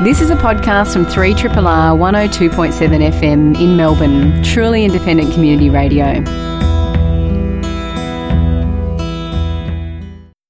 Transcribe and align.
This 0.00 0.20
is 0.20 0.30
a 0.30 0.34
podcast 0.34 0.94
from 0.94 1.06
3RRR 1.06 1.96
102.7 1.96 3.12
FM 3.12 3.56
in 3.60 3.76
Melbourne, 3.76 4.42
truly 4.42 4.84
independent 4.84 5.32
community 5.32 5.70
radio. 5.70 6.14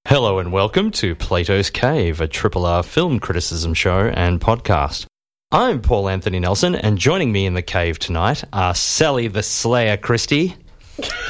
Hello 0.08 0.38
and 0.38 0.52
welcome 0.52 0.90
to 0.92 1.14
Plato's 1.14 1.68
Cave, 1.68 2.22
a 2.22 2.28
Triple 2.28 2.64
R 2.64 2.82
film 2.82 3.18
criticism 3.18 3.74
show 3.74 4.10
and 4.14 4.40
podcast. 4.40 5.04
I'm 5.50 5.82
Paul 5.82 6.08
Anthony 6.08 6.40
Nelson, 6.40 6.74
and 6.74 6.96
joining 6.96 7.30
me 7.30 7.44
in 7.44 7.52
the 7.52 7.60
cave 7.60 7.98
tonight 7.98 8.42
are 8.54 8.74
Sally 8.74 9.28
the 9.28 9.42
Slayer 9.42 9.98
Christie. 9.98 10.56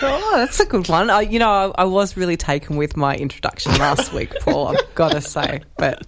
Oh, 0.03 0.33
that's 0.37 0.61
a 0.61 0.67
good 0.67 0.89
one. 0.89 1.11
I, 1.11 1.21
you 1.23 1.39
know, 1.39 1.49
I, 1.77 1.83
I 1.83 1.85
was 1.85 2.17
really 2.17 2.37
taken 2.37 2.77
with 2.77 2.97
my 2.97 3.17
introduction 3.17 3.73
last 3.79 4.13
week, 4.13 4.33
Paul. 4.41 4.69
I've 4.69 4.95
got 4.95 5.13
to 5.13 5.21
say, 5.21 5.63
but 5.77 6.05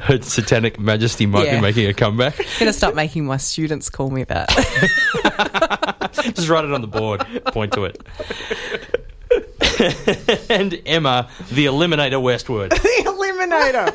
Her 0.00 0.20
Satanic 0.20 0.78
Majesty 0.78 1.26
might 1.26 1.50
be 1.50 1.60
making 1.60 1.86
a 1.86 1.94
comeback. 1.94 2.38
I'm 2.38 2.46
going 2.58 2.66
to 2.66 2.72
start 2.72 2.94
making 2.94 3.24
my 3.24 3.36
students 3.38 3.88
call 3.90 4.10
me 4.10 4.24
that. 4.24 4.48
Just 6.34 6.48
write 6.48 6.64
it 6.64 6.72
on 6.72 6.80
the 6.80 6.86
board, 6.86 7.26
point 7.46 7.72
to 7.72 7.84
it. 7.84 8.02
and 10.50 10.80
Emma, 10.86 11.28
the 11.50 11.66
Eliminator 11.66 12.20
Westwood. 12.22 12.70
the 12.72 13.02
Eliminator. 13.04 13.94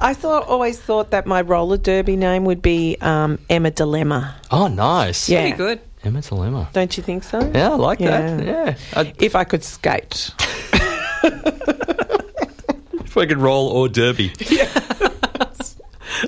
I 0.00 0.14
thought, 0.14 0.46
always 0.46 0.78
thought 0.80 1.10
that 1.10 1.26
my 1.26 1.42
roller 1.42 1.76
derby 1.76 2.16
name 2.16 2.44
would 2.44 2.62
be 2.62 2.96
um, 3.00 3.38
Emma 3.48 3.70
Dilemma. 3.70 4.36
Oh, 4.50 4.68
nice. 4.68 5.28
Yeah. 5.28 5.42
Pretty 5.42 5.56
good. 5.56 5.80
Emma 6.04 6.20
Dilemma. 6.22 6.68
Don't 6.72 6.96
you 6.96 7.02
think 7.02 7.24
so? 7.24 7.40
Yeah, 7.54 7.70
I 7.70 7.74
like 7.74 7.98
that. 7.98 8.42
Yeah. 8.44 8.64
Yeah. 8.64 8.74
I, 8.94 9.12
If 9.18 9.36
I 9.36 9.44
could 9.44 9.62
skate. 9.62 10.30
if 11.22 13.16
I 13.16 13.26
could 13.26 13.38
roll 13.38 13.68
or 13.68 13.88
derby. 13.88 14.32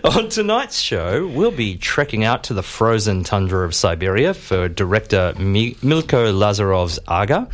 On 0.04 0.28
tonight's 0.28 0.78
show, 0.78 1.26
we'll 1.26 1.50
be 1.50 1.76
trekking 1.76 2.24
out 2.24 2.44
to 2.44 2.54
the 2.54 2.62
frozen 2.62 3.24
tundra 3.24 3.64
of 3.64 3.74
Siberia 3.74 4.32
for 4.34 4.68
director 4.68 5.34
Mi- 5.38 5.74
Milko 5.76 6.32
Lazarov's 6.34 6.98
Aga, 7.06 7.48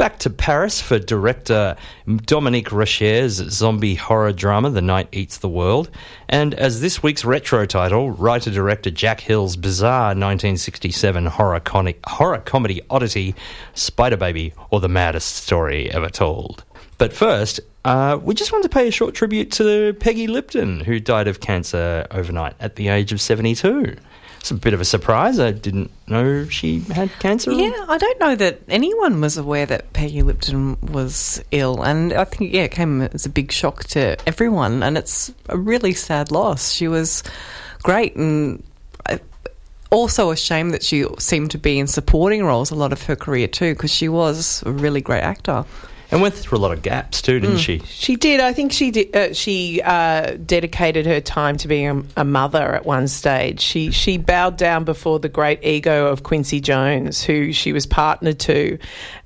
back 0.00 0.18
to 0.18 0.30
Paris 0.30 0.80
for 0.80 0.98
director 0.98 1.76
Dominique 2.24 2.72
Rocher's 2.72 3.34
zombie 3.34 3.96
horror 3.96 4.32
drama 4.32 4.70
The 4.70 4.80
Night 4.80 5.08
Eats 5.12 5.36
the 5.36 5.48
World, 5.50 5.90
and 6.26 6.54
as 6.54 6.80
this 6.80 7.02
week's 7.02 7.22
retro 7.22 7.66
title, 7.66 8.10
writer 8.10 8.50
director 8.50 8.90
Jack 8.90 9.20
Hill's 9.20 9.56
bizarre 9.56 10.14
1967 10.14 11.26
horror, 11.26 11.60
coni- 11.60 11.98
horror 12.06 12.38
comedy 12.38 12.80
oddity 12.88 13.34
Spider 13.74 14.16
Baby, 14.16 14.54
or 14.70 14.80
the 14.80 14.88
maddest 14.88 15.36
story 15.36 15.92
ever 15.92 16.08
told. 16.08 16.64
But 16.96 17.12
first, 17.12 17.60
uh, 17.84 18.18
we 18.22 18.32
just 18.32 18.52
wanted 18.52 18.70
to 18.70 18.74
pay 18.74 18.88
a 18.88 18.90
short 18.90 19.14
tribute 19.14 19.52
to 19.52 19.92
Peggy 20.00 20.28
Lipton, 20.28 20.80
who 20.80 20.98
died 20.98 21.28
of 21.28 21.40
cancer 21.40 22.06
overnight 22.10 22.54
at 22.58 22.76
the 22.76 22.88
age 22.88 23.12
of 23.12 23.20
72. 23.20 23.96
It's 24.40 24.50
a 24.50 24.54
bit 24.54 24.72
of 24.72 24.80
a 24.80 24.86
surprise. 24.86 25.38
I 25.38 25.50
didn't 25.52 25.90
know 26.08 26.46
she 26.48 26.80
had 26.80 27.10
cancer. 27.18 27.52
Yeah, 27.52 27.84
I 27.88 27.98
don't 27.98 28.20
know 28.20 28.34
that 28.36 28.60
anyone 28.68 29.20
was 29.20 29.36
aware 29.36 29.66
that 29.66 29.92
Peggy 29.92 30.22
Lipton 30.22 30.78
was 30.80 31.44
ill, 31.50 31.82
and 31.82 32.14
I 32.14 32.24
think 32.24 32.54
yeah, 32.54 32.62
it 32.62 32.70
came 32.70 33.02
as 33.02 33.26
a 33.26 33.28
big 33.28 33.52
shock 33.52 33.84
to 33.88 34.16
everyone, 34.26 34.82
and 34.82 34.96
it's 34.96 35.30
a 35.50 35.58
really 35.58 35.92
sad 35.92 36.32
loss. 36.32 36.72
She 36.72 36.88
was 36.88 37.22
great, 37.82 38.16
and 38.16 38.62
also 39.90 40.30
a 40.30 40.36
shame 40.36 40.70
that 40.70 40.82
she 40.82 41.04
seemed 41.18 41.50
to 41.50 41.58
be 41.58 41.78
in 41.78 41.86
supporting 41.86 42.42
roles 42.42 42.70
a 42.70 42.74
lot 42.74 42.92
of 42.92 43.02
her 43.02 43.16
career 43.16 43.46
too, 43.46 43.74
because 43.74 43.92
she 43.92 44.08
was 44.08 44.62
a 44.64 44.72
really 44.72 45.02
great 45.02 45.22
actor. 45.22 45.66
And 46.10 46.20
went 46.20 46.34
through 46.34 46.58
a 46.58 46.60
lot 46.60 46.72
of 46.72 46.82
gaps 46.82 47.22
too, 47.22 47.38
didn't 47.38 47.58
she? 47.58 47.78
She 47.86 48.16
did. 48.16 48.40
I 48.40 48.52
think 48.52 48.72
she 48.72 48.90
did. 48.90 49.14
Uh, 49.14 49.32
she 49.32 49.80
uh, 49.82 50.36
dedicated 50.44 51.06
her 51.06 51.20
time 51.20 51.56
to 51.58 51.68
being 51.68 51.86
a, 52.16 52.22
a 52.22 52.24
mother 52.24 52.74
at 52.74 52.84
one 52.84 53.06
stage. 53.06 53.60
She 53.60 53.92
she 53.92 54.18
bowed 54.18 54.56
down 54.56 54.84
before 54.84 55.20
the 55.20 55.28
great 55.28 55.64
ego 55.64 56.08
of 56.08 56.24
Quincy 56.24 56.60
Jones, 56.60 57.22
who 57.22 57.52
she 57.52 57.72
was 57.72 57.86
partnered 57.86 58.40
to, 58.40 58.78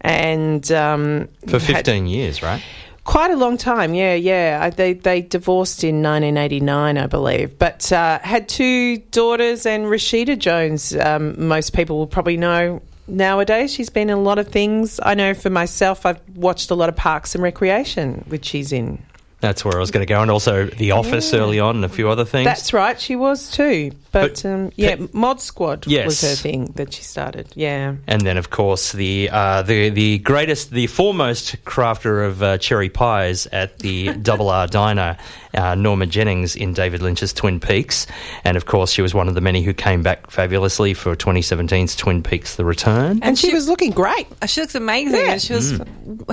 and 0.03 0.71
um, 0.73 1.28
For 1.49 1.59
15 1.59 2.06
years, 2.06 2.43
right? 2.43 2.62
Quite 3.05 3.31
a 3.31 3.37
long 3.37 3.59
time, 3.59 3.93
yeah, 3.93 4.15
yeah. 4.15 4.61
I, 4.62 4.71
they 4.71 4.94
they 4.94 5.21
divorced 5.21 5.84
in 5.84 5.97
1989, 6.03 6.97
I 6.97 7.06
believe, 7.06 7.59
but 7.59 7.93
uh, 7.93 8.19
had 8.21 8.49
two 8.49 8.97
daughters. 8.97 9.67
And 9.67 9.87
Rashida 9.87 10.39
Jones, 10.39 10.94
um, 10.97 11.49
most 11.49 11.75
people 11.75 11.99
will 11.99 12.06
probably 12.06 12.39
know 12.39 12.81
nowadays. 13.06 13.72
She's 13.72 13.91
been 13.91 14.10
in 14.10 14.19
a 14.19 14.22
lot 14.22 14.38
of 14.38 14.48
things. 14.48 15.00
I 15.03 15.15
know 15.15 15.34
for 15.34 15.50
myself, 15.50 16.06
I've 16.06 16.20
watched 16.34 16.70
a 16.70 16.75
lot 16.75 16.88
of 16.88 16.97
Parks 16.97 17.34
and 17.34 17.42
Recreation, 17.42 18.25
which 18.28 18.44
she's 18.47 18.72
in. 18.72 19.03
That's 19.41 19.62
where 19.62 19.76
I 19.76 19.78
was 19.78 19.91
going 19.91 20.06
to 20.06 20.10
go. 20.10 20.22
And 20.22 20.31
also 20.31 20.65
The 20.65 20.92
Office 20.92 21.34
early 21.34 21.60
on 21.60 21.76
and 21.76 21.84
a 21.84 21.88
few 21.91 22.09
other 22.09 22.25
things. 22.25 22.47
That's 22.47 22.72
right, 22.72 22.98
she 22.98 23.14
was 23.14 23.50
too. 23.50 23.93
But, 24.10 24.43
But 24.43 24.47
um, 24.47 24.72
yeah, 24.76 24.97
Pe- 24.97 25.09
Mod 25.12 25.38
Squad 25.43 25.87
Yes. 25.87 26.06
was 26.06 26.20
her 26.22 26.34
thing 26.34 26.72
that 26.76 26.94
she 26.94 27.03
started. 27.03 27.48
Yeah. 27.54 27.97
And 28.06 28.22
then, 28.22 28.38
of 28.38 28.48
course, 28.48 28.93
the 28.93 29.28
uh, 29.31 29.60
the 29.60 29.91
the 29.91 30.19
greatest, 30.20 30.70
the 30.70 30.87
foremost 30.87 31.62
crafter 31.64 32.26
of 32.26 32.43
uh, 32.43 32.56
cherry 32.56 32.88
pies 32.88 33.47
at 33.48 33.81
the 33.81 34.14
Double 34.22 34.48
R 34.48 34.66
Diner, 34.66 35.19
uh, 35.54 35.75
Norma 35.75 36.06
Jennings 36.06 36.56
in 36.56 36.72
David 36.72 37.03
Lynch's 37.03 37.32
Twin 37.32 37.60
Peaks, 37.60 38.06
and 38.44 38.56
of 38.56 38.66
course, 38.66 38.91
she 38.92 39.03
was 39.03 39.15
one 39.15 39.28
of 39.28 39.34
the 39.34 39.41
many 39.41 39.62
who 39.62 39.72
came 39.72 40.03
back 40.03 40.31
fabulously 40.31 40.94
for 40.94 41.15
2017's 41.16 41.97
Twin 41.97 42.22
Peaks: 42.22 42.56
The 42.56 42.65
Return. 42.65 43.20
And, 43.22 43.38
she, 43.38 43.48
she- 43.48 43.54
was 43.54 43.69
looking 43.69 43.91
great. 43.93 44.26
Uh, 44.43 44.47
She 44.47 44.60
looks 44.60 44.75
amazing, 44.75 45.20
Yeah. 45.20 45.32
and 45.32 45.43
she 45.43 45.53
was 45.54 45.81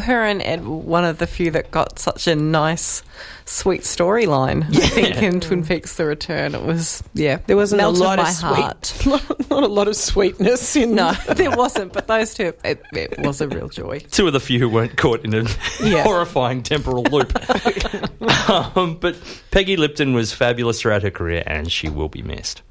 her 0.04 0.24
and 0.24 0.42
Ed 0.42 0.66
one 0.66 1.06
of 1.06 1.18
the 1.20 1.28
few 1.28 1.52
that 1.52 1.72
got 1.72 2.00
such 2.00 2.28
a 2.28 2.36
nice, 2.36 3.04
sweet 3.52 3.82
storyline. 3.82 4.64
I 4.76 4.88
think 4.88 5.18
in 5.22 5.40
Twin 5.42 5.66
Peaks: 5.66 5.96
The 5.96 6.06
Return, 6.06 6.56
it 6.56 6.64
was 6.64 7.04
yeah, 7.14 7.40
There 7.48 7.56
wasn't 7.58 7.82
a 7.82 7.90
lot 7.90 8.20
of 8.20 8.28
heart. 8.28 8.86
sweet, 8.86 9.50
not 9.50 9.64
a 9.64 9.68
lot 9.68 9.88
of 9.88 9.96
sweetness 9.96 10.76
in. 10.76 10.96
No, 10.96 11.14
there 11.36 11.52
wasn't, 11.52 11.94
but 11.94 12.08
those 12.08 12.34
two, 12.34 12.54
it, 12.64 12.84
it 12.94 13.20
was 13.20 13.42
a 13.42 13.48
real 13.48 13.70
joy. 13.70 14.00
Two 14.12 14.28
of 14.28 14.34
the 14.34 14.40
few 14.40 14.60
who 14.60 14.70
weren't 14.70 14.98
caught 14.98 15.24
in 15.26 15.34
a 15.34 15.44
Yeah. 15.84 16.04
horrifying 16.04 16.64
temporal 16.64 17.04
loop. 17.04 17.32
um, 18.50 18.98
but 19.00 19.16
Peggy 19.52 19.78
Lipton 19.78 20.14
was 20.14 20.34
fabulous 20.34 20.82
throughout 20.82 21.04
her 21.04 21.12
career, 21.12 21.44
and 21.46 21.72
she 21.72 21.90
will 21.90 22.10
be 22.10 22.22
missed. 22.22 22.62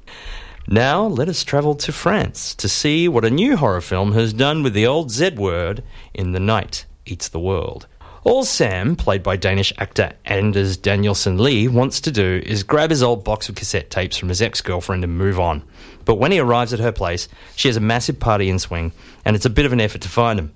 Now, 0.67 1.05
let 1.05 1.27
us 1.27 1.43
travel 1.43 1.75
to 1.75 1.91
France 1.91 2.53
to 2.55 2.69
see 2.69 3.07
what 3.07 3.25
a 3.25 3.29
new 3.31 3.57
horror 3.57 3.81
film 3.81 4.13
has 4.13 4.31
done 4.31 4.61
with 4.63 4.73
the 4.73 4.85
old 4.85 5.09
Z 5.11 5.31
word 5.31 5.83
in 6.13 6.31
The 6.33 6.39
Night 6.39 6.85
Eats 7.05 7.29
the 7.29 7.39
World. 7.39 7.87
All 8.23 8.43
Sam, 8.43 8.95
played 8.95 9.23
by 9.23 9.35
Danish 9.35 9.73
actor 9.79 10.13
Anders 10.25 10.77
Danielsen 10.77 11.39
Lie, 11.39 11.67
wants 11.67 11.99
to 12.01 12.11
do 12.11 12.39
is 12.45 12.61
grab 12.61 12.91
his 12.91 13.01
old 13.01 13.23
box 13.23 13.49
of 13.49 13.55
cassette 13.55 13.89
tapes 13.89 14.15
from 14.15 14.29
his 14.29 14.43
ex 14.43 14.61
girlfriend 14.61 15.03
and 15.03 15.17
move 15.17 15.39
on. 15.39 15.63
But 16.05 16.19
when 16.19 16.31
he 16.31 16.37
arrives 16.37 16.71
at 16.71 16.79
her 16.79 16.91
place, 16.91 17.27
she 17.55 17.67
has 17.67 17.77
a 17.77 17.81
massive 17.81 18.19
party 18.19 18.47
in 18.47 18.59
swing, 18.59 18.91
and 19.25 19.35
it's 19.35 19.47
a 19.47 19.49
bit 19.49 19.65
of 19.65 19.73
an 19.73 19.81
effort 19.81 20.01
to 20.01 20.09
find 20.09 20.37
him. 20.37 20.53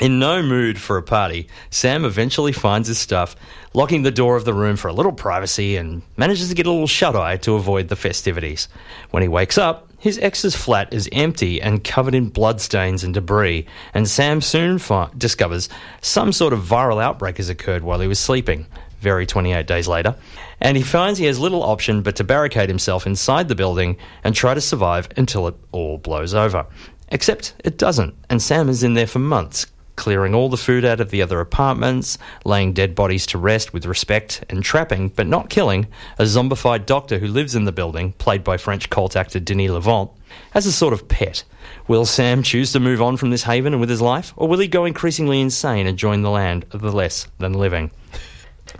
In 0.00 0.20
no 0.20 0.40
mood 0.40 0.78
for 0.78 0.98
a 0.98 1.02
party, 1.02 1.48
Sam 1.70 2.04
eventually 2.04 2.52
finds 2.52 2.86
his 2.86 2.98
stuff, 2.98 3.34
locking 3.74 4.02
the 4.02 4.12
door 4.12 4.36
of 4.36 4.44
the 4.44 4.54
room 4.54 4.76
for 4.76 4.86
a 4.86 4.92
little 4.92 5.10
privacy 5.10 5.76
and 5.76 6.02
manages 6.16 6.48
to 6.48 6.54
get 6.54 6.66
a 6.66 6.70
little 6.70 6.86
shut 6.86 7.16
eye 7.16 7.38
to 7.38 7.54
avoid 7.54 7.88
the 7.88 7.96
festivities. 7.96 8.68
When 9.10 9.24
he 9.24 9.28
wakes 9.28 9.58
up, 9.58 9.89
his 10.00 10.18
ex's 10.18 10.56
flat 10.56 10.92
is 10.92 11.08
empty 11.12 11.60
and 11.60 11.84
covered 11.84 12.14
in 12.14 12.30
bloodstains 12.30 13.04
and 13.04 13.12
debris, 13.12 13.66
and 13.92 14.08
Sam 14.08 14.40
soon 14.40 14.78
fi- 14.78 15.10
discovers 15.16 15.68
some 16.00 16.32
sort 16.32 16.54
of 16.54 16.60
viral 16.60 17.02
outbreak 17.02 17.36
has 17.36 17.50
occurred 17.50 17.84
while 17.84 18.00
he 18.00 18.08
was 18.08 18.18
sleeping. 18.18 18.66
Very 19.00 19.26
28 19.26 19.66
days 19.66 19.86
later. 19.86 20.14
And 20.60 20.76
he 20.76 20.82
finds 20.82 21.18
he 21.18 21.26
has 21.26 21.38
little 21.38 21.62
option 21.62 22.02
but 22.02 22.16
to 22.16 22.24
barricade 22.24 22.68
himself 22.68 23.06
inside 23.06 23.48
the 23.48 23.54
building 23.54 23.98
and 24.24 24.34
try 24.34 24.54
to 24.54 24.60
survive 24.60 25.08
until 25.16 25.46
it 25.48 25.54
all 25.70 25.98
blows 25.98 26.34
over. 26.34 26.66
Except 27.08 27.54
it 27.62 27.76
doesn't, 27.76 28.14
and 28.30 28.40
Sam 28.40 28.68
is 28.68 28.82
in 28.82 28.94
there 28.94 29.06
for 29.06 29.18
months, 29.18 29.66
clearing 30.00 30.34
all 30.34 30.48
the 30.48 30.56
food 30.56 30.84
out 30.84 30.98
of 30.98 31.10
the 31.10 31.20
other 31.20 31.40
apartments, 31.40 32.18
laying 32.44 32.72
dead 32.72 32.94
bodies 32.94 33.26
to 33.26 33.38
rest 33.38 33.72
with 33.72 33.84
respect, 33.84 34.42
and 34.48 34.64
trapping, 34.64 35.10
but 35.10 35.26
not 35.26 35.50
killing, 35.50 35.86
a 36.18 36.24
zombified 36.24 36.86
doctor 36.86 37.18
who 37.18 37.28
lives 37.28 37.54
in 37.54 37.66
the 37.66 37.70
building, 37.70 38.12
played 38.14 38.42
by 38.42 38.56
French 38.56 38.90
cult 38.90 39.14
actor 39.14 39.38
Denis 39.38 39.70
Lavant, 39.70 40.10
as 40.54 40.66
a 40.66 40.72
sort 40.72 40.94
of 40.94 41.06
pet. 41.06 41.44
Will 41.86 42.06
Sam 42.06 42.42
choose 42.42 42.72
to 42.72 42.80
move 42.80 43.02
on 43.02 43.18
from 43.18 43.30
this 43.30 43.42
haven 43.42 43.74
and 43.74 43.80
with 43.80 43.90
his 43.90 44.00
life, 44.00 44.32
or 44.36 44.48
will 44.48 44.58
he 44.58 44.68
go 44.68 44.86
increasingly 44.86 45.38
insane 45.38 45.86
and 45.86 45.98
join 45.98 46.22
the 46.22 46.30
land 46.30 46.64
of 46.70 46.80
the 46.80 46.92
less 46.92 47.28
than 47.38 47.52
living? 47.52 47.90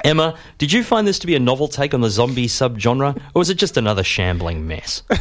Emma, 0.03 0.37
did 0.57 0.73
you 0.73 0.83
find 0.83 1.07
this 1.07 1.19
to 1.19 1.27
be 1.27 1.37
a 1.37 1.41
novel 1.41 1.69
take 1.69 1.93
on 1.93 2.01
the 2.01 2.11
zombie 2.11 2.49
subgenre, 2.49 3.15
or 3.35 3.39
was 3.39 3.51
it 3.51 3.57
just 3.57 3.77
another 3.77 4.03
shambling 4.03 4.67
mess? 4.67 5.03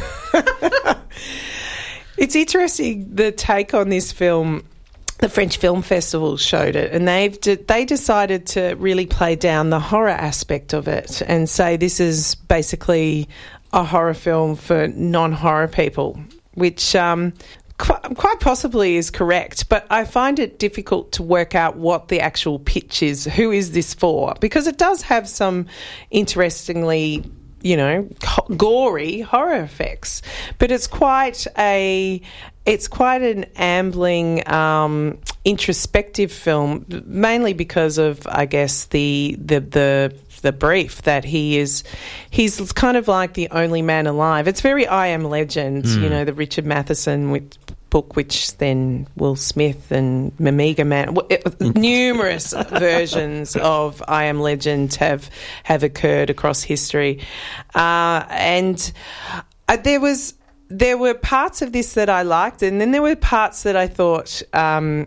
It's 2.20 2.36
interesting 2.36 3.14
the 3.14 3.32
take 3.32 3.72
on 3.72 3.88
this 3.88 4.12
film. 4.12 4.62
The 5.20 5.28
French 5.28 5.58
Film 5.58 5.82
Festival 5.82 6.38
showed 6.38 6.76
it, 6.76 6.92
and 6.92 7.06
they've 7.06 7.38
de- 7.38 7.56
they 7.56 7.84
decided 7.84 8.46
to 8.48 8.74
really 8.76 9.04
play 9.04 9.36
down 9.36 9.68
the 9.68 9.78
horror 9.78 10.08
aspect 10.08 10.72
of 10.72 10.88
it 10.88 11.20
and 11.26 11.48
say 11.48 11.76
this 11.76 12.00
is 12.00 12.34
basically 12.34 13.28
a 13.72 13.84
horror 13.84 14.14
film 14.14 14.56
for 14.56 14.88
non-horror 14.88 15.68
people, 15.68 16.18
which 16.54 16.96
um, 16.96 17.34
qu- 17.76 18.14
quite 18.14 18.40
possibly 18.40 18.96
is 18.96 19.10
correct. 19.10 19.68
But 19.68 19.86
I 19.90 20.04
find 20.04 20.38
it 20.38 20.58
difficult 20.58 21.12
to 21.12 21.22
work 21.22 21.54
out 21.54 21.76
what 21.76 22.08
the 22.08 22.20
actual 22.20 22.58
pitch 22.58 23.02
is. 23.02 23.26
Who 23.26 23.50
is 23.50 23.72
this 23.72 23.92
for? 23.92 24.34
Because 24.40 24.66
it 24.66 24.78
does 24.78 25.02
have 25.02 25.28
some 25.28 25.66
interestingly 26.10 27.24
you 27.62 27.76
know, 27.76 28.08
gory 28.56 29.20
horror 29.20 29.62
effects. 29.62 30.22
But 30.58 30.70
it's 30.70 30.86
quite 30.86 31.46
a, 31.58 32.22
it's 32.66 32.88
quite 32.88 33.22
an 33.22 33.44
ambling, 33.56 34.46
um, 34.48 35.18
introspective 35.44 36.30
film, 36.30 36.84
mainly 37.06 37.52
because 37.52 37.98
of, 37.98 38.26
I 38.26 38.46
guess, 38.46 38.86
the 38.86 39.36
the 39.38 39.60
the 39.60 40.16
the 40.42 40.52
brief 40.52 41.02
that 41.02 41.24
he 41.24 41.58
is 41.58 41.84
he's 42.30 42.72
kind 42.72 42.96
of 42.96 43.08
like 43.08 43.34
the 43.34 43.48
only 43.50 43.82
man 43.82 44.06
alive. 44.06 44.48
It's 44.48 44.60
very 44.60 44.86
I 44.86 45.08
Am 45.08 45.24
Legend, 45.24 45.86
you 45.86 46.08
know, 46.08 46.24
the 46.24 46.34
Richard 46.34 46.66
Matheson 46.66 47.30
with 47.30 47.56
book, 47.90 48.16
which 48.16 48.56
then 48.58 49.06
Will 49.16 49.36
Smith 49.36 49.90
and 49.90 50.32
Omega 50.40 50.84
Man, 50.84 51.16
numerous 51.60 52.52
versions 52.70 53.56
of 53.56 54.02
I 54.06 54.24
Am 54.24 54.40
Legend 54.40 54.94
have 54.94 55.28
have 55.64 55.82
occurred 55.82 56.30
across 56.30 56.62
history, 56.62 57.20
uh, 57.74 58.24
and 58.30 58.92
uh, 59.68 59.76
there 59.76 60.00
was 60.00 60.34
there 60.70 60.96
were 60.96 61.14
parts 61.14 61.60
of 61.62 61.72
this 61.72 61.94
that 61.94 62.08
I 62.08 62.22
liked, 62.22 62.62
and 62.62 62.80
then 62.80 62.92
there 62.92 63.02
were 63.02 63.16
parts 63.16 63.64
that 63.64 63.76
I 63.76 63.86
thought. 63.86 64.42
Um, 64.52 65.06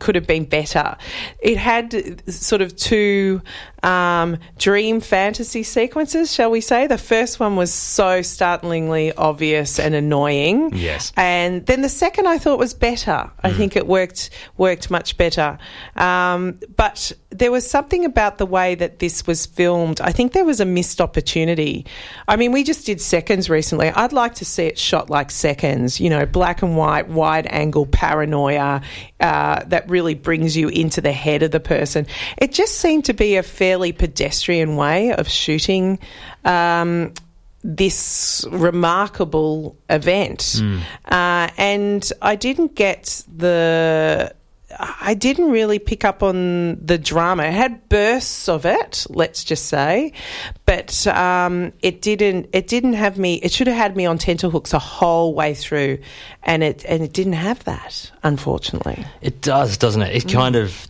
could 0.00 0.16
have 0.16 0.26
been 0.26 0.44
better. 0.44 0.96
It 1.38 1.56
had 1.56 2.28
sort 2.28 2.62
of 2.62 2.74
two 2.74 3.40
um, 3.84 4.38
dream 4.58 5.00
fantasy 5.00 5.62
sequences, 5.62 6.32
shall 6.32 6.50
we 6.50 6.60
say. 6.60 6.86
The 6.86 6.98
first 6.98 7.38
one 7.38 7.54
was 7.54 7.72
so 7.72 8.22
startlingly 8.22 9.12
obvious 9.12 9.78
and 9.78 9.94
annoying. 9.94 10.74
Yes. 10.74 11.12
And 11.16 11.64
then 11.66 11.82
the 11.82 11.88
second 11.88 12.26
I 12.26 12.38
thought 12.38 12.58
was 12.58 12.72
better. 12.72 13.30
I 13.42 13.52
think 13.52 13.76
it 13.76 13.86
worked 13.86 14.30
worked 14.56 14.90
much 14.90 15.16
better. 15.16 15.58
Um, 15.96 16.58
but 16.76 17.12
there 17.30 17.52
was 17.52 17.68
something 17.68 18.04
about 18.04 18.38
the 18.38 18.46
way 18.46 18.74
that 18.76 19.00
this 19.00 19.26
was 19.26 19.44
filmed. 19.44 20.00
I 20.00 20.12
think 20.12 20.32
there 20.32 20.44
was 20.44 20.60
a 20.60 20.64
missed 20.64 21.00
opportunity. 21.00 21.84
I 22.26 22.36
mean, 22.36 22.52
we 22.52 22.64
just 22.64 22.86
did 22.86 23.00
seconds 23.00 23.50
recently. 23.50 23.90
I'd 23.90 24.12
like 24.12 24.36
to 24.36 24.44
see 24.44 24.64
it 24.64 24.78
shot 24.78 25.10
like 25.10 25.30
seconds. 25.30 26.00
You 26.00 26.10
know, 26.10 26.24
black 26.24 26.62
and 26.62 26.76
white, 26.76 27.08
wide 27.08 27.46
angle 27.50 27.86
paranoia 27.86 28.80
uh, 29.20 29.64
that 29.66 29.88
really 29.90 30.14
brings 30.14 30.56
you 30.56 30.68
into 30.68 31.00
the 31.00 31.12
head 31.12 31.42
of 31.42 31.50
the 31.50 31.60
person. 31.60 32.06
It 32.38 32.52
just 32.52 32.76
seemed 32.76 33.04
to 33.06 33.12
be 33.12 33.36
a 33.36 33.42
fairly 33.74 33.92
pedestrian 33.92 34.76
way 34.76 35.12
of 35.12 35.28
shooting. 35.28 35.98
Um, 36.44 37.12
this 37.64 38.46
remarkable 38.50 39.76
event. 39.88 40.60
Uh, 41.06 41.48
and 41.56 42.12
I 42.22 42.36
didn't 42.36 42.76
get 42.76 43.24
the. 43.34 44.32
I 44.78 45.14
didn't 45.14 45.50
really 45.50 45.78
pick 45.78 46.04
up 46.04 46.22
on 46.22 46.84
the 46.84 46.98
drama. 46.98 47.44
It 47.44 47.52
had 47.52 47.88
bursts 47.88 48.48
of 48.48 48.66
it, 48.66 49.06
let's 49.08 49.44
just 49.44 49.66
say, 49.66 50.12
but 50.66 51.06
um, 51.06 51.72
it 51.80 52.02
didn't. 52.02 52.50
It 52.52 52.68
didn't 52.68 52.94
have 52.94 53.18
me. 53.18 53.36
It 53.36 53.50
should 53.50 53.66
have 53.66 53.76
had 53.76 53.96
me 53.96 54.04
on 54.04 54.18
tenterhooks 54.18 54.72
a 54.72 54.78
whole 54.78 55.32
way 55.34 55.54
through, 55.54 55.98
and 56.42 56.62
it 56.62 56.84
and 56.86 57.02
it 57.02 57.12
didn't 57.12 57.34
have 57.34 57.64
that, 57.64 58.10
unfortunately. 58.22 59.04
It 59.20 59.40
does, 59.40 59.78
doesn't 59.78 60.02
it? 60.02 60.14
It 60.14 60.32
kind 60.32 60.54
of. 60.54 60.86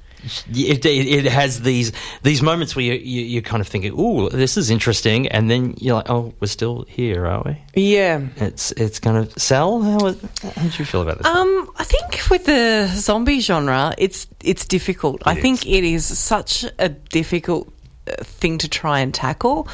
It, 0.51 0.85
it, 0.85 0.87
it 0.87 1.25
has 1.27 1.61
these 1.61 1.93
these 2.23 2.43
moments 2.43 2.75
where 2.75 2.85
you, 2.85 2.95
you, 2.95 3.23
you're 3.23 3.43
kind 3.43 3.61
of 3.61 3.69
thinking, 3.69 3.99
"Ooh, 3.99 4.29
this 4.31 4.57
is 4.57 4.71
interesting," 4.71 5.29
and 5.29 5.51
then 5.51 5.75
you're 5.79 5.97
like, 5.97 6.11
"Oh, 6.11 6.35
we're 6.41 6.47
still 6.47 6.85
here, 6.89 7.27
are 7.27 7.43
we?" 7.45 7.57
Yeah. 7.75 8.21
It's 8.37 8.73
it's 8.73 9.01
kind 9.01 9.17
of 9.17 9.33
Sal. 9.37 9.83
How 9.83 9.99
how 9.99 10.63
did 10.63 10.79
you 10.79 10.85
feel 10.85 11.03
about 11.03 11.19
this? 11.19 11.27
Um, 11.27 11.71
I 11.77 11.85
think 11.85 12.31
with 12.31 12.45
the 12.47 12.87
zombie 12.95 13.41
genre, 13.41 13.95
it's 13.99 14.27
it's 14.43 14.67
difficult. 14.67 15.23
I 15.27 15.35
think 15.35 15.67
it 15.67 15.85
is 15.85 16.05
such 16.07 16.65
a 16.79 16.89
difficult 16.89 17.73
uh, 18.07 18.23
thing 18.23 18.59
to 18.59 18.69
try 18.69 19.01
and 19.01 19.13
tackle. 19.15 19.69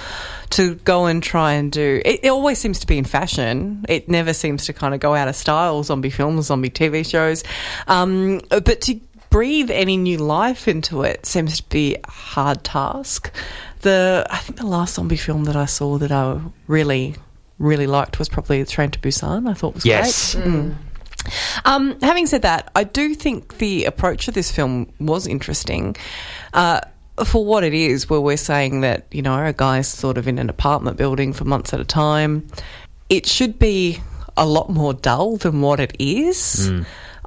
To 0.50 0.75
go 0.75 1.06
and 1.06 1.23
try 1.23 1.52
and 1.52 1.70
do 1.70 2.02
it, 2.05 2.25
it 2.25 2.29
always 2.29 2.58
seems 2.58 2.81
to 2.81 2.87
be 2.88 2.99
in 2.99 3.05
fashion. 3.05 3.85
It 3.88 4.08
never 4.08 4.32
seems 4.32 4.67
to 4.67 4.73
kind 4.73 4.94
of 4.94 5.00
go 5.00 5.14
out 5.14 5.29
of 5.29 5.37
style. 5.37 5.85
Zombie 5.85 6.11
films, 6.11 6.47
zombie 6.47 6.70
TV 6.70 7.08
shows, 7.08 7.44
um, 7.87 8.41
but 8.49 8.81
to 8.81 9.00
breathe 9.31 9.71
any 9.71 9.97
new 9.97 10.19
life 10.19 10.69
into 10.69 11.03
it 11.03 11.25
seems 11.25 11.61
to 11.61 11.69
be 11.69 11.97
a 11.97 12.11
hard 12.11 12.62
task. 12.65 13.32
The 13.81 14.27
I 14.29 14.38
think 14.38 14.59
the 14.59 14.67
last 14.67 14.94
zombie 14.94 15.17
film 15.17 15.44
that 15.44 15.56
I 15.56 15.65
saw 15.65 15.99
that 15.99 16.12
I 16.12 16.41
really 16.67 17.15
really 17.59 17.87
liked 17.87 18.19
was 18.19 18.29
probably 18.29 18.65
Train 18.65 18.91
to 18.91 18.99
Busan. 18.99 19.49
I 19.49 19.55
thought 19.55 19.75
was 19.75 19.87
yes, 19.87 20.35
great. 20.35 20.47
Mm. 20.47 20.75
Um, 21.65 22.00
having 22.00 22.27
said 22.27 22.43
that, 22.43 22.71
I 22.75 22.85
do 22.85 23.15
think 23.15 23.59
the 23.59 23.85
approach 23.85 24.29
of 24.29 24.35
this 24.35 24.50
film 24.50 24.93
was 24.99 25.27
interesting. 25.27 25.97
Uh, 26.55 26.81
for 27.25 27.44
what 27.44 27.65
it 27.65 27.75
is, 27.75 28.09
where 28.09 28.21
we're 28.21 28.38
saying 28.38 28.81
that, 28.81 29.06
you 29.11 29.21
know, 29.21 29.44
a 29.44 29.53
guy's 29.53 29.88
sort 29.88 30.17
of 30.17 30.26
in 30.26 30.38
an 30.38 30.49
apartment 30.49 30.97
building 30.97 31.35
for 31.35 31.44
months 31.44 31.75
at 31.75 31.81
a 31.81 31.85
time, 31.85 32.47
it 33.11 33.26
should 33.26 33.59
be 33.59 34.00
a 34.38 34.47
lot 34.47 34.71
more 34.71 34.94
dull 34.94 35.37
than 35.37 35.61
what 35.61 35.81
it 35.81 35.94
is. 35.99 36.71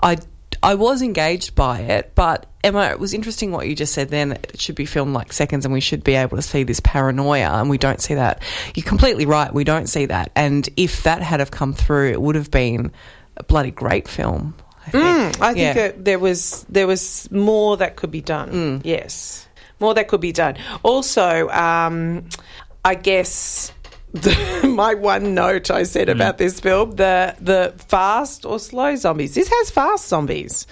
I, 0.02 0.18
I 0.64 0.76
was 0.76 1.02
engaged 1.02 1.56
by 1.56 1.80
it, 1.82 2.14
but 2.16 2.46
Emma, 2.64 2.84
it 2.86 3.00
was 3.00 3.14
interesting 3.14 3.52
what 3.52 3.68
you 3.68 3.76
just 3.76 3.94
said 3.94 4.10
then. 4.10 4.30
that 4.30 4.52
It 4.54 4.62
should 4.62 4.76
be 4.76 4.86
filmed 4.86 5.14
like 5.14 5.34
seconds 5.34 5.66
and 5.66 5.74
we 5.74 5.82
should 5.82 6.04
be 6.04 6.16
able 6.16 6.38
to 6.38 6.42
see 6.42 6.64
this 6.64 6.80
paranoia, 6.80 7.50
and 7.60 7.70
we 7.70 7.78
don't 7.78 8.02
see 8.02 8.16
that. 8.16 8.42
You're 8.74 8.86
completely 8.86 9.26
right, 9.26 9.54
we 9.54 9.66
don't 9.66 9.88
see 9.88 10.06
that. 10.06 10.32
And 10.36 10.68
if 10.78 11.04
that 11.04 11.22
had 11.22 11.42
have 11.42 11.52
come 11.52 11.74
through, 11.74 12.12
it 12.12 12.22
would 12.22 12.36
have 12.36 12.50
been 12.50 12.92
a 13.38 13.44
bloody 13.44 13.72
great 13.72 14.08
film. 14.08 14.54
I 14.88 14.90
think, 14.90 15.04
Mm, 15.04 15.42
I 15.42 15.48
think 15.54 15.58
Yeah. 15.58 15.74
that 15.74 16.06
there 16.06 16.20
was 16.20 16.66
there 16.70 16.88
was 16.88 17.30
more 17.32 17.78
that 17.78 17.96
could 17.96 18.12
be 18.12 18.22
done. 18.22 18.52
Mm. 18.52 18.82
Yes, 18.84 19.48
more 19.80 19.94
that 19.94 20.08
could 20.08 20.22
be 20.22 20.32
done. 20.32 20.56
Also, 20.84 21.50
um, 21.50 22.26
I 22.86 22.96
guess 22.96 23.72
my 24.64 24.94
one 24.94 25.34
note 25.34 25.72
I 25.72 25.84
said 25.84 26.08
Mm. 26.08 26.16
about 26.16 26.38
this 26.38 26.60
film 26.60 26.92
the 26.96 27.36
the 27.42 27.74
fast 27.88 28.46
or 28.46 28.60
slow 28.60 28.96
zombies. 28.96 29.34
This 29.34 29.48
has 29.50 29.72
fast 29.72 30.08
zombies. 30.08 30.68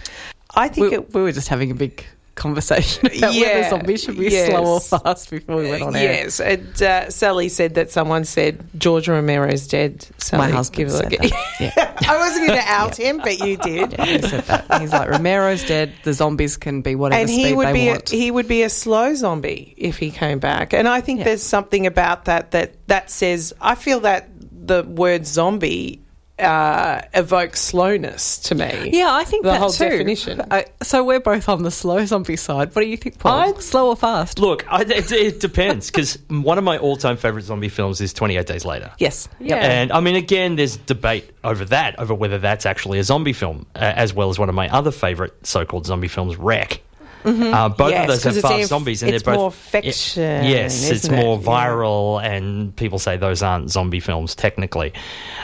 I 0.55 0.67
think 0.67 0.91
we, 0.91 0.97
it. 0.97 1.13
we 1.13 1.21
were 1.21 1.31
just 1.31 1.47
having 1.47 1.71
a 1.71 1.75
big 1.75 2.05
conversation 2.35 3.05
about 3.17 3.35
whether 3.35 3.69
zombies 3.69 4.03
should 4.03 4.17
be 4.17 4.29
yes. 4.29 4.49
slow 4.49 4.65
or 4.75 4.79
fast 4.79 5.29
before 5.29 5.57
we 5.57 5.69
went 5.69 5.83
on 5.83 5.95
air. 5.95 6.13
Yes, 6.13 6.39
and 6.39 6.81
uh, 6.81 7.09
Sally 7.09 7.49
said 7.49 7.75
that 7.75 7.91
someone 7.91 8.25
said 8.25 8.63
George 8.77 9.07
Romero's 9.07 9.67
dead. 9.67 10.07
Sally, 10.17 10.47
My 10.47 10.49
husband 10.55 10.77
give 10.77 10.87
a 10.87 10.91
said 10.91 11.11
look. 11.11 11.21
that. 11.21 11.31
Yeah. 11.59 11.97
I 12.07 12.17
wasn't 12.17 12.47
going 12.47 12.59
to 12.63 12.67
out 12.67 12.97
him, 12.97 13.17
but 13.19 13.39
you 13.39 13.57
did. 13.57 13.91
Yeah, 13.93 14.05
he 14.05 14.21
said 14.21 14.43
that. 14.45 14.81
He's 14.81 14.91
like 14.91 15.09
Romero's 15.09 15.63
dead. 15.67 15.93
The 16.03 16.13
zombies 16.13 16.57
can 16.57 16.81
be 16.81 16.95
whatever 16.95 17.19
and 17.21 17.29
speed 17.29 17.45
he 17.47 17.53
would 17.53 17.67
they 17.67 17.73
be 17.73 17.87
a, 17.89 17.91
want. 17.91 18.09
he 18.09 18.31
would 18.31 18.47
be 18.47 18.63
a 18.63 18.69
slow 18.69 19.13
zombie 19.13 19.73
if 19.77 19.97
he 19.97 20.09
came 20.11 20.39
back. 20.39 20.73
And 20.73 20.87
I 20.87 21.01
think 21.01 21.19
Yeah. 21.19 21.25
there's 21.25 21.43
something 21.43 21.85
about 21.85 22.25
that 22.25 22.51
that 22.51 22.87
that 22.87 23.11
says 23.11 23.53
I 23.61 23.75
feel 23.75 23.99
that 24.01 24.29
the 24.63 24.83
word 24.83 25.25
zombie 25.27 26.00
uh, 26.41 27.01
evokes 27.13 27.59
slowness 27.61 28.39
to 28.39 28.55
me. 28.55 28.89
yeah, 28.93 29.07
I 29.13 29.23
think 29.23 29.43
the 29.43 29.51
that 29.51 29.59
whole 29.59 29.69
too. 29.69 29.89
definition. 29.89 30.41
Uh, 30.41 30.63
so 30.83 31.03
we're 31.03 31.19
both 31.19 31.47
on 31.49 31.63
the 31.63 31.71
slow 31.71 32.05
zombie 32.05 32.35
side. 32.35 32.75
What 32.75 32.81
do 32.81 32.87
you 32.87 32.97
think, 32.97 33.19
Paul? 33.19 33.55
I- 33.55 33.59
slow 33.59 33.89
or 33.89 33.95
fast? 33.95 34.39
Look, 34.39 34.65
I, 34.71 34.81
it, 34.81 35.11
it 35.11 35.39
depends 35.39 35.89
because 35.91 36.17
one 36.29 36.57
of 36.57 36.63
my 36.63 36.77
all-time 36.77 37.17
favorite 37.17 37.43
zombie 37.43 37.69
films 37.69 38.01
is 38.01 38.13
Twenty 38.13 38.37
Eight 38.37 38.47
Days 38.47 38.65
Later. 38.65 38.91
Yes. 38.97 39.29
Yeah. 39.39 39.55
And 39.57 39.91
I 39.91 39.99
mean, 39.99 40.15
again, 40.15 40.55
there's 40.55 40.77
debate 40.77 41.29
over 41.43 41.65
that, 41.65 41.99
over 41.99 42.13
whether 42.13 42.37
that's 42.39 42.65
actually 42.65 42.99
a 42.99 43.03
zombie 43.03 43.33
film, 43.33 43.65
uh, 43.75 43.79
as 43.79 44.13
well 44.13 44.29
as 44.29 44.37
one 44.39 44.49
of 44.49 44.55
my 44.55 44.69
other 44.69 44.91
favorite 44.91 45.45
so-called 45.45 45.85
zombie 45.85 46.07
films, 46.07 46.35
REC. 46.37 46.81
Uh, 47.23 47.69
both 47.69 47.91
Yes, 47.91 48.01
of 48.01 48.07
those 48.07 48.23
have 48.23 48.41
fast 48.41 48.69
zombies, 48.69 49.03
and 49.03 49.13
it's 49.13 49.23
they're 49.23 49.35
both 49.35 49.39
more 49.39 49.51
fiction, 49.51 50.43
yes, 50.43 50.81
it's 50.89 51.03
isn't 51.05 51.13
it? 51.13 51.17
more 51.23 51.37
Yeah. 51.37 51.43
viral, 51.45 52.19
and 52.23 52.75
people 52.75 52.97
say 52.97 53.15
those 53.17 53.43
aren't 53.43 53.69
zombie 53.69 53.99
films 53.99 54.33
technically. 54.33 54.93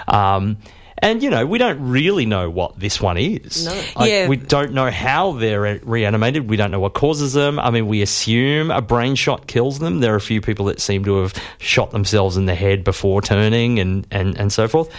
Um, 0.08 0.58
and 1.00 1.22
you 1.22 1.30
know, 1.30 1.46
we 1.46 1.58
don't 1.58 1.80
really 1.90 2.26
know 2.26 2.50
what 2.50 2.80
this 2.80 3.00
one 3.00 3.18
is. 3.18 3.66
No. 3.66 3.84
Like, 3.96 4.10
Yeah. 4.10 4.28
we 4.28 4.36
don't 4.38 4.74
know 4.74 4.90
how 4.90 5.34
they're 5.34 5.80
reanimated. 5.84 6.50
We 6.50 6.58
don't 6.58 6.72
know 6.72 6.80
what 6.80 6.94
causes 6.94 7.34
them. 7.34 7.60
I 7.60 7.70
mean, 7.70 7.88
we 7.88 8.02
assume 8.02 8.72
a 8.72 8.82
brain 8.82 9.16
shot 9.16 9.48
kills 9.48 9.80
them. 9.80 10.00
There 10.00 10.14
are 10.14 10.18
a 10.18 10.22
few 10.22 10.42
people 10.42 10.66
that 10.66 10.80
seem 10.82 11.04
to 11.06 11.22
have 11.22 11.34
shot 11.60 11.92
themselves 11.92 12.38
in 12.38 12.46
the 12.46 12.56
head 12.56 12.84
before 12.84 13.22
turning, 13.22 13.80
and 13.80 14.08
and 14.12 14.38
and 14.38 14.52
so 14.52 14.68
forth. 14.68 14.90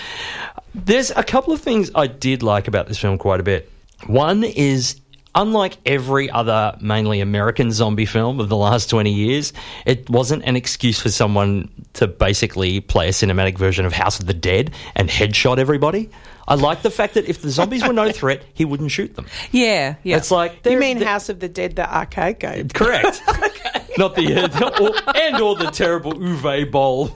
There's 0.74 1.10
a 1.10 1.24
couple 1.24 1.52
of 1.52 1.60
things 1.60 1.90
I 1.94 2.06
did 2.06 2.42
like 2.42 2.68
about 2.68 2.86
this 2.88 2.98
film 2.98 3.18
quite 3.18 3.40
a 3.40 3.42
bit. 3.42 3.70
One 4.06 4.44
is 4.44 5.00
unlike 5.34 5.76
every 5.86 6.30
other 6.30 6.76
mainly 6.80 7.20
American 7.20 7.70
zombie 7.70 8.06
film 8.06 8.40
of 8.40 8.48
the 8.48 8.56
last 8.56 8.90
20 8.90 9.12
years, 9.12 9.52
it 9.86 10.08
wasn't 10.10 10.44
an 10.44 10.56
excuse 10.56 11.00
for 11.00 11.10
someone 11.10 11.70
to 11.94 12.06
basically 12.06 12.80
play 12.80 13.08
a 13.08 13.12
cinematic 13.12 13.58
version 13.58 13.84
of 13.84 13.92
House 13.92 14.20
of 14.20 14.26
the 14.26 14.34
Dead 14.34 14.72
and 14.94 15.08
headshot 15.08 15.58
everybody. 15.58 16.10
I 16.48 16.54
like 16.54 16.82
the 16.82 16.90
fact 16.90 17.14
that 17.14 17.26
if 17.28 17.42
the 17.42 17.50
zombies 17.50 17.86
were 17.86 17.92
no 17.92 18.10
threat, 18.20 18.42
he 18.54 18.64
wouldn't 18.64 18.90
shoot 18.90 19.14
them. 19.14 19.26
Yeah. 19.52 19.94
Yeah. 20.02 20.16
It's 20.16 20.30
like 20.32 20.64
You 20.66 20.78
mean 20.78 21.00
House 21.00 21.28
of 21.28 21.38
the 21.40 21.48
Dead, 21.48 21.76
the 21.76 21.86
arcade 21.94 22.40
game? 22.40 22.68
Correct. 22.74 23.22
Not 23.98 24.14
the, 24.14 24.32
uh, 24.44 24.46
the- 24.46 24.80
or, 24.80 25.16
and 25.16 25.40
or 25.42 25.56
the 25.56 25.70
terrible 25.72 26.12
Uwe 26.14 26.70
Boll 26.70 27.08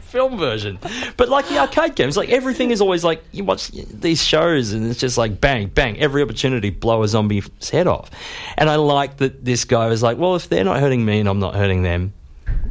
film 0.00 0.38
version, 0.38 0.78
but 1.18 1.28
like 1.28 1.46
the 1.48 1.58
arcade 1.58 1.94
games, 1.96 2.16
like 2.16 2.30
everything 2.30 2.70
is 2.70 2.80
always 2.80 3.04
like 3.04 3.22
you 3.32 3.44
watch 3.44 3.68
these 3.68 4.24
shows 4.24 4.72
and 4.72 4.86
it's 4.90 4.98
just 4.98 5.18
like 5.18 5.38
bang 5.38 5.66
bang 5.68 5.98
every 5.98 6.22
opportunity 6.22 6.70
blow 6.70 7.02
a 7.02 7.08
zombie's 7.08 7.50
head 7.68 7.86
off, 7.86 8.10
and 8.56 8.70
I 8.70 8.76
like 8.76 9.18
that 9.18 9.44
this 9.44 9.66
guy 9.66 9.86
was 9.88 10.02
like, 10.02 10.16
well, 10.16 10.34
if 10.34 10.48
they're 10.48 10.64
not 10.64 10.80
hurting 10.80 11.04
me 11.04 11.20
and 11.20 11.28
I'm 11.28 11.40
not 11.40 11.54
hurting 11.56 11.82
them, 11.82 12.14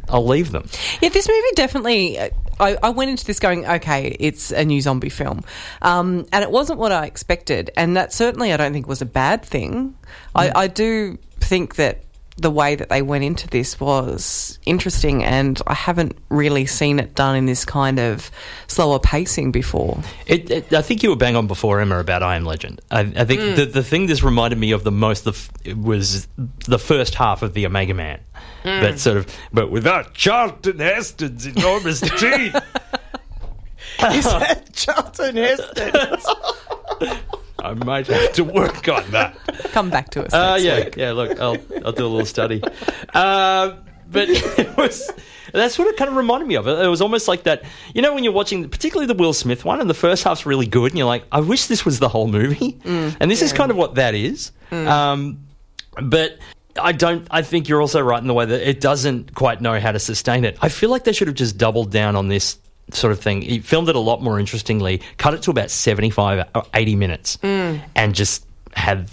I'll 0.08 0.26
leave 0.26 0.52
them. 0.52 0.68
Yeah, 1.00 1.08
this 1.08 1.28
movie 1.28 1.40
definitely. 1.54 2.20
I, 2.60 2.76
I 2.82 2.90
went 2.90 3.10
into 3.10 3.24
this 3.24 3.40
going, 3.40 3.66
okay, 3.66 4.16
it's 4.20 4.52
a 4.52 4.64
new 4.64 4.80
zombie 4.80 5.08
film, 5.08 5.42
um, 5.82 6.26
and 6.32 6.44
it 6.44 6.50
wasn't 6.50 6.78
what 6.78 6.92
I 6.92 7.06
expected, 7.06 7.70
and 7.76 7.96
that 7.96 8.12
certainly 8.12 8.52
I 8.52 8.56
don't 8.56 8.72
think 8.72 8.86
was 8.86 9.02
a 9.02 9.06
bad 9.06 9.44
thing. 9.44 9.96
I, 10.34 10.52
I 10.54 10.66
do 10.68 11.18
think 11.40 11.74
that 11.76 12.03
the 12.36 12.50
way 12.50 12.74
that 12.74 12.88
they 12.88 13.00
went 13.00 13.22
into 13.22 13.46
this 13.48 13.78
was 13.78 14.58
interesting, 14.66 15.22
and 15.22 15.60
I 15.68 15.74
haven't 15.74 16.18
really 16.30 16.66
seen 16.66 16.98
it 16.98 17.14
done 17.14 17.36
in 17.36 17.46
this 17.46 17.64
kind 17.64 18.00
of 18.00 18.30
slower 18.66 18.98
pacing 18.98 19.52
before. 19.52 20.00
It, 20.26 20.50
it, 20.50 20.72
I 20.72 20.82
think 20.82 21.04
you 21.04 21.10
were 21.10 21.16
bang 21.16 21.36
on 21.36 21.46
before, 21.46 21.80
Emma, 21.80 21.98
about 22.00 22.24
I 22.24 22.34
Am 22.34 22.44
Legend. 22.44 22.80
I, 22.90 23.00
I 23.00 23.24
think 23.24 23.40
Mm. 23.40 23.56
the, 23.56 23.64
the 23.66 23.82
thing 23.84 24.06
this 24.06 24.22
reminded 24.24 24.58
me 24.58 24.72
of 24.72 24.82
the 24.82 24.90
most 24.90 25.22
the 25.24 25.30
f- 25.30 25.76
was 25.76 26.26
the 26.66 26.78
first 26.78 27.14
half 27.14 27.42
of 27.42 27.54
the 27.54 27.66
Omega 27.66 27.94
Man. 27.94 28.18
Mm. 28.64 28.80
But 28.80 28.98
sort 28.98 29.16
of, 29.18 29.26
but 29.52 29.70
without 29.70 30.14
Charlton 30.14 30.80
Heston's 30.80 31.46
enormous 31.46 32.00
teeth. 32.18 32.56
Is 34.10 34.24
that 34.24 34.70
Charlton 34.72 35.36
Heston? 35.36 35.92
I 37.64 37.74
might 37.74 38.06
have 38.08 38.32
to 38.34 38.44
work 38.44 38.88
on 38.88 39.10
that. 39.12 39.36
Come 39.72 39.90
back 39.90 40.10
to 40.10 40.24
us. 40.26 40.32
Uh, 40.32 40.58
yeah, 40.60 40.84
week. 40.84 40.96
yeah. 40.96 41.12
Look, 41.12 41.40
I'll 41.40 41.56
I'll 41.84 41.92
do 41.92 42.06
a 42.06 42.08
little 42.08 42.26
study. 42.26 42.62
Uh, 43.14 43.76
but 44.10 44.28
it 44.30 44.76
was 44.76 45.10
that's 45.52 45.78
what 45.78 45.88
it 45.88 45.96
kind 45.96 46.10
of 46.10 46.16
reminded 46.16 46.46
me 46.46 46.56
of. 46.56 46.66
It 46.68 46.88
was 46.88 47.00
almost 47.00 47.26
like 47.26 47.44
that. 47.44 47.62
You 47.94 48.02
know, 48.02 48.14
when 48.14 48.22
you're 48.24 48.32
watching, 48.32 48.68
particularly 48.68 49.06
the 49.06 49.14
Will 49.14 49.32
Smith 49.32 49.64
one, 49.64 49.80
and 49.80 49.88
the 49.88 49.94
first 49.94 50.24
half's 50.24 50.44
really 50.44 50.66
good, 50.66 50.92
and 50.92 50.98
you're 50.98 51.06
like, 51.06 51.24
I 51.32 51.40
wish 51.40 51.66
this 51.66 51.84
was 51.84 52.00
the 52.00 52.08
whole 52.08 52.28
movie. 52.28 52.78
and 52.84 53.30
this 53.30 53.40
is 53.40 53.52
kind 53.52 53.70
of 53.70 53.76
what 53.76 53.94
that 53.96 54.14
is. 54.14 54.52
Um, 54.70 55.46
but. 56.02 56.38
I 56.76 56.90
don't. 56.90 57.28
I 57.30 57.42
think 57.42 57.68
you're 57.68 57.80
also 57.80 58.00
right 58.00 58.20
in 58.20 58.26
the 58.26 58.34
way 58.34 58.46
that 58.46 58.68
it 58.68 58.80
doesn't 58.80 59.32
quite 59.32 59.60
know 59.60 59.78
how 59.78 59.92
to 59.92 60.00
sustain 60.00 60.44
it. 60.44 60.58
I 60.60 60.68
feel 60.68 60.90
like 60.90 61.04
they 61.04 61.12
should 61.12 61.28
have 61.28 61.36
just 61.36 61.56
doubled 61.56 61.92
down 61.92 62.16
on 62.16 62.26
this 62.26 62.58
sort 62.92 63.12
of 63.12 63.20
thing. 63.20 63.42
He 63.42 63.60
filmed 63.60 63.88
it 63.88 63.96
a 63.96 64.00
lot 64.00 64.22
more 64.22 64.38
interestingly, 64.38 65.00
cut 65.18 65.34
it 65.34 65.42
to 65.42 65.50
about 65.50 65.70
75 65.70 66.48
or 66.54 66.64
80 66.74 66.96
minutes, 66.96 67.36
mm. 67.38 67.80
and 67.94 68.14
just 68.14 68.46
had 68.74 69.08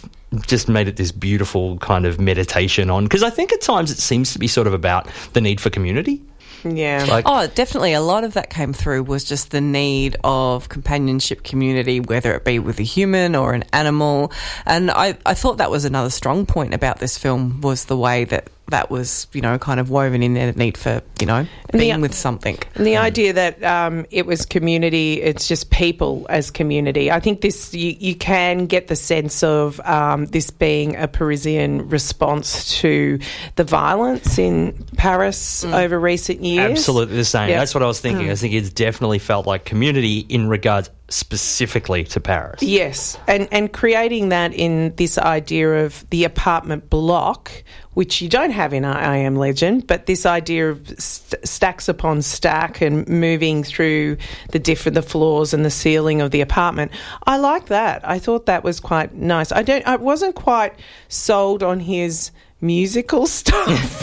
just 0.47 0.69
made 0.69 0.87
it 0.87 0.95
this 0.95 1.11
beautiful 1.11 1.77
kind 1.77 2.05
of 2.05 2.19
meditation 2.19 2.89
on. 2.89 3.03
Because 3.03 3.23
I 3.23 3.29
think 3.29 3.51
at 3.51 3.61
times 3.61 3.91
it 3.91 3.97
seems 3.97 4.33
to 4.33 4.39
be 4.39 4.47
sort 4.47 4.67
of 4.67 4.73
about 4.73 5.07
the 5.33 5.41
need 5.41 5.59
for 5.59 5.69
community. 5.69 6.21
yeah. 6.63 7.05
Like, 7.09 7.25
Oh, 7.27 7.47
definitely. 7.47 7.93
A 7.93 8.01
lot 8.01 8.23
of 8.23 8.33
that 8.33 8.49
came 8.49 8.71
through 8.71 9.03
was 9.03 9.23
just 9.23 9.51
the 9.51 9.61
need 9.61 10.15
of 10.23 10.69
companionship 10.69 11.43
community, 11.43 11.99
whether 11.99 12.33
it 12.33 12.45
be 12.45 12.59
with 12.59 12.79
a 12.79 12.83
human 12.83 13.35
or 13.35 13.53
an 13.53 13.65
animal. 13.73 14.31
And 14.65 14.89
I, 14.89 15.17
I 15.25 15.33
thought 15.33 15.57
that 15.57 15.71
was 15.71 15.85
another 15.85 16.09
strong 16.09 16.45
point 16.45 16.73
about 16.73 16.99
this 16.99 17.17
film 17.17 17.61
was 17.61 17.85
the 17.85 17.97
way 17.97 18.23
that 18.25 18.49
that 18.71 18.89
was, 18.89 19.27
you 19.33 19.41
know, 19.41 19.57
kind 19.57 19.79
of 19.79 19.89
woven 19.89 20.23
in 20.23 20.33
there, 20.33 20.51
the 20.51 20.57
need 20.57 20.77
for, 20.77 21.01
you 21.19 21.25
know, 21.25 21.45
the- 21.71 21.77
being 21.77 22.01
with 22.01 22.13
something. 22.13 22.57
And 22.75 22.85
the 22.85 22.97
idea 22.97 23.33
that 23.33 23.63
um, 23.63 24.05
it 24.11 24.25
was 24.25 24.45
community, 24.45 25.21
it's 25.21 25.47
just 25.47 25.69
people 25.69 26.25
as 26.29 26.51
community. 26.51 27.11
I 27.11 27.19
think 27.19 27.41
this, 27.41 27.73
you, 27.73 27.95
you 27.99 28.15
can 28.15 28.65
get 28.65 28.87
the 28.87 28.95
sense 28.95 29.43
of 29.43 29.79
um, 29.81 30.25
this 30.25 30.49
being 30.49 30.95
a 30.95 31.07
Parisian 31.07 31.87
response 31.89 32.79
to 32.79 33.19
the 33.55 33.63
violence 33.63 34.37
in 34.37 34.73
Paris 34.97 35.63
over 35.63 35.99
recent 35.99 36.43
years. 36.43 36.71
absolutely 36.71 37.15
the 37.15 37.25
same. 37.25 37.49
Yeah. 37.49 37.59
That's 37.59 37.73
what 37.73 37.83
I 37.83 37.87
was 37.87 37.99
thinking. 37.99 38.29
I 38.29 38.35
think 38.35 38.53
it's 38.53 38.69
definitely 38.71 39.19
felt 39.19 39.45
like 39.47 39.65
community 39.65 40.19
in 40.19 40.47
regards 40.49 40.89
specifically 41.09 42.03
to 42.05 42.19
Paris. 42.19 42.63
Yes, 42.63 43.17
and 43.27 43.47
and 43.51 43.71
creating 43.71 44.29
that 44.29 44.53
in 44.53 44.95
this 44.95 45.17
idea 45.17 45.85
of 45.85 46.09
the 46.09 46.23
apartment 46.23 46.89
block, 46.89 47.51
which 47.93 48.21
you 48.21 48.29
don't 48.29 48.51
have 48.51 48.73
in 48.73 48.85
I 48.85 49.17
Am 49.17 49.35
Legend, 49.35 49.87
but 49.87 50.05
this 50.05 50.25
idea 50.25 50.69
of 50.69 50.87
st- 50.99 51.45
stacks 51.47 51.89
upon 51.89 52.21
stack 52.21 52.81
and 52.81 53.07
moving 53.07 53.63
through 53.63 54.17
the 54.51 54.59
different 54.59 54.95
the 54.95 55.01
floors 55.01 55.53
and 55.53 55.65
the 55.65 55.71
ceiling 55.71 56.21
of 56.21 56.31
the 56.31 56.41
apartment. 56.41 56.91
I 57.25 57.37
like 57.37 57.67
that. 57.67 58.07
I 58.07 58.19
thought 58.19 58.45
that 58.45 58.63
was 58.63 58.79
quite 58.79 59.13
nice. 59.13 59.51
I 59.51 59.61
don't. 59.63 59.85
I 59.85 59.97
wasn't 59.97 60.35
quite 60.35 60.73
sold 61.09 61.63
on 61.63 61.79
his 61.81 62.31
musical 62.61 63.25
stuff. 63.41 64.01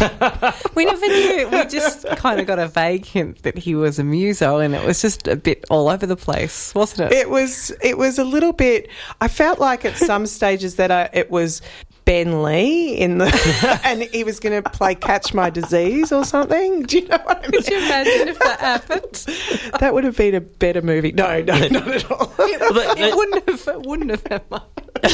We 0.75 0.85
never 0.85 1.07
knew. 1.07 1.49
We 1.51 1.65
just 1.67 2.07
kind 2.17 2.39
of 2.39 2.47
got 2.47 2.61
a 2.61 2.69
vague 2.69 3.05
hint 3.05 3.43
that 3.43 3.59
he 3.59 3.75
was 3.75 3.99
a 3.99 4.05
muso, 4.05 4.59
and 4.59 4.75
it 4.75 4.85
was 4.87 5.03
just 5.03 5.27
a 5.27 5.35
bit 5.35 5.65
all 5.71 5.89
over 5.89 6.07
the 6.07 6.17
place, 6.17 6.73
wasn't 6.75 7.11
it? 7.11 7.17
it 7.17 7.31
was 7.31 7.73
it 7.83 7.99
was 7.99 8.19
a 8.19 8.25
little 8.25 8.53
bit. 8.53 8.89
I 9.21 9.27
felt 9.27 9.59
like 9.59 9.85
at 9.85 9.97
some 9.97 10.27
stages 10.27 10.77
that 10.77 10.93
I, 10.93 11.11
it 11.13 11.31
was 11.33 11.63
Ben 12.09 12.43
Lee 12.43 12.97
in 12.97 13.19
the, 13.19 13.81
and 13.85 14.03
he 14.03 14.25
was 14.25 14.41
going 14.41 14.63
to 14.63 14.71
play 14.71 14.95
Catch 14.95 15.35
My 15.35 15.51
Disease 15.51 16.11
or 16.11 16.25
something. 16.25 16.85
Do 16.85 17.01
you 17.01 17.07
know 17.07 17.19
what 17.25 17.37
I 17.37 17.43
mean? 17.43 17.51
Could 17.63 17.69
you 17.71 17.77
imagine 17.77 18.29
if 18.29 18.39
that 18.39 18.61
happened? 18.61 19.27
That 19.81 19.93
would 19.93 20.05
have 20.05 20.17
been 20.17 20.35
a 20.35 20.41
better 20.41 20.81
movie. 20.81 21.13
No, 21.13 21.43
no, 21.43 21.69
not 21.69 21.87
at 21.89 22.11
all. 22.11 22.33
Well, 22.39 22.73
that- 22.73 22.95
It 22.99 23.15
wouldn't 23.15 23.47
have. 23.49 23.69
It 23.69 23.83
wouldn't 23.87 24.11
have. 24.11 24.27
Emma. 24.31 24.65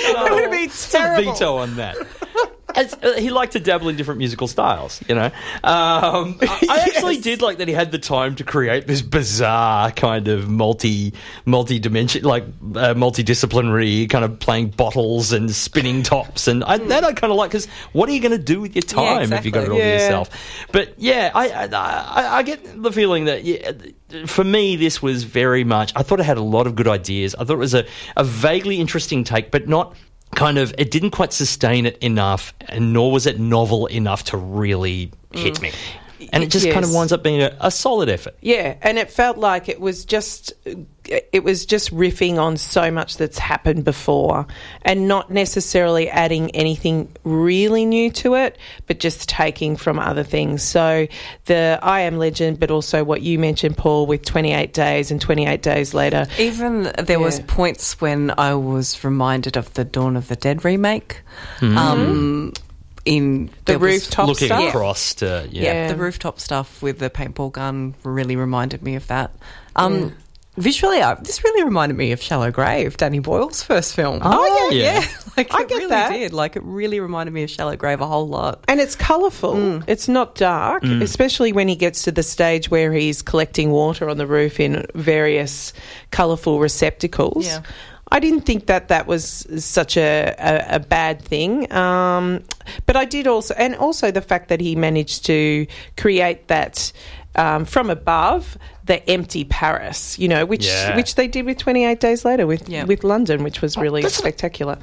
It 0.00 0.32
would 0.32 0.42
have 0.42 0.50
been 0.50 0.64
It's 0.64 0.88
a 0.94 0.96
terrible. 0.98 1.32
veto 1.34 1.56
on 1.58 1.76
that. 1.76 1.96
As, 2.78 2.94
uh, 2.94 3.14
he 3.14 3.30
liked 3.30 3.54
to 3.54 3.60
dabble 3.60 3.88
in 3.88 3.96
different 3.96 4.18
musical 4.18 4.46
styles, 4.46 5.02
you 5.08 5.14
know. 5.16 5.26
Um, 5.64 6.38
I, 6.42 6.66
I 6.70 6.78
actually 6.86 7.18
did 7.18 7.42
like 7.42 7.58
that 7.58 7.66
he 7.66 7.74
had 7.74 7.90
the 7.90 7.98
time 7.98 8.36
to 8.36 8.44
create 8.44 8.86
this 8.86 9.02
bizarre 9.02 9.90
kind 9.90 10.28
of 10.28 10.48
multi 10.48 11.12
multi 11.44 11.80
dimension, 11.80 12.22
like 12.22 12.44
uh, 12.44 12.94
multidisciplinary 12.94 14.08
kind 14.08 14.24
of 14.24 14.38
playing 14.38 14.68
bottles 14.68 15.32
and 15.32 15.50
spinning 15.50 16.04
tops, 16.04 16.46
and 16.46 16.62
I, 16.62 16.78
that 16.78 17.02
I 17.02 17.12
kind 17.14 17.32
of 17.32 17.36
like 17.36 17.50
because 17.50 17.66
what 17.92 18.08
are 18.08 18.12
you 18.12 18.20
going 18.20 18.30
to 18.30 18.38
do 18.38 18.60
with 18.60 18.76
your 18.76 18.82
time 18.82 19.32
if 19.32 19.44
you 19.44 19.50
got 19.50 19.64
it 19.64 19.70
all 19.70 19.76
exactly. 19.76 19.98
to 19.98 20.04
yourself? 20.04 20.66
But 20.70 20.94
yeah, 20.98 21.32
I, 21.34 21.48
I 21.48 21.64
I 21.64 22.36
I 22.38 22.42
get 22.44 22.80
the 22.80 22.92
feeling 22.92 23.24
that 23.24 23.42
yeah, 23.42 23.72
for 24.26 24.44
me 24.44 24.76
this 24.76 25.02
was 25.02 25.24
very 25.24 25.64
much. 25.64 25.92
I 25.96 26.04
thought 26.04 26.20
it 26.20 26.26
had 26.26 26.38
a 26.38 26.42
lot 26.42 26.68
of 26.68 26.76
good 26.76 26.86
ideas. 26.86 27.34
I 27.34 27.42
thought 27.42 27.54
it 27.54 27.56
was 27.56 27.74
a, 27.74 27.84
a 28.16 28.22
vaguely 28.22 28.78
interesting 28.78 29.24
take, 29.24 29.50
but 29.50 29.66
not 29.66 29.96
kind 30.34 30.58
of. 30.58 30.74
It 30.78 30.90
didn't 30.90 31.10
quite 31.10 31.32
sustain 31.32 31.86
it 31.86 31.98
enough, 31.98 32.54
and 32.68 32.92
nor 32.92 33.12
was 33.12 33.26
it 33.26 33.38
novel 33.38 33.86
enough 33.86 34.24
to 34.24 34.36
really 34.36 35.10
hit 35.32 35.54
mm. 35.54 35.62
me. 35.62 35.72
And 36.32 36.42
it 36.42 36.50
just 36.50 36.70
kind 36.70 36.84
of 36.84 36.92
winds 36.92 37.12
up 37.12 37.22
being 37.22 37.42
a, 37.42 37.56
a 37.60 37.70
solid 37.70 38.08
effort. 38.08 38.36
Yeah, 38.40 38.76
and 38.82 38.98
it 38.98 39.10
felt 39.10 39.38
like 39.38 39.68
it 39.68 39.80
was 39.80 40.04
just 40.04 40.52
it 41.32 41.42
was 41.42 41.64
just 41.64 41.92
riffing 41.92 42.38
on 42.38 42.56
so 42.56 42.90
much 42.90 43.16
that's 43.16 43.38
happened 43.38 43.84
before 43.84 44.46
and 44.82 45.08
not 45.08 45.30
necessarily 45.30 46.08
adding 46.10 46.50
anything 46.50 47.10
really 47.24 47.86
new 47.86 48.10
to 48.10 48.34
it, 48.34 48.58
but 48.86 48.98
just 48.98 49.28
taking 49.28 49.76
from 49.76 49.98
other 49.98 50.22
things. 50.22 50.62
So 50.62 51.06
the 51.46 51.78
I 51.82 52.00
Am 52.00 52.18
Legend, 52.18 52.60
but 52.60 52.70
also 52.70 53.04
what 53.04 53.22
you 53.22 53.38
mentioned, 53.38 53.76
Paul, 53.76 54.06
with 54.06 54.24
28 54.24 54.72
days 54.72 55.10
and 55.10 55.20
28 55.20 55.62
days 55.62 55.94
later. 55.94 56.26
Even 56.38 56.92
there 56.98 57.20
was 57.20 57.40
points 57.40 58.00
when 58.00 58.32
I 58.36 58.54
was 58.54 59.02
reminded 59.02 59.56
of 59.56 59.72
the 59.74 59.84
Dawn 59.84 60.16
of 60.16 60.28
the 60.28 60.36
Dead 60.36 60.64
remake. 60.64 61.22
Um, 61.62 62.52
in 63.08 63.50
The 63.64 63.78
rooftop 63.78 64.28
Looking 64.28 64.48
stuff. 64.48 64.68
across 64.68 65.14
to 65.14 65.48
yeah. 65.50 65.62
yeah, 65.62 65.72
Yeah. 65.72 65.88
the 65.88 65.96
rooftop 65.96 66.38
stuff 66.38 66.82
with 66.82 66.98
the 66.98 67.08
paintball 67.08 67.52
gun 67.52 67.94
really 68.04 68.36
reminded 68.36 68.82
me 68.82 68.96
of 68.96 69.06
that. 69.06 69.34
Um, 69.76 70.10
mm. 70.10 70.12
Visually, 70.58 71.00
I, 71.00 71.14
this 71.14 71.44
really 71.44 71.62
reminded 71.62 71.96
me 71.96 72.10
of 72.10 72.20
Shallow 72.20 72.50
Grave, 72.50 72.96
Danny 72.96 73.20
Boyle's 73.20 73.62
first 73.62 73.94
film. 73.94 74.18
Oh, 74.22 74.28
oh 74.34 74.70
yeah. 74.72 75.00
yeah, 75.00 75.06
like 75.36 75.54
I 75.54 75.62
it 75.62 75.68
get 75.68 75.74
really 75.76 75.88
that. 75.90 76.10
did. 76.10 76.32
Like 76.32 76.56
it 76.56 76.62
really 76.64 76.98
reminded 76.98 77.32
me 77.32 77.44
of 77.44 77.50
Shallow 77.50 77.76
Grave 77.76 78.00
a 78.00 78.06
whole 78.06 78.26
lot. 78.28 78.64
And 78.66 78.80
it's 78.80 78.96
colourful. 78.96 79.54
Mm. 79.54 79.84
It's 79.86 80.08
not 80.08 80.34
dark, 80.34 80.82
mm. 80.82 81.00
especially 81.00 81.52
when 81.52 81.68
he 81.68 81.76
gets 81.76 82.02
to 82.02 82.12
the 82.12 82.24
stage 82.24 82.70
where 82.70 82.92
he's 82.92 83.22
collecting 83.22 83.70
water 83.70 84.08
on 84.10 84.18
the 84.18 84.26
roof 84.26 84.58
in 84.58 84.84
various 84.96 85.72
colourful 86.10 86.58
receptacles. 86.58 87.46
Yeah. 87.46 87.62
I 88.10 88.20
didn't 88.20 88.42
think 88.42 88.66
that 88.66 88.88
that 88.88 89.06
was 89.06 89.46
such 89.58 89.96
a, 89.96 90.34
a, 90.38 90.76
a 90.76 90.80
bad 90.80 91.20
thing. 91.22 91.70
Um, 91.72 92.42
but 92.86 92.96
I 92.96 93.04
did 93.04 93.26
also, 93.26 93.54
and 93.58 93.74
also 93.76 94.10
the 94.10 94.22
fact 94.22 94.48
that 94.48 94.60
he 94.60 94.74
managed 94.76 95.24
to 95.26 95.66
create 95.96 96.48
that 96.48 96.90
um, 97.36 97.64
from 97.66 97.90
above, 97.90 98.56
the 98.86 99.06
empty 99.10 99.44
Paris, 99.44 100.18
you 100.18 100.26
know, 100.28 100.46
which 100.46 100.64
Yeah. 100.66 100.96
which 100.96 101.14
they 101.16 101.28
did 101.28 101.44
with 101.44 101.58
28 101.58 102.00
Days 102.00 102.24
Later 102.24 102.46
with, 102.46 102.68
Yeah. 102.68 102.84
with 102.84 103.04
London, 103.04 103.44
which 103.44 103.60
was 103.60 103.76
really 103.76 104.00
that's- 104.02 104.16
spectacular. 104.18 104.78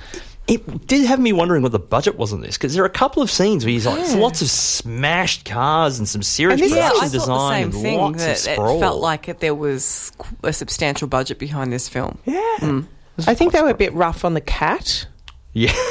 It 0.47 0.85
did 0.85 1.07
have 1.07 1.19
me 1.19 1.33
wondering 1.33 1.63
what 1.63 1.71
the 1.71 1.79
budget 1.79 2.19
was 2.19 2.31
on 2.31 2.41
this 2.41 2.55
because 2.55 2.75
there 2.75 2.83
are 2.83 2.85
a 2.85 2.89
couple 2.91 3.23
of 3.23 3.31
scenes 3.31 3.65
where 3.65 3.71
he's 3.71 3.87
like 3.87 3.97
lots 4.15 4.43
of 4.43 4.47
smashed 4.51 5.43
cars 5.43 5.97
and 5.97 6.07
some 6.07 6.21
serious 6.21 6.61
And 6.61 6.65
this 6.65 6.71
is 6.71 6.77
Yeah, 6.77 6.89
production 6.89 7.03
I 7.03 7.07
thought 7.07 7.11
the 7.13 7.17
design 7.17 7.51
same 7.63 7.63
and 7.63 7.81
thing. 7.81 7.97
lots 7.99 8.23
That 8.25 8.31
of 8.31 8.37
sprawl. 8.37 8.77
it 8.77 8.79
felt 8.79 9.01
like 9.01 9.27
it, 9.27 9.39
there 9.39 9.55
was 9.55 10.11
a 10.43 10.53
substantial 10.53 11.07
budget 11.07 11.39
behind 11.39 11.73
this 11.73 11.89
film. 11.89 12.19
Yeah. 12.25 12.81
I 13.27 13.33
think 13.33 13.53
they 13.53 13.61
were 13.61 13.69
a 13.69 13.73
bit 13.73 13.93
rough 13.93 14.25
on 14.25 14.33
the 14.33 14.41
cat. 14.41 15.07
yeah. 15.53 15.71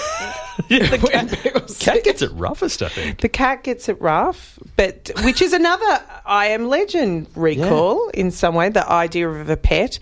yeah 0.68 0.88
the 0.88 0.98
cat, 1.10 1.76
cat 1.80 2.04
gets 2.04 2.22
it 2.22 2.30
roughest, 2.34 2.80
I 2.82 2.88
think. 2.88 3.20
The 3.20 3.28
cat 3.28 3.64
gets 3.64 3.88
it 3.88 4.00
rough, 4.00 4.56
but 4.76 5.10
which 5.24 5.42
is 5.42 5.52
another 5.52 6.00
I 6.24 6.46
Am 6.46 6.66
Legend 6.68 7.26
recall 7.34 8.08
in 8.10 8.30
some 8.30 8.54
way, 8.54 8.68
the 8.68 8.88
idea 8.88 9.28
of 9.28 9.50
a 9.50 9.56
pet. 9.56 9.98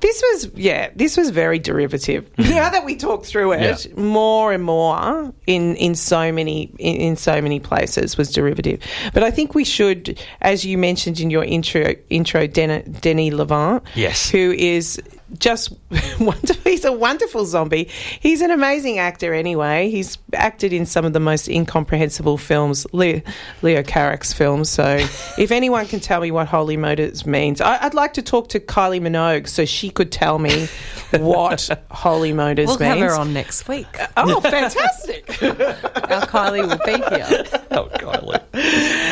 This 0.00 0.22
was, 0.32 0.52
yeah, 0.54 0.90
this 0.94 1.16
was 1.16 1.30
very 1.30 1.58
derivative. 1.58 2.30
Mm-hmm. 2.36 2.50
now 2.54 2.70
that 2.70 2.84
we 2.84 2.94
talk 2.94 3.24
through 3.24 3.52
it, 3.54 3.86
Yeah. 3.86 4.00
more 4.00 4.52
and 4.52 4.62
more 4.62 5.34
in, 5.48 5.74
in 5.76 5.94
so 5.96 6.30
many 6.30 6.72
in, 6.78 6.96
in 6.96 7.16
so 7.16 7.40
many 7.42 7.58
places 7.58 8.16
was 8.16 8.30
derivative. 8.30 8.80
But 9.12 9.24
I 9.24 9.32
think 9.32 9.54
we 9.56 9.64
should, 9.64 10.22
as 10.40 10.64
you 10.64 10.78
mentioned 10.78 11.18
in 11.18 11.30
your 11.30 11.42
intro, 11.44 11.94
intro 12.10 12.46
Den- 12.46 12.92
Denny 13.00 13.30
Lavant, 13.32 13.82
Yes. 13.96 14.30
who 14.30 14.52
is 14.52 15.00
just 15.38 15.72
wonderful. 16.20 16.62
He's 16.64 16.84
a 16.84 16.92
wonderful 16.92 17.44
zombie. 17.44 17.88
He's 18.20 18.40
an 18.40 18.50
amazing 18.50 18.98
actor 18.98 19.34
anyway. 19.34 19.90
He's 19.90 20.18
acted 20.32 20.72
in 20.72 20.86
some 20.86 21.04
of 21.04 21.12
the 21.12 21.20
most 21.20 21.48
incomprehensible 21.48 22.38
films, 22.38 22.86
Leo, 22.92 23.20
Leo 23.62 23.82
Carax 23.82 24.34
films. 24.34 24.70
So 24.70 24.84
if 25.38 25.50
anyone 25.50 25.86
can 25.86 26.00
tell 26.00 26.20
me 26.20 26.30
what 26.30 26.46
Holy 26.46 26.76
Motors 26.76 27.26
means, 27.26 27.60
I, 27.60 27.82
I'd 27.84 27.94
like 27.94 28.14
to 28.14 28.22
talk 28.22 28.48
to 28.50 28.60
Kylie 28.60 29.00
Minogue 29.00 29.48
so 29.48 29.64
she 29.64 29.90
could 29.90 30.12
tell 30.12 30.38
me 30.38 30.68
what 31.12 31.68
Holy 31.90 32.32
Motors 32.32 32.68
means. 32.68 32.78
We'll 32.80 32.88
have 32.88 32.98
her 32.98 33.16
on 33.16 33.32
next 33.32 33.68
week. 33.68 33.86
Oh, 34.16 34.40
fantastic. 34.40 35.42
Our 35.42 36.26
Kylie 36.26 36.66
will 36.66 36.78
be 36.84 37.16
here. 37.16 37.44
Oh, 37.72 37.88
Kylie. 37.94 38.42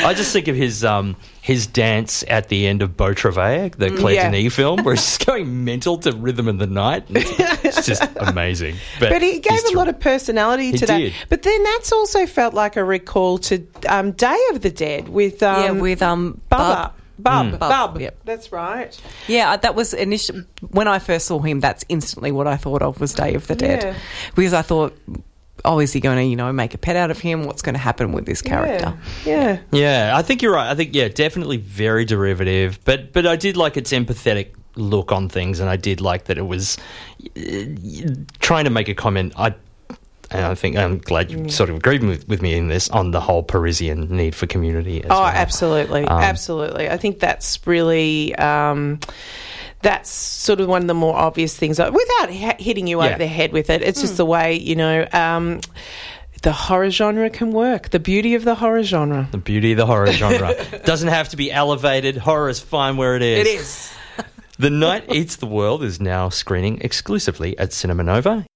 I 0.04 0.14
just 0.14 0.32
think 0.32 0.48
of 0.48 0.56
his 0.56 0.84
um, 0.84 1.16
his 1.44 1.66
dance 1.66 2.24
at 2.28 2.48
the 2.48 2.66
end 2.66 2.80
of 2.80 2.96
Beau 2.96 3.12
Travail, 3.12 3.68
the 3.76 3.90
Claire 3.90 4.14
Yeah. 4.14 4.30
Denis 4.30 4.54
film, 4.56 4.82
where 4.82 4.94
he's 4.94 5.18
going 5.26 5.62
mental 5.62 5.98
to 5.98 6.12
Rhythm 6.12 6.48
of 6.48 6.56
the 6.56 6.66
Night. 6.66 7.04
It's, 7.10 7.64
it's 7.66 7.86
just 7.86 8.02
amazing. 8.16 8.76
But 8.98 9.20
he 9.20 9.40
gave 9.40 9.52
he's 9.52 9.64
a 9.72 9.76
lot 9.76 9.88
of 9.88 10.00
personality 10.00 10.70
He 10.70 10.78
to 10.78 10.86
that. 10.86 10.96
did. 10.96 11.12
But 11.28 11.42
then 11.42 11.62
that's 11.64 11.92
also 11.92 12.24
felt 12.24 12.54
like 12.54 12.76
a 12.76 12.84
recall 12.84 13.36
to 13.40 13.62
um, 13.86 14.12
Day 14.12 14.38
of 14.52 14.62
the 14.62 14.70
Dead 14.70 15.10
with 15.10 15.42
um, 15.42 15.62
yeah, 15.62 15.70
with 15.82 16.00
um, 16.00 16.40
Bubba. 16.50 16.58
Bub. 16.58 16.92
Bub. 17.18 17.46
Mm. 17.46 17.58
Bub. 17.58 17.70
Bub, 17.92 18.00
yep. 18.00 18.18
That's 18.24 18.50
right. 18.50 18.98
Yeah, 19.28 19.54
that 19.58 19.74
was 19.74 19.92
initial 19.92 20.44
when 20.70 20.88
I 20.88 20.98
first 20.98 21.26
saw 21.26 21.40
him. 21.40 21.60
That's 21.60 21.84
instantly 21.90 22.32
what 22.32 22.46
I 22.46 22.56
thought 22.56 22.80
of 22.80 22.98
was 23.02 23.12
Day 23.12 23.34
of 23.34 23.46
the 23.48 23.54
Dead, 23.54 23.82
Yeah. 23.82 23.94
because 24.34 24.54
I 24.54 24.62
thought, 24.62 24.98
oh, 25.64 25.78
is 25.80 25.92
he 25.92 26.00
going 26.00 26.16
to 26.18 26.24
you 26.24 26.36
know 26.36 26.52
make 26.52 26.74
a 26.74 26.78
pet 26.78 26.96
out 26.96 27.10
of 27.10 27.18
him? 27.18 27.44
What's 27.44 27.62
going 27.62 27.74
to 27.74 27.80
happen 27.80 28.12
with 28.12 28.26
this 28.26 28.42
character? 28.42 28.96
Yeah. 29.24 29.58
yeah. 29.72 30.08
Yeah, 30.10 30.16
I 30.16 30.22
think 30.22 30.42
you're 30.42 30.54
right. 30.54 30.70
I 30.70 30.74
think 30.74 30.94
yeah, 30.94 31.08
definitely 31.08 31.56
very 31.58 32.04
derivative. 32.04 32.78
But 32.84 33.12
but 33.12 33.26
I 33.26 33.36
did 33.36 33.56
like 33.56 33.76
its 33.76 33.92
empathetic 33.92 34.48
look 34.76 35.12
on 35.12 35.28
things, 35.28 35.60
and 35.60 35.70
I 35.70 35.76
did 35.76 36.00
like 36.00 36.24
that 36.24 36.38
it 36.38 36.46
was 36.46 36.76
uh, 37.36 37.40
trying 38.40 38.64
to 38.64 38.70
make 38.70 38.88
a 38.88 38.94
comment. 38.94 39.32
I 39.36 39.54
and 40.30 40.44
I 40.46 40.54
think 40.54 40.76
I'm 40.76 40.98
glad 40.98 41.30
you 41.30 41.48
sort 41.48 41.70
of 41.70 41.76
agreed 41.76 42.02
with, 42.02 42.26
with 42.28 42.42
me 42.42 42.54
in 42.56 42.66
this 42.68 42.88
on 42.90 43.10
the 43.12 43.20
whole 43.20 43.42
Parisian 43.42 44.08
need 44.16 44.34
for 44.34 44.46
community. 44.46 44.98
As 45.04 45.10
Oh, 45.10 45.20
well. 45.20 45.24
absolutely, 45.26 46.04
Um, 46.04 46.22
absolutely. 46.22 46.88
I 46.88 46.96
think 46.96 47.20
that's 47.20 47.64
really. 47.66 48.34
Um, 48.36 48.98
that's 49.84 50.10
sort 50.10 50.58
of 50.60 50.66
one 50.68 50.82
of 50.82 50.88
the 50.88 50.94
more 50.94 51.14
obvious 51.14 51.56
things. 51.56 51.78
Without 51.78 52.32
ha- 52.32 52.56
hitting 52.58 52.88
you 52.88 53.00
Yeah. 53.00 53.10
over 53.10 53.18
the 53.18 53.26
head 53.28 53.52
with 53.52 53.70
it, 53.70 53.82
it's 53.82 54.00
just 54.00 54.16
the 54.16 54.24
way 54.24 54.54
you 54.54 54.74
know 54.74 55.06
um, 55.12 55.60
the 56.42 56.52
horror 56.52 56.90
genre 56.90 57.30
can 57.30 57.52
work. 57.52 57.90
The 57.90 58.00
beauty 58.00 58.34
of 58.34 58.44
the 58.44 58.54
horror 58.54 58.82
genre. 58.82 59.28
The 59.30 59.38
beauty 59.38 59.72
of 59.72 59.76
the 59.78 59.86
horror 59.86 60.10
genre 60.12 60.54
doesn't 60.84 61.08
have 61.08 61.28
to 61.30 61.36
be 61.36 61.52
elevated. 61.52 62.16
Horror 62.16 62.48
is 62.48 62.58
fine 62.60 62.96
where 62.96 63.14
it 63.16 63.22
is. 63.22 63.46
It 63.46 63.50
is. 63.60 63.92
The 64.56 64.70
Night 64.70 65.12
Eats 65.12 65.34
the 65.36 65.46
World 65.46 65.82
is 65.82 66.00
now 66.00 66.28
screening 66.28 66.78
exclusively 66.82 67.58
at 67.58 67.72
Cinema 67.72 68.04
Nova. 68.04 68.46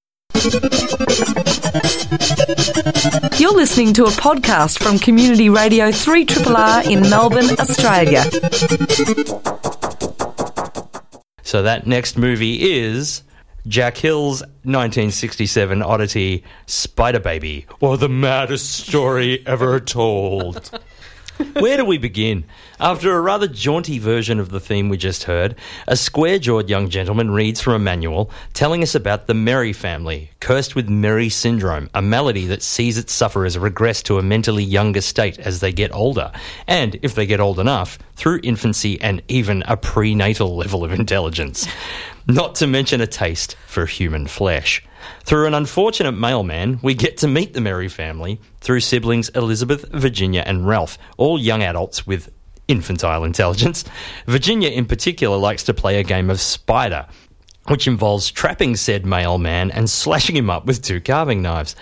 You're 3.37 3.55
listening 3.55 3.95
to 3.95 4.05
a 4.05 4.11
podcast 4.11 4.81
from 4.81 5.01
Community 5.01 5.49
Radio 5.49 5.89
3RR 5.91 6.89
in 6.89 7.01
Melbourne, 7.11 7.51
Australia. 7.59 8.23
So 11.49 11.63
that 11.63 11.87
next 11.87 12.19
movie 12.19 12.57
is 12.77 13.23
Jack 13.67 13.97
Hill's 13.97 14.43
1967 14.65 15.81
oddity 15.81 16.45
Spider 16.67 17.21
Baby, 17.21 17.65
or 17.81 17.97
the 17.97 18.07
maddest 18.07 18.71
story 18.87 19.43
ever 19.47 19.81
told. 19.81 20.71
Where 21.55 21.77
do 21.77 21.85
we 21.85 21.99
begin? 21.99 22.45
After 22.81 23.15
a 23.15 23.21
rather 23.21 23.47
jaunty 23.47 23.99
version 23.99 24.41
of 24.41 24.51
the 24.51 24.61
theme 24.61 24.89
we 24.89 24.97
just 24.97 25.25
heard, 25.25 25.55
a 25.87 25.97
square 25.97 26.39
jawed 26.39 26.69
young 26.69 26.89
gentleman 26.89 27.31
reads 27.31 27.61
from 27.61 27.75
a 27.75 27.79
manual 27.79 28.31
telling 28.55 28.83
us 28.83 28.95
about 28.95 29.27
the 29.27 29.35
Merry 29.35 29.73
family, 29.73 30.31
cursed 30.41 30.75
with 30.75 30.89
Merry 30.89 31.29
syndrome, 31.29 31.91
a 31.95 32.03
malady 32.03 32.47
that 32.47 32.63
sees 32.63 32.99
its 32.99 33.13
sufferers 33.13 33.57
regress 33.57 34.03
to 34.05 34.19
a 34.19 34.23
mentally 34.23 34.65
younger 34.65 35.01
state 35.01 35.39
as 35.39 35.61
they 35.61 35.73
get 35.73 35.95
older, 35.95 36.33
and, 36.67 36.99
if 37.03 37.15
they 37.15 37.27
get 37.27 37.41
old 37.41 37.61
enough, 37.61 37.99
through 38.17 38.41
infancy 38.43 39.01
and 39.01 39.23
even 39.29 39.63
a 39.69 39.77
prenatal 39.77 40.57
level 40.59 40.85
of 40.85 40.93
intelligence. 40.93 41.69
Not 42.27 42.57
to 42.57 42.67
mention 42.67 43.01
a 43.01 43.07
taste 43.07 43.57
for 43.67 43.87
human 43.87 44.27
flesh. 44.27 44.83
Through 45.29 45.47
an 45.47 45.53
unfortunate 45.53 46.13
mailman, 46.13 46.81
we 46.83 46.95
get 46.95 47.19
to 47.19 47.29
meet 47.29 47.53
the 47.53 47.61
Merry 47.61 47.89
family 47.89 48.41
through 48.63 48.81
siblings 48.81 49.29
Elizabeth, 49.35 49.85
Virginia, 49.93 50.43
and 50.47 50.67
Ralph, 50.67 50.97
all 51.19 51.39
young 51.39 51.63
adults 51.63 52.07
with 52.07 52.33
infantile 52.67 53.25
intelligence. 53.25 53.85
Virginia, 54.27 54.71
in 54.71 54.87
particular, 54.87 55.37
likes 55.37 55.65
to 55.65 55.75
play 55.75 56.01
a 56.01 56.03
game 56.03 56.31
of 56.31 56.41
spider, 56.41 57.07
which 57.69 57.87
involves 57.87 58.31
trapping 58.31 58.77
said 58.77 59.07
mailman 59.07 59.71
and 59.71 59.89
slashing 59.89 60.37
him 60.37 60.51
up 60.51 60.67
with 60.67 60.83
two 60.83 61.01
carving 61.01 61.43
knives. 61.43 61.77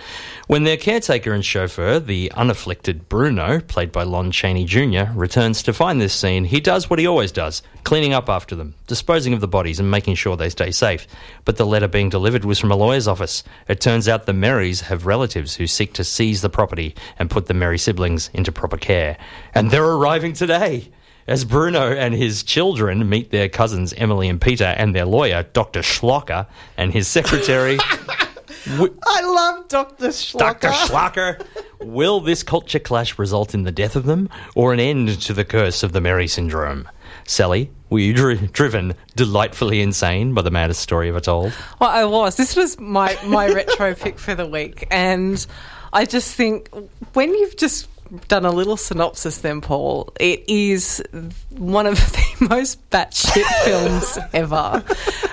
When 0.47 0.65
their 0.65 0.77
caretaker 0.77 1.33
and 1.33 1.45
chauffeur, 1.45 1.99
the 1.99 2.31
unafflicted 2.33 3.09
Bruno, 3.09 3.61
played 3.61 3.91
by 3.91 4.05
Lon 4.05 4.31
Chaney 4.31 4.65
Jr., 4.65 5.13
returns 5.15 5.63
to 5.65 5.73
find 5.73 6.01
this 6.01 6.15
scene, 6.15 6.45
he 6.45 6.61
does 6.61 6.89
what 6.89 6.99
he 6.99 7.07
always 7.07 7.33
does 7.33 7.63
cleaning 7.83 8.13
up 8.13 8.29
after 8.29 8.57
them, 8.57 8.75
disposing 8.87 9.33
of 9.33 9.41
the 9.41 9.49
bodies, 9.49 9.79
and 9.79 9.91
making 9.91 10.17
sure 10.17 10.37
they 10.37 10.51
stay 10.51 10.71
safe. 10.71 11.07
But 11.45 11.57
the 11.57 11.67
letter 11.67 11.89
being 11.89 12.09
delivered 12.09 12.45
was 12.45 12.59
from 12.59 12.73
a 12.73 12.77
lawyer's 12.77 13.09
office. 13.09 13.45
It 13.69 13.81
turns 13.81 14.09
out 14.09 14.27
the 14.27 14.33
Merrys 14.33 14.83
have 14.83 15.07
relatives 15.07 15.55
who 15.55 15.67
seek 15.67 15.95
to 15.95 16.05
seize 16.05 16.43
the 16.43 16.51
property 16.51 16.95
and 17.19 17.31
put 17.31 17.47
the 17.47 17.55
Merry 17.55 17.79
siblings 17.79 18.29
into 18.35 18.51
proper 18.51 18.77
care. 18.77 19.17
And 19.55 19.71
they're 19.71 19.85
arriving 19.85 20.33
today. 20.33 20.91
As 21.29 21.45
Bruno 21.45 21.91
and 21.93 22.15
his 22.15 22.45
children 22.45 23.09
meet 23.09 23.31
their 23.31 23.49
cousins 23.49 23.93
Emily 23.95 24.29
and 24.29 24.41
Peter 24.41 24.65
and 24.65 24.95
their 24.95 25.05
lawyer, 25.05 25.45
Dr. 25.53 25.81
Schlocker, 25.81 26.47
and 26.77 26.93
his 26.93 27.09
secretary, 27.09 27.79
I 28.69 29.21
love 29.23 29.69
Dr. 29.69 30.09
Schlocker. 30.09 30.61
Dr. 30.61 30.69
Schlocker. 30.69 31.47
Will 31.81 32.21
this 32.21 32.43
culture 32.43 32.79
clash 32.79 33.19
result 33.19 33.55
in 33.55 33.65
the 33.65 33.73
death 33.73 33.97
of 33.97 34.05
them 34.05 34.29
or 34.55 34.73
an 34.73 34.81
end 34.81 35.21
to 35.23 35.33
the 35.33 35.45
curse 35.45 35.83
of 35.83 35.93
the 35.93 36.01
Merry 36.01 36.29
syndrome? 36.29 36.89
Sally, 37.25 37.71
were 37.91 37.99
you 37.99 38.13
dri- 38.15 38.49
driven 38.53 38.95
delightfully 39.17 39.81
insane 39.81 40.33
by 40.33 40.43
the 40.43 40.51
maddest 40.51 40.81
story 40.81 41.09
ever 41.09 41.21
told? 41.21 41.53
Well, 41.81 41.91
I 41.91 42.05
was. 42.05 42.37
This 42.37 42.55
was 42.57 42.79
my 42.79 43.19
my 43.25 43.49
retro 43.53 43.95
pick 43.95 44.19
for 44.19 44.35
the 44.35 44.47
week, 44.47 44.87
and 44.91 45.45
I 45.93 46.05
just 46.05 46.35
think 46.35 46.71
when 47.15 47.33
you've 47.35 47.57
just 47.57 47.89
done 48.29 48.45
a 48.45 48.51
little 48.51 48.77
synopsis, 48.77 49.39
then 49.39 49.61
Paul, 49.61 50.13
it 50.19 50.45
is 50.49 51.03
one 51.51 51.87
of 51.87 51.97
the 52.13 52.47
most 52.49 52.91
batshit 52.91 53.45
films 53.65 54.19
ever. 54.33 54.85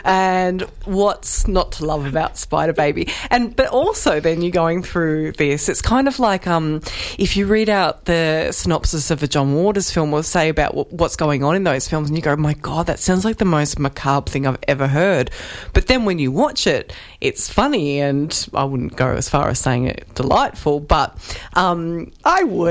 And 0.05 0.61
what's 0.85 1.47
not 1.47 1.73
to 1.73 1.85
love 1.85 2.05
about 2.05 2.37
Spider 2.37 2.73
Baby? 2.73 3.09
And 3.29 3.55
but 3.55 3.67
also, 3.67 4.19
then 4.19 4.41
you're 4.41 4.51
going 4.51 4.83
through 4.83 5.33
this. 5.33 5.69
It's 5.69 5.81
kind 5.81 6.07
of 6.07 6.19
like 6.19 6.47
um, 6.47 6.81
if 7.17 7.37
you 7.37 7.45
read 7.45 7.69
out 7.69 8.05
the 8.05 8.51
synopsis 8.51 9.11
of 9.11 9.23
a 9.23 9.27
John 9.27 9.53
Waters 9.55 9.91
film, 9.91 10.13
or 10.13 10.23
say 10.23 10.49
about 10.49 10.73
wh- 10.73 10.91
what's 10.93 11.15
going 11.15 11.43
on 11.43 11.55
in 11.55 11.63
those 11.63 11.87
films, 11.87 12.09
and 12.09 12.17
you 12.17 12.21
go, 12.21 12.35
"My 12.35 12.53
God, 12.53 12.87
that 12.87 12.99
sounds 12.99 13.23
like 13.23 13.37
the 13.37 13.45
most 13.45 13.79
macabre 13.79 14.29
thing 14.29 14.45
I've 14.45 14.59
ever 14.67 14.87
heard." 14.87 15.31
But 15.73 15.87
then 15.87 16.05
when 16.05 16.19
you 16.19 16.31
watch 16.31 16.67
it, 16.67 16.93
it's 17.21 17.49
funny, 17.49 17.99
and 18.01 18.47
I 18.53 18.65
wouldn't 18.65 18.97
go 18.97 19.07
as 19.07 19.29
far 19.29 19.47
as 19.47 19.59
saying 19.59 19.85
it 19.85 20.05
delightful, 20.15 20.79
but 20.81 21.17
um, 21.53 22.11
I 22.25 22.43
would. 22.43 22.62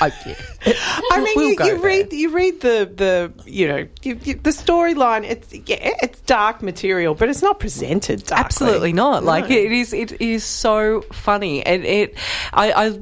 I, 0.00 0.12
yeah. 0.26 0.34
I 1.10 1.20
mean, 1.22 1.32
We'll 1.36 1.50
you, 1.50 1.74
you 1.74 1.82
read 1.82 2.12
you 2.12 2.30
read 2.30 2.60
the 2.60 2.90
the 2.94 3.32
you 3.50 3.68
know 3.68 3.88
you, 4.02 4.18
you, 4.22 4.34
the 4.34 4.50
storyline. 4.50 5.24
It's 5.24 5.52
yeah, 5.52 5.94
it's 6.02 6.20
dark 6.22 6.62
material, 6.62 7.14
but 7.14 7.28
it's 7.28 7.42
not 7.42 7.60
presented 7.60 8.24
darkly. 8.24 8.44
Absolutely 8.44 8.92
not. 8.92 9.24
Like 9.24 9.50
it 9.50 9.72
is. 9.72 9.92
It 9.92 10.20
is 10.20 10.44
so 10.44 11.02
funny, 11.12 11.64
and 11.64 11.84
it. 11.84 12.16
I. 12.52 12.72
I 12.72 13.00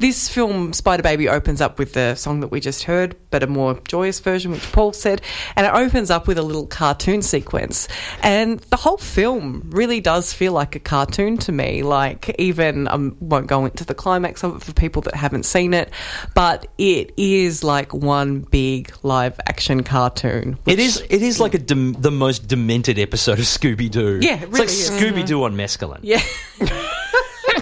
this 0.00 0.28
film, 0.28 0.72
Spider 0.72 1.02
Baby, 1.02 1.28
opens 1.28 1.60
up 1.60 1.78
with 1.78 1.92
the 1.92 2.14
song 2.14 2.40
that 2.40 2.48
we 2.48 2.58
just 2.58 2.84
heard, 2.84 3.14
but 3.30 3.42
a 3.42 3.46
more 3.46 3.78
joyous 3.86 4.18
version, 4.18 4.50
which 4.50 4.72
Paul 4.72 4.94
said, 4.94 5.20
and 5.56 5.66
it 5.66 5.74
opens 5.74 6.10
up 6.10 6.26
with 6.26 6.38
a 6.38 6.42
little 6.42 6.66
cartoon 6.66 7.20
sequence. 7.20 7.86
And 8.22 8.60
the 8.70 8.76
whole 8.76 8.96
film 8.96 9.68
really 9.70 10.00
does 10.00 10.32
feel 10.32 10.52
like 10.52 10.74
a 10.74 10.80
cartoon 10.80 11.36
to 11.38 11.52
me. 11.52 11.82
Like, 11.82 12.34
even 12.38 12.88
I 12.88 12.92
um, 12.92 13.16
won't 13.20 13.46
go 13.46 13.66
into 13.66 13.84
the 13.84 13.94
climax 13.94 14.42
of 14.42 14.56
it 14.56 14.62
for 14.62 14.72
people 14.72 15.02
that 15.02 15.14
haven't 15.14 15.44
seen 15.44 15.74
it, 15.74 15.92
but 16.34 16.66
it 16.78 17.12
is 17.18 17.62
like 17.62 17.92
one 17.92 18.40
big 18.40 18.92
live 19.02 19.38
action 19.46 19.82
cartoon. 19.82 20.58
It 20.66 20.78
is. 20.78 21.04
It 21.10 21.22
is 21.22 21.40
like 21.40 21.52
a 21.52 21.58
dem- 21.58 21.92
the 21.92 22.10
most 22.10 22.48
demented 22.48 22.98
episode 22.98 23.38
of 23.38 23.44
Scooby 23.44 23.90
Doo. 23.90 24.18
Yeah, 24.22 24.42
it 24.42 24.48
it's 24.48 24.58
like 24.58 24.68
really. 24.68 25.22
Scooby 25.22 25.26
Doo 25.26 25.44
on 25.44 25.54
mescaline. 25.56 26.00
Yeah. 26.02 26.22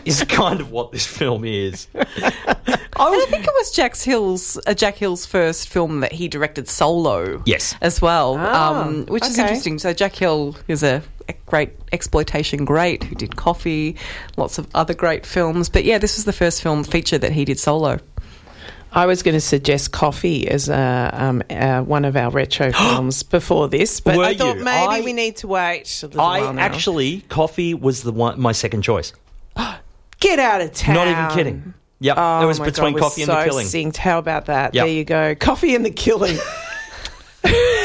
is 0.09 0.25
kind 0.25 0.61
of 0.61 0.71
what 0.71 0.93
this 0.93 1.07
film 1.07 1.45
is. 1.45 1.87
And 3.01 3.15
I 3.15 3.27
think 3.31 3.45
it 3.45 3.53
was 3.55 3.71
Jack 3.71 3.97
Hill's 3.97 4.59
uh, 4.67 4.75
Jack 4.75 4.97
Hill's 4.97 5.25
first 5.25 5.69
film 5.69 6.01
that 6.01 6.11
he 6.13 6.27
directed 6.27 6.69
solo. 6.69 7.41
Yes. 7.47 7.77
as 7.81 8.03
well, 8.03 8.35
Ah, 8.37 8.83
um, 8.83 9.07
which 9.07 9.25
is 9.25 9.39
interesting. 9.39 9.79
So 9.79 9.93
Jack 9.93 10.17
Hill 10.17 10.57
is 10.67 10.83
a, 10.83 11.01
a 11.29 11.35
great 11.47 11.71
exploitation 11.93 12.65
great 12.65 13.05
who 13.05 13.15
did 13.15 13.37
Coffy, 13.37 13.95
lots 14.37 14.59
of 14.59 14.67
other 14.75 14.95
great 14.95 15.25
films. 15.25 15.69
But 15.69 15.85
yeah, 15.85 15.99
this 15.99 16.17
was 16.17 16.25
the 16.25 16.33
first 16.33 16.61
film 16.61 16.83
feature 16.83 17.19
that 17.19 17.31
he 17.31 17.45
did 17.45 17.61
solo. 17.61 18.01
I 18.91 19.07
was 19.07 19.23
going 19.23 19.35
to 19.35 19.41
suggest 19.41 19.93
Coffy 19.93 20.49
as 20.49 20.69
uh, 20.69 21.11
um, 21.13 21.43
uh, 21.51 21.83
one 21.83 22.05
of 22.05 22.17
our 22.17 22.31
retro 22.31 22.73
films 22.73 23.23
before 23.23 23.69
this, 23.69 24.01
but 24.01 24.17
Were 24.17 24.25
I 24.25 24.35
thought 24.37 24.59
you? 24.59 24.65
maybe 24.65 24.93
I- 24.95 25.01
we 25.03 25.13
need 25.13 25.37
to 25.37 25.47
wait 25.47 26.01
a 26.03 26.07
little 26.09 26.21
I 26.21 26.41
while 26.41 26.53
now. 26.55 26.63
actually, 26.63 27.21
Coffy 27.29 27.75
was 27.75 28.03
the 28.03 28.13
one 28.13 28.41
my 28.41 28.51
second 28.53 28.83
choice. 28.83 29.13
Get 30.21 30.39
out 30.39 30.61
of 30.61 30.73
town. 30.73 30.95
Not 30.95 31.09
even 31.09 31.29
kidding. 31.31 31.75
Yep, 32.01 32.17
Oh 32.19 32.43
it 32.43 32.47
was 32.47 32.61
between 32.61 32.95
God, 32.95 33.01
Coffy 33.01 33.23
and 33.23 33.31
the 33.31 33.45
killing. 33.45 33.67
Synced. 33.67 33.97
How 33.97 34.19
about 34.19 34.47
that? 34.47 34.75
Yep. 34.75 34.85
There 34.85 34.93
you 34.93 35.05
go. 35.05 35.35
Coffy 35.35 35.75
and 35.75 35.85
the 35.85 35.91
killing. 35.91 36.37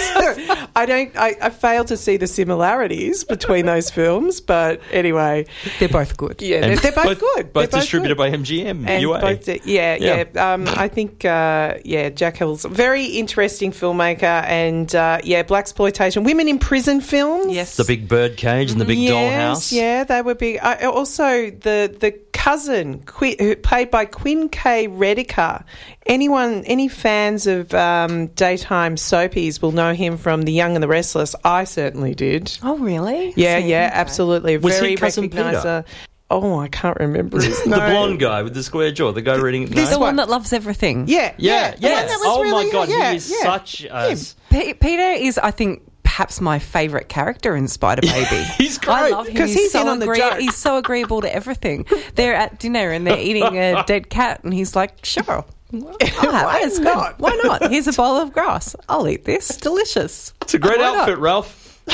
I 0.75 0.85
don't. 0.85 1.15
I, 1.15 1.35
I 1.41 1.49
fail 1.49 1.85
to 1.85 1.95
see 1.97 2.17
the 2.17 2.27
similarities 2.27 3.23
between 3.23 3.65
those 3.65 3.89
films, 3.89 4.41
but 4.41 4.81
anyway, 4.91 5.45
They're 5.79 5.89
both 5.89 6.17
good. 6.17 6.41
yeah, 6.41 6.61
they're, 6.61 6.75
they're 6.77 6.91
both, 6.91 7.19
good. 7.19 7.53
Both 7.53 7.71
They're 7.71 7.81
distributed 7.81 8.17
good. 8.17 8.31
by 8.31 8.37
MGM. 8.37 8.87
And 8.87 9.01
UA. 9.01 9.19
both 9.21 9.47
yeah, 9.47 9.95
Yeah. 9.95 10.25
yeah. 10.33 10.53
Um, 10.53 10.65
I 10.67 10.87
think, 10.87 11.25
uh, 11.25 11.75
yeah, 11.85 12.09
Jack 12.09 12.37
Hill's 12.37 12.65
a 12.65 12.69
very 12.69 13.05
interesting 13.05 13.71
filmmaker, 13.71 14.23
and 14.23 14.93
uh, 14.95 15.19
yeah, 15.23 15.43
black 15.43 15.63
exploitation, 15.63 16.23
women 16.23 16.47
in 16.47 16.59
prison 16.59 17.01
films. 17.01 17.53
Yes. 17.53 17.77
the 17.77 17.83
big 17.85 18.07
bird 18.07 18.37
cage 18.37 18.71
and 18.71 18.81
the 18.81 18.85
big 18.85 18.97
yes, 18.99 19.13
dollhouse. 19.13 19.71
Yeah, 19.71 20.03
they 20.03 20.21
were 20.21 20.35
big. 20.35 20.59
Uh, 20.61 20.91
also, 20.91 21.49
the 21.51 21.95
the 21.99 22.11
cousin, 22.33 23.01
Qui- 23.05 23.37
who, 23.39 23.55
played 23.55 23.89
by 23.89 24.05
Quinn 24.05 24.49
K. 24.49 24.87
Redeker. 24.87 25.63
Anyone, 26.05 26.65
any 26.65 26.89
fans 26.89 27.47
of 27.47 27.73
um, 27.73 28.27
daytime 28.27 28.95
soapies 28.95 29.61
will 29.61 29.71
know 29.71 29.93
him 29.93 30.17
from 30.17 30.41
The 30.41 30.51
Young 30.63 30.75
and 30.77 30.83
the 30.83 30.87
Restless. 30.87 31.35
I 31.43 31.65
certainly 31.65 32.15
did. 32.15 32.57
Oh, 32.63 32.77
really? 32.77 33.33
Yeah, 33.35 33.59
See, 33.59 33.69
yeah, 33.69 33.87
okay. 33.87 33.95
absolutely. 33.99 34.57
Was 34.57 34.75
he 34.75 34.79
Very 34.79 34.95
cousin 34.95 35.29
Peter? 35.29 35.43
recogniser. 35.43 35.67
Uh, 35.67 35.83
oh, 36.31 36.59
I 36.59 36.69
can't 36.69 36.97
remember 37.01 37.41
his 37.41 37.61
The 37.63 37.69
name. 37.71 37.79
blonde 37.91 38.19
guy 38.21 38.41
with 38.43 38.53
the 38.53 38.63
square 38.63 38.91
jaw, 38.91 39.11
the 39.11 39.21
guy 39.21 39.35
reading. 39.35 39.65
This 39.65 39.89
The 39.89 39.99
one 39.99 40.07
one. 40.07 40.15
that 40.17 40.29
loves 40.29 40.53
everything. 40.53 41.05
Yeah, 41.09 41.33
Yeah, 41.37 41.71
the 41.71 41.75
one 41.75 41.81
yes. 41.81 42.19
Oh 42.23 42.41
really- 42.43 42.65
my 42.67 42.71
god, 42.71 42.87
yeah, 42.89 43.11
he 43.11 43.17
is 43.17 43.29
yeah. 43.29 43.43
such 43.43 43.83
a. 43.83 44.73
Peter 44.75 45.11
is, 45.11 45.37
I 45.37 45.51
think, 45.51 45.83
perhaps 46.03 46.39
my 46.39 46.59
favourite 46.59 47.09
character 47.09 47.55
in 47.57 47.67
Spider 47.67 48.01
Baby. 48.03 48.43
He's 48.57 48.77
I 48.87 49.01
great. 49.01 49.11
love 49.11 49.27
him 49.27 49.35
'Cause 49.35 49.53
he's 49.53 49.71
so 49.73 49.81
in 49.81 49.87
on 49.89 49.99
the 49.99 50.05
agree- 50.05 50.19
joke. 50.19 50.39
He's 50.39 50.55
so 50.55 50.77
agreeable 50.77 51.21
to 51.21 51.35
everything. 51.35 51.85
They're 52.15 52.35
at 52.35 52.59
dinner 52.59 52.91
and 52.91 53.05
they're 53.05 53.19
eating 53.19 53.57
a 53.57 53.83
dead 53.87 54.09
cat, 54.09 54.43
and 54.45 54.53
he's 54.53 54.75
like, 54.77 55.03
"Sure, 55.03 55.23
I'll 55.27 55.35
have 55.37 55.45
Why 55.73 55.95
it. 56.01 56.67
It's 56.67 56.77
good. 56.77 56.85
not?" 56.85 57.19
Why 57.19 57.39
not? 57.43 57.71
Here's 57.71 57.87
a 57.87 57.93
bowl 57.93 58.17
of 58.17 58.31
grass. 58.33 58.75
I'll 58.89 59.07
eat 59.07 59.25
this. 59.25 59.57
Delicious. 59.57 60.33
It's 60.41 60.53
a 60.53 60.59
great 60.59 60.77
Why 60.79 60.83
not? 60.85 60.97
outfit, 60.99 61.17
Ralph. 61.19 61.81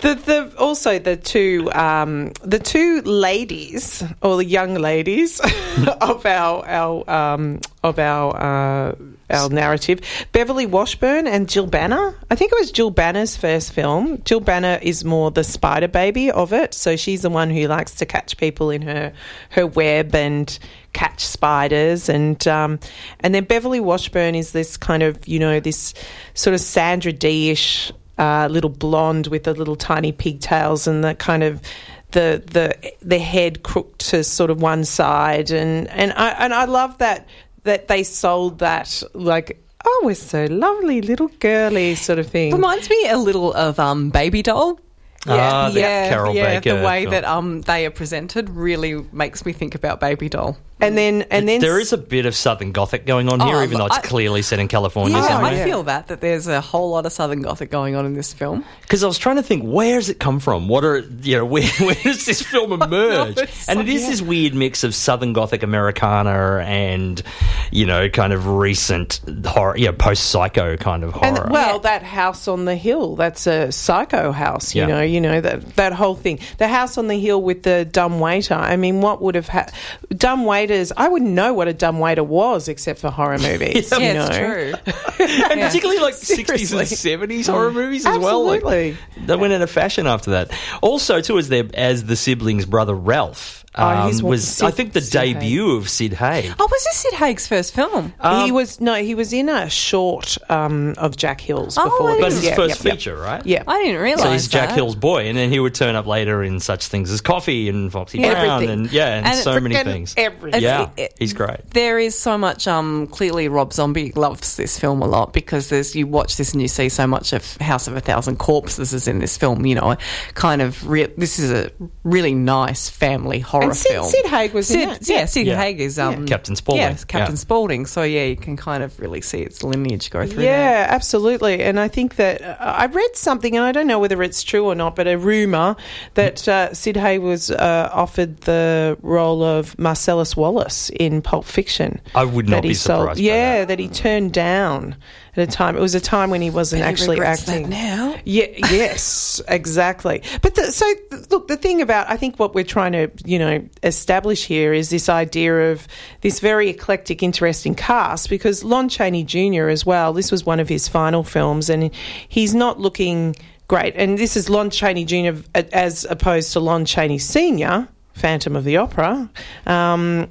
The, 0.00 0.14
the 0.14 0.52
also 0.60 1.00
the 1.00 1.16
two 1.16 1.72
um, 1.72 2.30
the 2.44 2.60
two 2.60 3.02
ladies 3.02 4.04
or 4.22 4.36
the 4.36 4.44
young 4.44 4.74
ladies 4.74 5.40
of 6.00 6.24
our 6.24 6.64
our 6.64 7.10
um, 7.10 7.58
of 7.82 7.98
our 7.98 8.36
uh, 8.36 8.94
our 9.28 9.48
narrative, 9.50 10.00
Beverly 10.30 10.66
Washburn 10.66 11.26
and 11.26 11.48
Jill 11.48 11.66
Banner. 11.66 12.16
I 12.30 12.36
think 12.36 12.52
it 12.52 12.58
was 12.60 12.70
Jill 12.70 12.90
Banner's 12.90 13.36
first 13.36 13.72
film. 13.72 14.22
Jill 14.22 14.38
Banner 14.38 14.78
is 14.80 15.04
more 15.04 15.32
the 15.32 15.42
spider 15.42 15.88
baby 15.88 16.30
of 16.30 16.52
it, 16.52 16.74
so 16.74 16.94
she's 16.94 17.22
the 17.22 17.30
one 17.30 17.50
who 17.50 17.66
likes 17.66 17.96
to 17.96 18.06
catch 18.06 18.36
people 18.36 18.70
in 18.70 18.82
her 18.82 19.12
her 19.50 19.66
web 19.66 20.14
and 20.14 20.60
catch 20.98 21.24
spiders 21.24 22.08
and 22.08 22.48
um, 22.48 22.80
and 23.20 23.32
then 23.32 23.44
Beverly 23.44 23.78
Washburn 23.78 24.34
is 24.34 24.50
this 24.50 24.76
kind 24.76 25.04
of 25.04 25.28
you 25.28 25.38
know 25.38 25.60
this 25.60 25.94
sort 26.34 26.54
of 26.54 26.60
Sandra 26.60 27.12
Dee-ish 27.12 27.92
uh, 28.18 28.48
little 28.50 28.68
blonde 28.68 29.28
with 29.28 29.44
the 29.44 29.54
little 29.54 29.76
tiny 29.76 30.10
pigtails 30.10 30.88
and 30.88 31.04
the 31.04 31.14
kind 31.14 31.44
of 31.44 31.62
the 32.10 32.42
the 32.46 32.92
the 33.00 33.20
head 33.20 33.62
crooked 33.62 34.00
to 34.00 34.24
sort 34.24 34.50
of 34.50 34.60
one 34.60 34.84
side 34.84 35.52
and 35.52 35.86
and 35.90 36.12
I 36.14 36.30
and 36.30 36.52
I 36.52 36.64
love 36.64 36.98
that 36.98 37.28
that 37.62 37.86
they 37.86 38.02
sold 38.02 38.58
that 38.58 39.00
like 39.14 39.62
oh 39.84 40.00
we're 40.02 40.16
so 40.16 40.46
lovely 40.46 41.00
little 41.00 41.28
girly 41.38 41.94
sort 41.94 42.18
of 42.18 42.26
thing. 42.26 42.52
Reminds 42.52 42.90
me 42.90 43.08
a 43.08 43.18
little 43.18 43.52
of 43.52 43.78
um, 43.78 44.10
Baby 44.10 44.42
Doll. 44.42 44.80
Ah, 45.28 45.70
the 45.72 45.80
Carroll 45.80 46.34
yeah. 46.34 46.58
Baker 46.58 46.76
The 46.76 46.84
way 46.84 47.02
film. 47.02 47.10
that 47.12 47.24
um, 47.24 47.60
they 47.62 47.86
are 47.86 47.90
presented 47.90 48.50
really 48.50 49.04
makes 49.12 49.46
me 49.46 49.52
think 49.52 49.76
about 49.76 50.00
Baby 50.00 50.28
Doll. 50.28 50.56
And 50.80 50.96
then 50.96 51.22
and 51.30 51.48
then 51.48 51.60
there 51.60 51.80
is 51.80 51.92
a 51.92 51.98
bit 51.98 52.24
of 52.26 52.34
Southern 52.36 52.72
Gothic 52.72 53.04
going 53.04 53.28
on 53.28 53.40
here, 53.40 53.56
Oh, 53.56 53.62
even 53.62 53.78
though 53.78 53.86
it's 53.86 53.98
I- 53.98 54.00
clearly 54.02 54.42
set 54.42 54.58
in 54.60 54.68
California 54.68 55.16
Yeah, 55.16 55.26
somewhere. 55.28 55.50
I 55.62 55.64
feel 55.64 55.82
that 55.84 56.06
that 56.08 56.20
there's 56.20 56.46
a 56.46 56.60
whole 56.60 56.90
lot 56.90 57.04
of 57.04 57.12
Southern 57.12 57.42
Gothic 57.42 57.70
going 57.70 57.94
on 57.96 58.06
in 58.06 58.14
this 58.14 58.32
film. 58.32 58.64
Because 58.82 59.02
I 59.02 59.06
was 59.08 59.18
trying 59.18 59.36
to 59.36 59.42
think, 59.42 59.64
where 59.64 59.96
does 59.98 60.08
it 60.08 60.20
come 60.20 60.38
from? 60.40 60.68
What 60.68 60.84
are 60.84 60.98
you 61.22 61.38
know? 61.38 61.44
Where, 61.58 61.66
where 61.80 61.94
does 61.96 62.26
this 62.26 62.42
film 62.42 62.72
emerge? 62.82 63.38
it's 63.38 63.68
and 63.68 63.78
so- 63.78 63.80
it 63.82 63.88
is 63.88 64.06
this 64.06 64.22
weird 64.22 64.54
mix 64.54 64.84
of 64.84 64.94
Southern 64.94 65.32
Gothic 65.32 65.62
Americana 65.62 66.62
and 66.64 67.22
you 67.70 67.84
know, 67.84 68.08
kind 68.08 68.32
of 68.32 68.46
recent 68.46 69.20
horror, 69.44 69.76
yeah, 69.76 69.90
post 69.92 70.30
Psycho 70.30 70.76
kind 70.76 71.04
of 71.04 71.12
horror. 71.12 71.42
And 71.44 71.50
well, 71.52 71.80
that 71.80 72.02
house 72.02 72.48
on 72.48 72.64
the 72.64 72.76
hill, 72.76 73.16
that's 73.16 73.46
a 73.46 73.70
psycho 73.72 74.32
house, 74.32 74.74
you 74.74 74.82
Yeah. 74.82 74.86
know, 74.88 75.02
you 75.02 75.20
know, 75.20 75.40
that 75.40 75.74
that 75.76 75.92
whole 75.92 76.14
thing. 76.14 76.38
The 76.58 76.68
house 76.68 76.96
on 76.98 77.08
the 77.08 77.18
hill 77.18 77.42
with 77.42 77.62
the 77.64 77.84
dumb 77.84 78.20
waiter. 78.20 78.54
I 78.54 78.76
mean, 78.76 79.00
what 79.00 79.20
would 79.22 79.34
have 79.34 79.48
had 79.48 79.72
dumb 80.16 80.44
waiters 80.68 80.92
I 80.96 81.08
wouldn't 81.08 81.30
know 81.30 81.52
what 81.52 81.68
a 81.68 81.72
dumb 81.72 81.98
waiter 81.98 82.24
was 82.24 82.68
except 82.68 83.00
for 83.00 83.10
horror 83.10 83.38
movies. 83.38 83.90
you 83.92 83.98
yeah, 84.00 84.12
know? 84.12 84.26
it's 84.26 84.36
true. 84.36 84.94
and 85.26 85.60
particularly 85.60 86.00
like. 86.00 86.14
60s 86.14 86.72
and 86.72 87.30
70s 87.30 87.50
horror 87.50 87.72
movies 87.72 88.04
as 88.04 88.18
well. 88.18 88.44
Like, 88.44 88.62
Absolutely. 88.62 88.96
they 89.24 89.36
went 89.36 89.52
into 89.52 89.66
fashion 89.66 90.06
after 90.06 90.32
that. 90.32 90.50
Also, 90.82 91.20
too, 91.20 91.38
as 91.38 91.48
their 91.48 91.64
as 91.74 92.04
the 92.04 92.16
siblings' 92.16 92.66
brother 92.66 92.94
Ralph 92.94 93.64
um, 93.74 94.10
wa- 94.22 94.30
was, 94.30 94.62
I 94.62 94.70
think, 94.70 94.92
the 94.92 95.00
Sid 95.00 95.20
Haig. 95.20 95.34
debut 95.34 95.76
of 95.76 95.88
Sid 95.88 96.12
Haig. 96.14 96.52
Oh, 96.58 96.68
was 96.70 96.84
this 96.84 96.96
Sid 96.96 97.14
Haig's 97.14 97.46
first 97.46 97.74
film? 97.74 98.12
he 98.44 98.50
was 98.52 98.80
no, 98.80 98.94
he 98.94 99.14
was 99.14 99.32
in 99.32 99.48
a 99.48 99.68
short 99.70 100.36
um, 100.50 100.94
of 100.98 101.16
Jack 101.16 101.40
Hill's 101.40 101.76
Oh, 101.78 101.84
before 101.84 102.10
I 102.10 102.14
this. 102.14 102.20
But 102.20 102.26
it's 102.28 102.36
his 102.36 102.44
Yeah, 102.46 102.54
first 102.56 102.84
yeah, 102.84 102.92
feature, 102.92 103.16
right? 103.16 103.44
Yeah. 103.46 103.62
I 103.66 103.82
didn't 103.84 104.00
realise. 104.00 104.22
So 104.22 104.32
he's 104.32 104.48
Jack. 104.48 104.70
Hill's 104.74 104.96
boy, 104.96 105.28
and 105.28 105.36
then 105.38 105.50
he 105.50 105.60
would 105.60 105.74
turn 105.74 105.94
up 105.96 106.06
later 106.06 106.42
in 106.42 106.60
such 106.60 106.86
things 106.88 107.10
as 107.10 107.20
Coffy 107.20 107.68
and 107.68 107.92
Foxy 107.92 108.18
Brown, 108.18 108.36
Everything. 108.36 108.70
and 108.84 108.92
yeah, 108.92 109.16
and, 109.16 109.26
And 109.26 109.36
so 109.36 109.58
many 109.60 109.74
things. 109.76 110.14
everything. 110.16 110.62
Yeah, 110.62 110.82
It's- 110.82 110.94
it- 110.96 111.14
he's 111.18 111.32
great. 111.32 111.70
There 111.70 111.98
is 111.98 112.18
so 112.18 112.36
much. 112.38 112.66
Um, 112.66 113.06
clearly, 113.08 113.48
Rob 113.48 113.72
Zombie 113.72 114.12
loves 114.14 114.56
this 114.56 114.78
film 114.78 115.02
a 115.02 115.06
lot 115.06 115.32
because 115.32 115.68
there's 115.68 115.94
you 115.94 116.06
watch 116.06 116.36
this 116.36 116.52
and 116.52 116.62
you 116.62 116.68
see 116.68 116.88
so 116.88 117.06
much 117.06 117.32
of 117.32 117.56
House 117.58 117.86
of 117.88 117.96
a 117.96 118.00
Thousand 118.00 118.36
Corpses 118.38 118.92
is 118.92 119.06
in 119.08 119.18
this 119.20 119.36
film. 119.36 119.64
You 119.66 119.74
know, 119.76 119.96
kind 120.34 120.62
of. 120.62 120.88
Re- 120.88 121.12
this 121.16 121.38
is 121.38 121.50
a 121.50 121.70
really 122.04 122.34
nice 122.34 122.88
family 122.88 123.40
horror 123.40 123.67
And 123.70 123.76
Sid- 123.76 123.92
film. 123.92 124.06
Sid 124.06 124.26
Haig 124.26 124.52
was 124.52 124.70
in 124.70 124.80
Sid, 124.80 124.88
it. 125.02 125.08
Yeah, 125.08 125.24
Sid 125.26 125.46
Yeah. 125.46 125.56
Haig 125.56 125.80
is 125.80 125.98
um, 125.98 126.26
Captain 126.26 126.56
Spaulding. 126.56 126.82
Yeah, 126.82 126.94
Captain 127.06 127.34
Yeah. 127.34 127.38
Spaulding. 127.38 127.86
So 127.86 128.02
yeah, 128.02 128.24
you 128.24 128.36
can 128.36 128.56
kind 128.56 128.82
of 128.82 128.98
really 129.00 129.20
see 129.20 129.40
its 129.40 129.62
lineage 129.62 130.10
go 130.10 130.26
through. 130.26 130.42
Yeah, 130.44 130.84
there. 130.86 130.90
absolutely. 130.90 131.62
And 131.62 131.78
I 131.80 131.88
think 131.88 132.16
that 132.16 132.42
uh, 132.42 132.56
I 132.60 132.86
read 132.86 133.16
something, 133.16 133.56
and 133.56 133.64
I 133.64 133.72
don't 133.72 133.86
know 133.86 133.98
whether 133.98 134.22
it's 134.22 134.42
true 134.42 134.66
or 134.66 134.74
not, 134.74 134.96
but 134.96 135.06
a 135.06 135.16
rumor 135.16 135.76
that 136.14 136.46
uh, 136.48 136.72
Sid 136.74 136.96
Haig 136.96 137.20
was 137.20 137.50
uh, 137.50 137.90
offered 137.92 138.38
the 138.42 138.96
role 139.02 139.42
of 139.42 139.78
Marcellus 139.78 140.36
Wallace 140.36 140.90
in 140.90 141.22
Pulp 141.22 141.44
Fiction. 141.44 142.00
I 142.14 142.24
would 142.24 142.48
not 142.48 142.56
That 142.58 142.64
he 142.64 142.70
be 142.70 142.74
sold- 142.74 143.00
surprised 143.02 143.18
by 143.18 143.22
Yeah, 143.24 143.58
that. 143.60 143.68
that 143.68 143.78
he 143.78 143.88
turned 143.88 144.32
down 144.32 144.96
at 145.38 145.48
a 145.48 145.50
time. 145.50 145.76
It 145.76 145.80
was 145.80 145.94
a 145.94 146.00
time 146.00 146.30
when 146.30 146.40
he 146.40 146.50
wasn't 146.50 146.82
actually 146.82 147.20
acting 147.20 147.68
now. 147.68 148.16
Yeah, 148.24 148.46
yes, 148.70 149.40
exactly. 149.48 150.22
But 150.42 150.54
the, 150.54 150.72
so 150.72 150.86
look, 151.30 151.48
the 151.48 151.56
thing 151.56 151.80
about 151.80 152.08
I 152.08 152.16
think 152.16 152.38
what 152.38 152.54
we're 152.54 152.64
trying 152.64 152.92
to 152.92 153.10
you 153.24 153.38
know 153.38 153.66
establish 153.82 154.46
here 154.46 154.72
is 154.72 154.90
this 154.90 155.08
idea 155.08 155.72
of 155.72 155.86
this 156.20 156.40
very 156.40 156.68
eclectic, 156.68 157.22
interesting 157.22 157.74
cast 157.74 158.28
because 158.28 158.64
Lon 158.64 158.88
Chaney 158.88 159.24
Jr. 159.24 159.68
as 159.68 159.84
well. 159.86 160.12
This 160.12 160.30
was 160.30 160.44
one 160.44 160.60
of 160.60 160.68
his 160.68 160.88
final 160.88 161.22
films, 161.22 161.70
and 161.70 161.90
he's 162.28 162.54
not 162.54 162.80
looking 162.80 163.34
great. 163.68 163.94
And 163.96 164.18
this 164.18 164.36
is 164.36 164.48
Lon 164.48 164.70
Chaney 164.70 165.04
Jr. 165.04 165.40
as 165.54 166.04
opposed 166.06 166.52
to 166.54 166.60
Lon 166.60 166.84
Chaney 166.84 167.18
Sr. 167.18 167.88
Phantom 168.18 168.56
of 168.56 168.64
the 168.64 168.76
Opera, 168.76 169.30
um, 169.66 170.26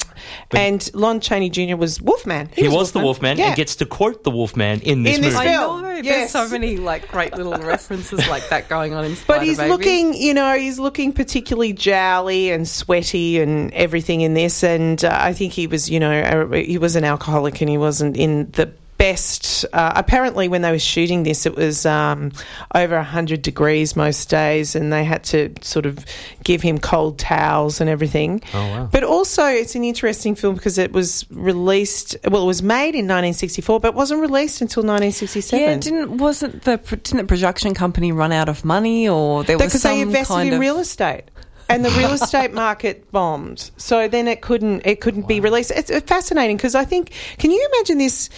and 0.52 0.89
Lon 0.93 1.19
Chaney 1.19 1.50
Jr. 1.50 1.76
was 1.76 2.02
Wolfman. 2.02 2.50
He 2.56 2.67
was 2.67 2.91
the 2.91 3.00
Wolfman 3.00 3.38
Yeah. 3.38 3.47
and 3.47 3.56
gets 3.56 3.76
to 3.78 3.86
quote 3.86 4.23
the 4.23 4.32
Wolfman 4.32 4.82
in 4.82 5.04
this 5.04 5.15
In 5.17 5.21
this 5.23 5.34
movie. 5.34 5.47
I 5.50 5.52
film. 5.54 5.82
know. 5.82 6.02
There's 6.02 6.30
so 6.30 6.47
many 6.47 6.78
like 6.78 7.08
great 7.08 7.36
little 7.36 7.54
references 7.58 8.28
like 8.30 8.47
that 8.50 8.69
going 8.69 8.93
on 8.93 9.04
in. 9.06 9.17
But 9.26 9.41
he's 9.43 9.58
Baby. 9.58 9.69
looking, 9.69 10.13
you 10.13 10.34
know, 10.34 10.56
he's 10.56 10.78
looking 10.78 11.12
particularly 11.12 11.73
jowly 11.73 12.52
and 12.52 12.67
sweaty 12.67 13.39
and 13.39 13.73
everything 13.73 14.21
in 14.21 14.36
this. 14.36 14.63
And 14.63 15.04
uh, 15.04 15.10
I 15.19 15.34
think 15.34 15.54
he 15.54 15.65
was, 15.65 15.89
you 15.89 16.00
know, 16.00 16.12
uh, 16.21 16.56
he 16.56 16.78
was 16.78 16.95
an 16.95 17.04
alcoholic 17.04 17.62
and 17.62 17.69
he 17.69 17.78
wasn't 17.80 18.15
in 18.15 18.52
the 18.52 18.71
best. 18.97 19.65
Uh, 19.73 19.93
apparently, 19.95 20.47
when 20.47 20.62
they 20.62 20.71
were 20.71 20.79
shooting 20.79 21.23
this, 21.23 21.45
it 21.45 21.55
was 21.55 21.86
um, 21.86 22.31
over 22.75 23.01
hundred 23.01 23.41
degrees 23.41 23.95
most 23.95 24.29
days, 24.29 24.75
and 24.75 24.91
they 24.91 25.03
had 25.03 25.23
to 25.25 25.53
sort 25.62 25.86
of 25.86 26.05
give 26.43 26.62
him 26.62 26.77
cold 26.77 27.19
towels 27.19 27.79
and 27.81 27.89
everything. 27.89 28.41
Oh, 28.53 28.60
wow. 28.60 28.89
But 28.91 29.03
also, 29.03 29.45
it's 29.45 29.75
an 29.75 29.83
interesting 29.83 30.36
film 30.36 30.55
because 30.55 30.77
it 30.77 30.91
was 30.91 31.25
released. 31.31 32.17
Well, 32.29 32.43
it 32.43 32.47
was 32.47 32.63
made 32.63 32.95
in 32.95 33.05
1964, 33.05 33.79
but 33.79 33.88
it 33.89 33.95
wasn't 33.95 34.21
released 34.21 34.62
until 34.62 34.83
1967. 34.83 35.63
Yeah, 35.63 35.77
didn't 35.77 36.17
wasn't 36.17 36.63
the 36.63 36.77
didn't 36.77 37.17
the 37.17 37.23
production 37.23 37.73
company 37.73 38.12
run 38.12 38.31
out 38.31 38.49
of 38.49 38.65
money 38.65 39.07
or 39.07 39.43
there 39.43 39.57
was 39.57 39.67
because 39.67 39.81
some 39.81 39.95
they 39.95 40.01
invested 40.01 40.33
kind 40.33 40.47
in 40.49 40.55
of 40.55 40.60
real 40.60 40.79
estate. 40.79 41.23
And 41.69 41.84
the 41.84 41.89
real 41.91 42.13
estate 42.13 42.53
market 42.53 43.12
bombed, 43.12 43.71
so 43.77 44.08
then 44.08 44.27
it 44.27 44.41
couldn't 44.41 44.86
it 44.86 45.01
couldn't 45.01 45.27
be 45.27 45.39
released. 45.39 45.71
It's 45.75 45.91
fascinating 46.10 46.56
because 46.56 46.75
I 46.75 46.86
think, 46.86 47.12
can 47.38 47.51
you 47.51 47.69
imagine 47.73 47.97
this? 47.97 48.30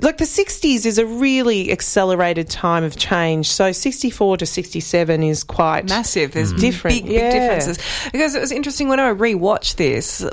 Like 0.00 0.16
the 0.18 0.24
'60s 0.24 0.86
is 0.86 0.98
a 0.98 1.04
really 1.04 1.70
accelerated 1.70 2.48
time 2.48 2.84
of 2.84 2.96
change. 2.96 3.50
So 3.50 3.72
'64 3.72 4.38
to 4.38 4.46
'67 4.46 5.22
is 5.22 5.44
quite 5.44 5.88
massive. 5.88 6.32
There's 6.32 6.52
Different, 6.52 6.96
big, 6.96 7.04
big 7.04 7.14
yeah. 7.14 7.30
differences. 7.30 7.78
Because 8.10 8.34
it 8.34 8.40
was 8.40 8.52
interesting 8.52 8.88
when 8.88 9.00
I 9.00 9.12
rewatched 9.12 9.76
this, 9.76 10.24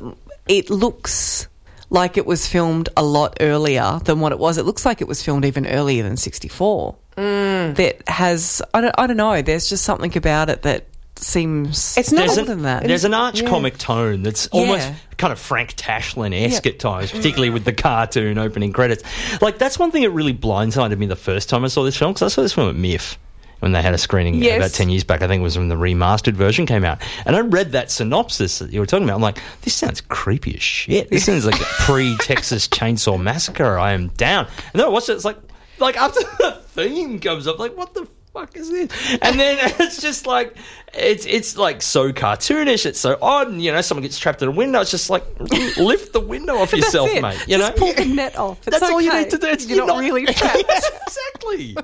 it 0.48 0.70
looks 0.70 1.48
like 1.89 2.18
it 2.18 2.26
was 2.26 2.48
filmed 2.48 2.89
a 2.98 3.04
lot 3.04 3.38
earlier 3.41 4.00
than 4.06 4.20
what 4.20 4.32
it 4.32 4.39
was. 4.39 4.58
It 4.58 4.65
looks 4.65 4.86
like 4.86 5.02
it 5.02 5.08
was 5.08 5.22
filmed 5.22 5.46
even 5.46 5.68
earlier 5.68 6.04
than 6.04 6.18
64. 6.18 6.96
Mm. 7.18 7.76
That 7.76 8.08
has, 8.10 8.62
I 8.74 8.82
don't, 8.82 8.96
I 8.98 9.08
don't 9.08 9.18
know, 9.18 9.41
there's 9.41 9.70
just 9.70 9.84
something 9.84 10.15
about 10.18 10.50
it 10.50 10.63
that 10.63 10.86
seems 11.17 11.97
It's 11.97 12.12
not- 12.12 12.28
There's, 12.28 12.38
older 12.38 12.41
an, 12.41 12.47
than 12.58 12.62
that. 12.63 12.84
there's 12.88 13.06
an 13.06 13.13
arch 13.13 13.41
Yeah. 13.41 13.49
comic 13.49 13.78
tone 13.78 14.23
that's 14.23 14.47
almost 14.47 14.88
Yeah. 14.88 14.95
kind 15.17 15.32
of 15.34 15.39
Frank 15.39 15.75
Tashlin 15.75 16.34
esque 16.34 16.65
at 16.67 16.80
times, 16.80 17.12
particularly 17.12 17.49
with 17.49 17.65
the 17.65 17.73
cartoon 17.73 18.38
opening 18.38 18.73
credits. 18.73 19.04
Like, 19.41 19.58
that's 19.58 19.80
one 19.80 19.91
thing 19.91 20.04
that 20.04 20.12
really 20.12 20.34
blindsided 20.34 20.97
me 20.97 21.06
the 21.06 21.15
first 21.15 21.49
time 21.49 21.63
I 21.63 21.67
saw 21.67 21.84
this 21.84 21.95
film, 21.97 22.13
because 22.13 22.32
I 22.32 22.36
saw 22.36 22.41
this 22.41 22.54
film 22.54 22.69
at 22.69 22.75
MIFF 22.75 23.17
when 23.62 23.71
they 23.71 23.82
had 23.82 23.93
a 23.93 23.97
screening 23.97 24.36
Yes. 24.36 24.58
about 24.58 24.73
10 24.73 24.89
years 24.89 25.04
back. 25.06 25.21
I 25.21 25.28
think 25.28 25.39
it 25.39 25.43
was 25.43 25.58
when 25.58 25.69
the 25.69 25.75
remastered 25.75 26.34
version 26.34 26.65
came 26.65 26.84
out. 26.84 26.99
And 27.25 27.36
I 27.36 27.39
read 27.39 27.71
that 27.71 27.89
synopsis 27.89 28.60
that 28.60 28.71
you 28.73 28.80
were 28.82 28.86
talking 28.86 29.06
about. 29.06 29.15
I'm 29.15 29.21
like, 29.21 29.39
this 29.62 29.73
sounds 29.73 30.01
creepy 30.01 30.56
as 30.56 30.62
shit. 30.62 31.10
This 31.10 31.25
sounds 31.25 31.45
like 31.45 31.60
a 31.60 31.63
pre 31.80 32.17
Texas 32.17 32.67
Chainsaw 32.67 33.19
Massacre. 33.19 33.80
I 33.80 33.93
am 33.93 34.10
down. 34.17 34.47
And 34.73 34.80
then 34.82 34.86
I 34.86 34.89
watched 34.89 35.10
it, 35.10 35.13
it's 35.13 35.25
like, 35.25 35.38
like 35.80 35.95
after 35.97 36.19
the 36.39 36.60
theme 36.73 37.19
comes 37.19 37.47
up, 37.47 37.58
like, 37.58 37.75
what 37.78 37.93
the 37.93 38.06
fuck 38.36 38.56
is 38.58 38.69
this? 38.69 38.91
And 39.21 39.39
then 39.39 39.58
it's 39.80 40.02
just 40.02 40.28
like 40.28 40.56
it's 40.93 41.26
it's 41.26 41.58
like 41.58 41.82
so 41.82 42.12
cartoonish. 42.12 42.86
It's 42.86 43.00
so 43.00 43.17
odd. 43.21 43.48
And, 43.48 43.63
you 43.63 43.71
know, 43.71 43.82
someone 43.82 44.04
gets 44.04 44.19
trapped 44.19 44.41
in 44.41 44.50
a 44.50 44.52
window. 44.52 44.82
It's 44.82 44.91
just 44.91 45.10
like 45.10 45.24
lift 45.78 46.13
the 46.13 46.19
window 46.19 46.58
off 46.58 46.74
yourself, 46.74 47.10
it. 47.10 47.21
mate. 47.21 47.43
You 47.48 47.58
know, 47.58 47.69
Just 47.69 47.78
pull 47.78 47.93
the 47.93 48.06
net 48.13 48.38
off. 48.38 48.60
It's 48.67 48.80
that's 48.80 48.91
all 48.91 49.02
you 49.02 49.13
need 49.13 49.30
to 49.32 49.38
do. 49.38 49.48
It's, 49.48 49.65
You're 49.65 49.88
not 49.88 50.00
really 50.00 50.26
trapped. 50.26 50.63
exactly. 50.69 51.76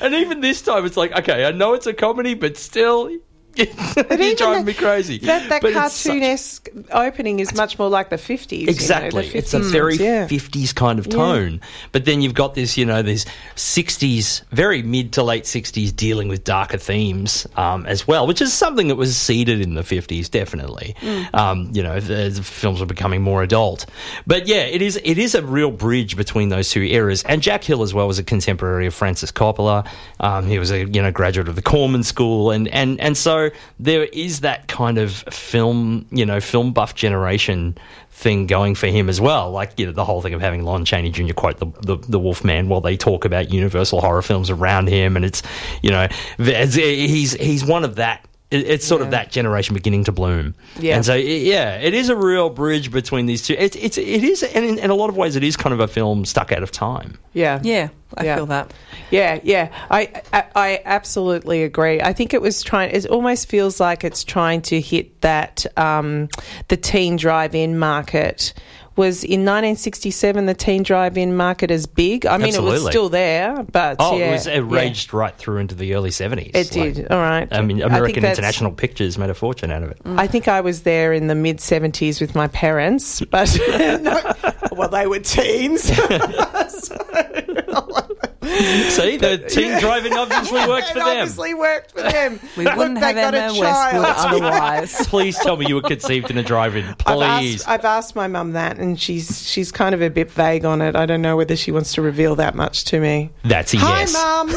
And 0.00 0.14
even 0.14 0.40
this 0.40 0.62
time, 0.62 0.86
it's 0.86 0.96
like 0.96 1.12
okay, 1.18 1.44
I 1.44 1.50
know 1.50 1.74
it's 1.74 1.86
a 1.86 1.94
comedy, 1.94 2.34
but 2.34 2.56
still. 2.56 3.10
You're 3.56 4.34
driving 4.34 4.64
the- 4.64 4.72
me 4.72 4.74
crazy. 4.74 5.18
That, 5.18 5.48
that 5.48 5.62
such- 5.62 5.72
cartoon-esque 5.72 6.68
opening 6.90 7.40
is 7.40 7.54
much 7.54 7.78
more 7.78 7.88
like 7.88 8.10
the 8.10 8.16
50s. 8.16 8.68
Exactly. 8.68 9.22
You 9.22 9.28
know, 9.28 9.32
the 9.32 9.38
it's 9.38 9.54
a 9.54 9.60
very 9.60 9.96
yeah. 9.96 10.26
50s 10.26 10.74
kind 10.74 10.98
of 10.98 11.08
tone. 11.08 11.60
But 11.92 12.04
then 12.04 12.20
you've 12.20 12.34
got 12.34 12.54
this, 12.54 12.76
you 12.76 12.84
know, 12.84 13.02
these 13.02 13.26
60s, 13.56 14.42
very 14.50 14.82
mid 14.82 15.12
to 15.14 15.22
late 15.22 15.44
60s 15.44 15.94
dealing 15.94 16.28
with 16.28 16.44
darker 16.44 16.78
themes 16.78 17.46
um, 17.56 17.86
as 17.86 18.06
well, 18.06 18.26
which 18.26 18.40
is 18.40 18.52
something 18.52 18.88
that 18.88 18.96
was 18.96 19.16
seeded 19.16 19.60
in 19.60 19.74
the 19.74 19.82
50s, 19.82 20.30
definitely. 20.30 20.94
Mm. 21.00 21.34
Um, 21.34 21.70
you 21.72 21.82
know, 21.82 21.94
as 21.94 22.38
films 22.38 22.80
were 22.80 22.86
becoming 22.86 23.22
more 23.22 23.42
adult. 23.42 23.86
But 24.26 24.46
yeah, 24.46 24.62
it 24.62 24.82
is 24.82 25.00
it 25.02 25.18
is 25.18 25.34
a 25.34 25.42
real 25.42 25.70
bridge 25.70 26.16
between 26.16 26.48
those 26.48 26.70
two 26.70 26.82
eras. 26.82 27.22
And 27.24 27.42
Jack 27.42 27.64
Hill 27.64 27.82
as 27.82 27.94
well 27.94 28.06
was 28.06 28.18
a 28.18 28.24
contemporary 28.24 28.86
of 28.86 28.94
Francis 28.94 29.32
Coppola. 29.32 29.86
Um, 30.20 30.46
he 30.46 30.58
was 30.58 30.70
a, 30.70 30.84
you 30.84 31.02
know, 31.02 31.10
graduate 31.10 31.48
of 31.48 31.56
the 31.56 31.62
Corman 31.62 32.02
School. 32.02 32.50
And, 32.50 32.68
and, 32.68 33.00
and 33.00 33.16
so 33.16 33.45
there 33.78 34.04
is 34.04 34.40
that 34.40 34.68
kind 34.68 34.98
of 34.98 35.12
film, 35.12 36.06
you 36.10 36.26
know, 36.26 36.40
film 36.40 36.72
buff 36.72 36.94
generation 36.94 37.76
thing 38.10 38.46
going 38.46 38.74
for 38.74 38.86
him 38.86 39.08
as 39.08 39.20
well. 39.20 39.50
Like, 39.50 39.78
you 39.78 39.86
know, 39.86 39.92
the 39.92 40.04
whole 40.04 40.22
thing 40.22 40.34
of 40.34 40.40
having 40.40 40.64
Lon 40.64 40.84
Chaney 40.84 41.10
Jr. 41.10 41.34
quote 41.34 41.58
the, 41.58 41.66
the, 41.82 41.96
the 41.96 42.18
Wolfman 42.18 42.68
while 42.68 42.80
they 42.80 42.96
talk 42.96 43.24
about 43.24 43.50
Universal 43.50 44.00
horror 44.00 44.22
films 44.22 44.48
around 44.48 44.88
him. 44.88 45.16
And 45.16 45.24
it's, 45.24 45.42
you 45.82 45.90
know, 45.90 46.08
he's, 46.38 47.34
he's 47.34 47.64
one 47.64 47.84
of 47.84 47.96
that. 47.96 48.26
It- 48.50 48.66
It's 48.66 48.86
sort 48.86 49.02
of 49.02 49.10
that 49.10 49.30
generation 49.30 49.74
beginning 49.74 50.04
to 50.04 50.12
bloom, 50.12 50.54
Yeah. 50.78 50.96
And 50.96 51.04
so, 51.04 51.14
i- 51.14 51.16
yeah, 51.16 51.78
it 51.78 51.94
is 51.94 52.08
a 52.08 52.16
real 52.16 52.48
bridge 52.48 52.90
between 52.92 53.26
these 53.26 53.42
two. 53.42 53.54
It's, 53.58 53.74
it's, 53.76 53.98
it 53.98 54.22
is, 54.24 54.42
and 54.42 54.64
in, 54.64 54.78
in 54.78 54.90
a 54.90 54.94
lot 54.94 55.08
of 55.08 55.16
ways, 55.16 55.34
it 55.36 55.42
is 55.42 55.56
kind 55.56 55.72
of 55.72 55.80
a 55.80 55.88
film 55.88 56.24
stuck 56.24 56.52
out 56.52 56.62
of 56.62 56.70
time. 56.70 57.18
Yeah. 57.32 57.58
Yeah, 57.62 57.88
I 58.16 58.24
Yeah. 58.24 58.36
feel 58.36 58.46
that. 58.46 58.72
Yeah, 59.10 59.40
yeah, 59.42 59.68
I, 59.90 60.22
I 60.32 60.44
I 60.54 60.80
absolutely 60.84 61.62
agree. 61.64 62.00
I 62.00 62.12
think 62.12 62.34
it 62.34 62.40
was 62.42 62.62
trying. 62.62 62.90
It 62.94 63.06
almost 63.06 63.48
feels 63.48 63.78
like 63.80 64.04
it's 64.04 64.24
trying 64.24 64.62
to 64.62 64.80
hit 64.80 65.20
that 65.20 65.66
um, 65.76 66.28
the 66.68 66.76
teen 66.76 67.16
drive-in 67.16 67.78
market. 67.78 68.52
Was 68.96 69.24
in 69.24 69.40
1967 69.40 70.46
the 70.46 70.54
teen 70.54 70.82
drive-in 70.82 71.36
market 71.36 71.70
as 71.70 71.84
big? 71.86 72.24
I 72.24 72.38
mean, 72.38 72.54
it 72.54 72.62
was 72.62 72.86
still 72.86 73.10
there, 73.10 73.62
but 73.70 73.96
Oh, 73.98 74.16
yeah, 74.16 74.28
it 74.28 74.32
was 74.32 74.46
it 74.46 74.54
yeah. 74.54 74.60
raged 74.66 75.12
right 75.12 75.36
through 75.36 75.58
into 75.58 75.74
the 75.74 75.94
early 75.94 76.10
seventies. 76.10 76.52
It 76.54 76.70
did. 76.70 77.06
All 77.10 77.18
right. 77.18 77.46
I 77.52 77.60
mean, 77.60 77.82
American 77.82 78.22
that's- 78.22 78.38
International 78.38 78.72
Pictures 78.72 79.18
made 79.18 79.28
a 79.28 79.34
fortune 79.34 79.70
out 79.70 79.82
of 79.82 79.90
it. 79.90 79.98
I 80.06 80.26
think 80.26 80.48
I 80.48 80.62
was 80.62 80.82
there 80.82 81.12
in 81.12 81.26
the 81.26 81.34
mid 81.34 81.58
70s 81.58 82.22
with 82.22 82.34
my 82.34 82.48
parents, 82.48 83.20
but 83.30 83.54
no, 83.68 84.32
well, 84.72 84.88
they 84.88 85.06
were 85.06 85.18
teens. 85.20 85.90
See, 88.90 89.16
the 89.16 89.38
teen 89.48 89.78
driving 89.80 90.12
obviously 90.14 90.60
works 90.68 90.88
for 90.90 90.98
them. 90.98 91.08
obviously 91.08 91.54
worked 91.54 91.92
for 91.92 92.02
them. 92.02 92.40
We 92.56 92.64
wouldn't 92.64 92.98
have 92.98 93.14
got 93.14 93.34
a 93.34 93.42
Emma 93.42 93.54
child. 93.58 94.02
Westwood 94.02 94.42
otherwise. 94.42 95.06
Please 95.08 95.38
tell 95.38 95.56
me 95.56 95.66
you 95.68 95.74
were 95.76 95.82
conceived 95.82 96.30
in 96.30 96.38
a 96.38 96.42
drive-in, 96.42 96.84
I've 96.84 96.98
please. 96.98 97.60
asked, 97.62 97.68
I've 97.68 97.84
asked 97.84 98.16
my 98.16 98.28
mum 98.28 98.52
that, 98.52 98.78
and 98.78 98.98
she's 99.00 99.46
she's 99.48 99.70
kind 99.72 99.94
of 99.94 100.00
a 100.02 100.08
bit 100.08 100.30
vague 100.30 100.64
on 100.64 100.80
it. 100.80 100.96
I 100.96 101.04
don't 101.06 101.22
know 101.22 101.36
whether 101.36 101.56
she 101.56 101.70
wants 101.72 101.92
to 101.94 102.02
reveal 102.02 102.34
that 102.36 102.54
much 102.54 102.84
to 102.86 103.00
me. 103.00 103.30
That's 103.44 103.74
a 103.74 103.78
Hi, 103.78 104.00
yes. 104.00 104.12
mum. 104.14 104.54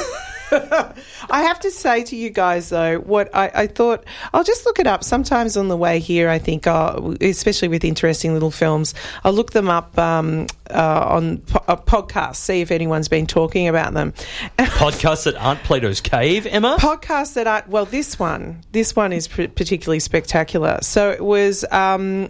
I 1.29 1.41
have 1.43 1.59
to 1.61 1.71
say 1.71 2.03
to 2.05 2.15
you 2.15 2.29
guys 2.29 2.69
though, 2.69 2.99
what 2.99 3.33
I, 3.35 3.51
I 3.53 3.67
thought 3.67 4.03
I'll 4.33 4.43
just 4.43 4.65
look 4.65 4.79
it 4.79 4.87
up. 4.87 5.03
Sometimes 5.03 5.57
on 5.57 5.67
the 5.67 5.77
way 5.77 5.99
here, 5.99 6.29
I 6.29 6.39
think, 6.39 6.67
oh, 6.67 7.15
especially 7.21 7.67
with 7.67 7.83
interesting 7.83 8.33
little 8.33 8.51
films, 8.51 8.93
I'll 9.23 9.33
look 9.33 9.51
them 9.51 9.69
up 9.69 9.97
um, 9.97 10.47
uh, 10.69 11.05
on 11.09 11.37
po- 11.39 11.63
uh, 11.67 11.75
podcasts, 11.75 12.37
see 12.37 12.61
if 12.61 12.71
anyone's 12.71 13.07
been 13.07 13.27
talking 13.27 13.67
about 13.67 13.93
them. 13.93 14.13
Podcasts 14.57 15.25
that 15.25 15.35
aren't 15.35 15.63
Plato's 15.63 16.01
Cave, 16.01 16.45
Emma. 16.45 16.77
podcasts 16.79 17.33
that 17.33 17.47
aren't 17.47 17.67
well 17.69 17.85
this 17.85 18.17
one 18.17 18.61
this 18.71 18.95
one 18.95 19.11
is 19.11 19.27
pr- 19.27 19.47
particularly 19.47 19.99
spectacular 19.99 20.77
so 20.81 21.09
it 21.11 21.23
was 21.23 21.65
um, 21.71 22.27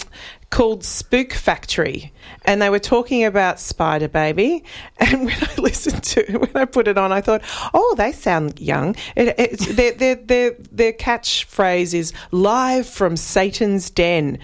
called 0.49 0.83
spook 0.83 1.31
factory 1.33 2.11
and 2.45 2.61
they 2.61 2.69
were 2.69 2.79
talking 2.79 3.23
about 3.23 3.59
spider 3.59 4.07
baby 4.07 4.63
and 4.97 5.25
when 5.25 5.35
i 5.41 5.55
listened 5.61 6.01
to 6.03 6.19
it 6.31 6.41
when 6.41 6.55
i 6.55 6.65
put 6.65 6.87
it 6.87 6.97
on 6.97 7.11
i 7.11 7.21
thought 7.21 7.41
oh 7.73 7.95
they 7.97 8.11
sound 8.11 8.59
young 8.59 8.95
it, 9.15 9.35
it's, 9.37 9.65
their, 9.75 9.91
their, 9.93 10.15
their, 10.15 10.55
their 10.71 10.93
catchphrase 10.93 11.93
is 11.93 12.13
live 12.31 12.87
from 12.87 13.15
satan's 13.15 13.89
den 13.91 14.39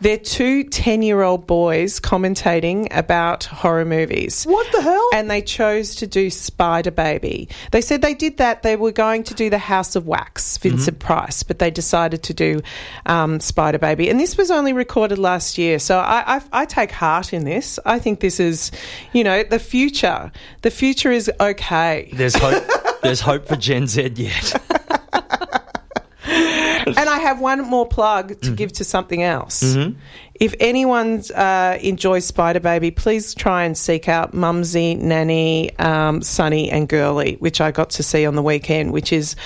they're 0.00 0.18
two 0.18 0.64
10 0.64 1.02
year 1.02 1.22
old 1.22 1.46
boys 1.46 2.00
commentating 2.00 2.88
about 2.90 3.44
horror 3.44 3.84
movies 3.84 4.44
What 4.44 4.66
the 4.72 4.82
hell? 4.82 5.08
and 5.14 5.30
they 5.30 5.42
chose 5.42 5.94
to 5.96 6.06
do 6.06 6.30
Spider 6.30 6.90
Baby. 6.90 7.48
They 7.70 7.80
said 7.80 8.02
they 8.02 8.14
did 8.14 8.38
that. 8.38 8.62
They 8.62 8.76
were 8.76 8.92
going 8.92 9.22
to 9.24 9.34
do 9.34 9.48
the 9.50 9.58
House 9.58 9.94
of 9.96 10.06
Wax, 10.06 10.56
Vincent 10.58 10.98
Price, 10.98 11.42
but 11.42 11.58
they 11.58 11.70
decided 11.70 12.22
to 12.24 12.34
do 12.34 12.60
um, 13.06 13.38
Spider 13.40 13.78
Baby. 13.78 14.10
And 14.10 14.18
this 14.18 14.36
was 14.36 14.50
only 14.50 14.72
recorded 14.72 15.18
last 15.18 15.43
year, 15.58 15.78
so 15.78 15.98
I, 15.98 16.36
I, 16.36 16.42
I 16.52 16.64
take 16.64 16.90
heart 16.90 17.32
in 17.32 17.44
this. 17.44 17.78
I 17.84 17.98
think 17.98 18.20
this 18.20 18.40
is, 18.40 18.70
you 19.12 19.22
know, 19.24 19.42
the 19.42 19.58
future. 19.58 20.32
The 20.62 20.70
future 20.70 21.12
is 21.12 21.30
okay. 21.40 22.10
There's 22.12 22.34
hope. 22.34 22.64
There's 23.02 23.20
hope 23.20 23.46
for 23.46 23.56
Gen 23.56 23.86
Z 23.86 24.12
yet. 24.16 24.54
And 26.86 27.08
I 27.08 27.18
have 27.18 27.40
one 27.40 27.62
more 27.62 27.86
plug 27.88 28.40
to 28.42 28.50
give 28.50 28.72
to 28.74 28.84
something 28.84 29.22
else. 29.22 29.76
If 30.34 30.54
anyone 30.60 31.22
uh, 31.34 31.78
enjoys 31.80 32.26
Spider 32.26 32.60
Baby, 32.60 32.90
please 32.90 33.34
try 33.34 33.64
and 33.64 33.78
seek 33.78 34.08
out 34.08 34.34
Mumsy, 34.34 34.94
Nanny, 34.96 35.76
um, 35.78 36.22
Sonny, 36.22 36.70
and 36.70 36.88
Girly, 36.88 37.36
which 37.36 37.60
I 37.60 37.70
got 37.70 37.90
to 37.90 38.02
see 38.02 38.26
on 38.26 38.34
the 38.34 38.42
weekend, 38.42 38.92
which 38.92 39.12
is 39.12 39.36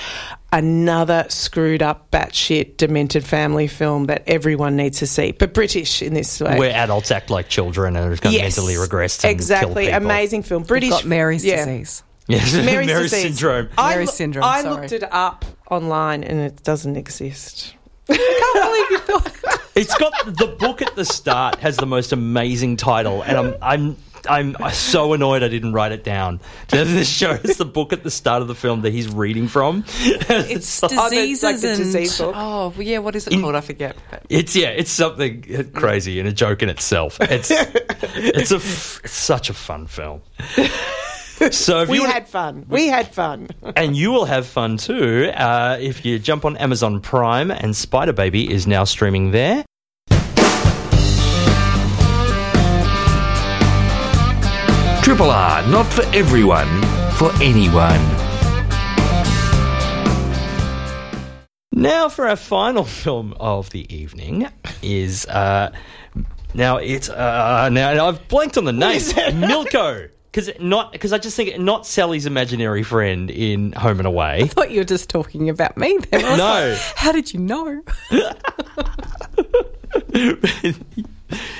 another 0.51 1.25
screwed 1.29 1.81
up, 1.81 2.09
batshit, 2.11 2.77
demented 2.77 3.23
family 3.25 3.67
film 3.67 4.05
that 4.05 4.23
everyone 4.27 4.75
needs 4.75 4.99
to 4.99 5.07
see, 5.07 5.31
but 5.31 5.53
British 5.53 6.01
in 6.01 6.13
this 6.13 6.39
way. 6.41 6.57
Where 6.57 6.75
adults 6.75 7.11
act 7.11 7.29
like 7.29 7.49
children 7.49 7.95
and 7.95 8.05
are 8.05 8.15
going 8.17 8.33
to 8.35 8.39
Yes, 8.41 8.57
mentally 8.57 8.75
regressed. 8.75 9.23
and 9.23 9.31
exactly. 9.31 9.87
kill. 9.87 9.95
Amazing 9.97 10.43
film. 10.43 10.63
British. 10.63 10.89
Got 10.89 11.05
Mary's 11.05 11.45
yeah. 11.45 11.65
disease. 11.65 12.03
Yes, 12.27 12.53
Mary's, 12.65 12.87
Mary's 12.87 13.11
disease. 13.11 13.21
syndrome. 13.37 13.69
I 13.77 13.93
Mary's 13.95 14.09
loo- 14.09 14.15
syndrome, 14.15 14.43
I 14.45 14.61
sorry. 14.61 14.75
looked 14.81 14.91
it 14.91 15.03
up 15.11 15.45
online 15.71 16.23
and 16.23 16.39
it 16.39 16.63
doesn't 16.63 16.95
exist. 16.95 17.73
I 18.09 18.15
can't 18.17 18.65
believe 18.65 18.91
you 18.91 18.99
thought. 19.39 19.59
it's 19.75 19.95
got 19.97 20.13
the 20.25 20.47
book 20.59 20.81
at 20.81 20.95
the 20.95 21.05
start 21.05 21.55
has 21.59 21.77
the 21.77 21.85
most 21.85 22.11
amazing 22.11 22.75
title, 22.77 23.21
and 23.23 23.37
I'm 23.37 23.55
I'm 23.61 23.97
I'm 24.27 24.55
so 24.71 25.13
annoyed 25.13 25.43
I 25.43 25.47
didn't 25.47 25.73
write 25.73 25.91
it 25.91 26.03
down. 26.03 26.39
This 26.69 27.07
shows 27.09 27.41
the 27.57 27.65
book 27.65 27.93
at 27.93 28.03
the 28.03 28.11
start 28.11 28.41
of 28.41 28.47
the 28.47 28.55
film 28.55 28.81
that 28.81 28.91
he's 28.93 29.07
reading 29.07 29.47
from. 29.47 29.83
It's 29.99 30.81
Oh, 30.83 30.87
diseases 30.87 31.43
like 31.43 31.59
the 31.59 31.69
and 31.69 31.77
disease 31.77 32.17
book. 32.17 32.33
oh 32.35 32.73
yeah, 32.79 32.97
what 32.99 33.15
is 33.15 33.27
it 33.27 33.33
In- 33.33 33.41
called? 33.41 33.55
I 33.55 33.61
forget. 33.61 33.95
But 34.09 34.23
It's 34.29 34.55
yeah, 34.55 34.69
it's 34.69 34.91
something 34.91 35.71
crazy 35.73 36.19
and 36.19 36.27
a 36.27 36.31
joke 36.33 36.63
in 36.63 36.69
itself. 36.69 37.17
It's 37.21 37.51
it's 37.51 38.51
a 38.51 38.55
f- 38.57 39.01
it's 39.03 39.13
such 39.13 39.49
a 39.49 39.53
fun 39.53 39.87
film. 39.87 40.21
So 41.51 41.79
if 41.83 41.89
We 41.89 41.99
you 41.99 42.05
had 42.05 42.27
fun. 42.27 42.65
We 42.67 42.87
had 42.87 43.13
fun. 43.13 43.47
and 43.77 43.95
you 43.95 44.11
will 44.11 44.25
have 44.25 44.45
fun 44.45 44.75
too 44.75 45.31
uh, 45.33 45.77
if 45.79 46.03
you 46.03 46.19
jump 46.19 46.43
on 46.43 46.57
Amazon 46.57 46.99
Prime 46.99 47.49
and 47.49 47.73
Spider 47.75 48.11
Baby 48.11 48.51
is 48.51 48.67
now 48.67 48.83
streaming 48.83 49.31
there. 49.31 49.63
Triple 55.09 55.31
R, 55.31 55.67
not 55.69 55.87
for 55.87 56.03
everyone, 56.15 56.67
for 57.13 57.31
anyone. 57.41 57.99
Now 61.71 62.09
for 62.09 62.27
our 62.27 62.35
final 62.35 62.83
film 63.03 63.33
of 63.39 63.71
the 63.71 63.91
evening 63.91 64.47
is 64.83 65.25
uh, 65.25 65.71
now 66.53 66.77
it's 66.77 67.09
uh, 67.09 67.69
now 67.69 68.07
I've 68.07 68.27
blanked 68.27 68.59
on 68.59 68.65
the 68.65 68.71
name 68.71 68.99
Milko 69.01 70.11
because 70.31 70.51
not 70.59 70.91
because 70.91 71.11
I 71.11 71.17
just 71.17 71.35
think 71.35 71.57
not 71.59 71.87
Sally's 71.87 72.27
imaginary 72.27 72.83
friend 72.83 73.31
in 73.31 73.71
Home 73.71 73.97
and 73.97 74.05
Away. 74.07 74.41
I 74.43 74.47
thought 74.47 74.69
you 74.69 74.81
were 74.81 74.83
just 74.85 75.09
talking 75.09 75.49
about 75.49 75.75
me. 75.75 75.97
Then 76.11 76.21
No. 76.21 76.69
like, 76.69 76.77
how 76.95 77.11
did 77.11 77.33
you 77.33 77.39
know? 77.39 77.81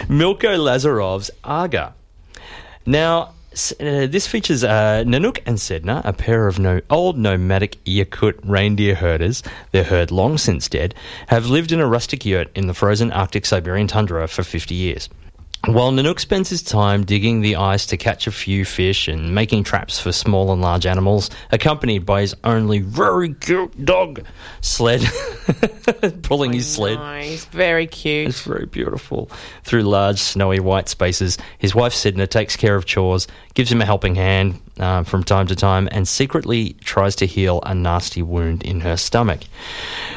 Milko 0.08 0.56
Lazarov's 0.60 1.32
Aga. 1.44 1.96
Now, 2.86 3.24
s- 3.28 3.34
uh, 3.80 4.08
this 4.08 4.28
features 4.28 4.64
uh, 4.64 5.04
Nanook 5.06 5.40
and 5.46 5.58
Sedna, 5.58 6.02
a 6.06 6.14
pair 6.14 6.48
of 6.48 6.60
no- 6.60 6.82
old 6.90 7.18
nomadic 7.18 7.84
Yakut 7.86 8.40
reindeer 8.44 8.96
herders. 8.96 9.44
Their 9.72 9.84
herd, 9.84 10.12
long 10.12 10.38
since 10.38 10.68
dead, 10.70 10.96
have 11.28 11.48
lived 11.48 11.72
in 11.72 11.80
a 11.80 11.88
rustic 11.88 12.26
yurt 12.26 12.50
in 12.56 12.68
the 12.68 12.74
frozen 12.74 13.12
Arctic 13.12 13.46
Siberian 13.46 13.88
tundra 13.88 14.28
for 14.28 14.44
50 14.44 14.76
years. 14.76 15.10
While 15.66 15.92
Nanook 15.92 16.20
spends 16.20 16.50
his 16.50 16.64
time 16.64 17.04
digging 17.04 17.42
the 17.42 17.58
ice 17.58 17.86
to 17.88 17.98
catch 17.98 18.28
a 18.28 18.32
few 18.32 18.64
fish 18.64 19.10
and 19.10 19.36
making 19.36 19.66
traps 19.66 20.00
for 20.00 20.14
small 20.14 20.54
and 20.54 20.62
large 20.62 20.86
animals, 20.86 21.30
accompanied 21.52 22.06
by 22.06 22.22
his 22.22 22.34
only 22.46 22.80
very 22.80 23.34
cute 23.34 23.86
dog, 23.86 24.24
Sled, 24.62 25.02
pulling 26.24 26.54
his 26.54 26.66
sled. 26.66 26.98
Nice. 26.98 27.44
Very 27.46 27.88
cute. 27.88 28.30
It's 28.30 28.42
very 28.42 28.68
beautiful. 28.68 29.30
Through 29.66 29.84
large, 29.84 30.20
snowy 30.20 30.62
white 30.62 30.88
spaces, 30.88 31.38
his 31.58 31.76
wife 31.76 31.94
Sedna 31.94 32.28
takes 32.28 32.56
care 32.56 32.76
of 32.76 32.86
chores, 32.86 33.28
gives 33.54 33.70
him 33.70 33.82
a 33.82 33.86
helping 33.86 34.16
hand 34.16 34.62
uh, 34.80 35.04
from 35.04 35.26
time 35.26 35.48
to 35.48 35.56
time, 35.58 35.90
and 35.92 36.08
secretly 36.08 36.74
tries 36.82 37.18
to 37.18 37.26
heal 37.26 37.60
a 37.66 37.76
nasty 37.76 38.22
wound 38.22 38.64
in 38.64 38.80
her 38.80 38.96
stomach. 38.96 39.42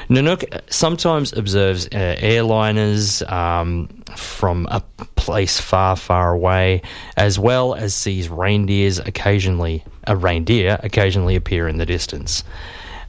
Nanook 0.08 0.60
sometimes 0.70 1.32
observes 1.32 1.86
uh, 1.86 2.16
airliners 2.20 3.28
um, 3.30 3.88
from 4.16 4.66
a 4.70 4.82
place 5.32 5.58
far, 5.58 5.96
far 5.96 6.34
away, 6.34 6.82
as 7.16 7.38
well 7.38 7.74
as 7.74 7.94
sees 7.94 8.28
reindeers 8.28 8.98
occasionally. 8.98 9.82
A 10.06 10.14
reindeer 10.14 10.78
occasionally 10.82 11.36
appear 11.36 11.68
in 11.68 11.78
the 11.78 11.86
distance. 11.86 12.44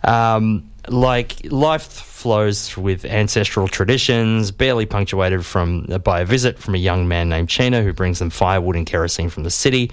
Um, 0.06 0.72
like 0.88 1.36
life 1.52 1.84
flows 1.84 2.78
with 2.78 3.04
ancestral 3.04 3.68
traditions, 3.68 4.52
barely 4.52 4.86
punctuated 4.86 5.46
from 5.46 5.86
by 6.02 6.22
a 6.22 6.26
visit 6.26 6.58
from 6.60 6.76
a 6.76 6.78
young 6.78 7.10
man 7.10 7.28
named 7.28 7.50
Chena 7.50 7.84
who 7.84 7.92
brings 7.92 8.20
them 8.20 8.30
firewood 8.30 8.78
and 8.78 8.86
kerosene 8.86 9.30
from 9.30 9.44
the 9.44 9.52
city. 9.52 9.92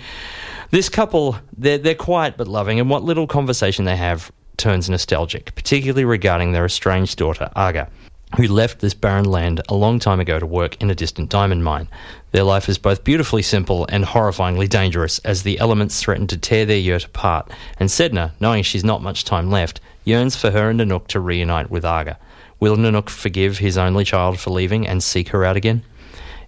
This 0.70 0.88
couple, 0.88 1.36
they're, 1.58 1.78
they're 1.78 1.96
quiet 1.96 2.36
but 2.36 2.46
loving, 2.46 2.78
and 2.78 2.88
what 2.88 3.02
little 3.02 3.26
conversation 3.26 3.86
they 3.86 3.96
have 3.96 4.30
turns 4.56 4.88
nostalgic, 4.88 5.52
particularly 5.56 6.04
regarding 6.04 6.52
their 6.52 6.64
estranged 6.64 7.18
daughter, 7.18 7.50
Aga, 7.56 7.88
who 8.36 8.46
left 8.46 8.78
this 8.80 8.94
barren 8.94 9.24
land 9.24 9.60
a 9.68 9.74
long 9.74 9.98
time 9.98 10.20
ago 10.20 10.38
to 10.38 10.46
work 10.46 10.80
in 10.80 10.90
a 10.90 10.94
distant 10.94 11.30
diamond 11.30 11.64
mine. 11.64 11.88
Their 12.32 12.44
life 12.44 12.68
is 12.68 12.78
both 12.78 13.02
beautifully 13.02 13.42
simple 13.42 13.86
and 13.88 14.04
horrifyingly 14.04 14.68
dangerous 14.68 15.18
as 15.20 15.42
the 15.42 15.58
elements 15.58 16.00
threaten 16.00 16.26
to 16.28 16.36
tear 16.36 16.64
their 16.64 16.78
yurt 16.78 17.04
apart, 17.04 17.50
and 17.78 17.88
Sedna, 17.88 18.32
knowing 18.38 18.62
she's 18.62 18.84
not 18.84 19.02
much 19.02 19.24
time 19.24 19.50
left, 19.50 19.80
yearns 20.04 20.36
for 20.36 20.50
her 20.50 20.70
and 20.70 20.80
Nanook 20.80 21.08
to 21.08 21.20
reunite 21.20 21.70
with 21.70 21.84
Aga. 21.84 22.18
Will 22.60 22.76
Nanook 22.76 23.08
forgive 23.08 23.58
his 23.58 23.76
only 23.76 24.04
child 24.04 24.38
for 24.38 24.50
leaving 24.50 24.86
and 24.86 25.02
seek 25.02 25.30
her 25.30 25.44
out 25.44 25.56
again? 25.56 25.82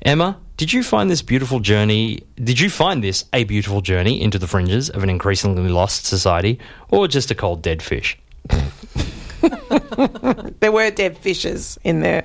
Emma, 0.03 0.39
did 0.57 0.73
you 0.73 0.83
find 0.83 1.11
this 1.11 1.23
beautiful 1.23 1.59
journey? 1.59 2.23
Did 2.37 2.61
you 2.61 2.71
find 2.71 3.03
this 3.03 3.25
a 3.33 3.45
beautiful 3.45 3.81
journey 3.81 4.21
into 4.21 4.39
the 4.39 4.47
fringes 4.47 4.91
of 4.91 5.03
an 5.03 5.11
increasingly 5.11 5.69
lost 5.69 6.07
society, 6.07 6.59
or 6.91 7.09
just 7.09 7.31
a 7.31 7.35
cold 7.35 7.63
dead 7.63 7.83
fish? 7.83 8.19
There 10.61 10.71
were 10.73 10.91
dead 10.91 11.19
fishes 11.19 11.79
in 11.85 12.01
there, 12.01 12.25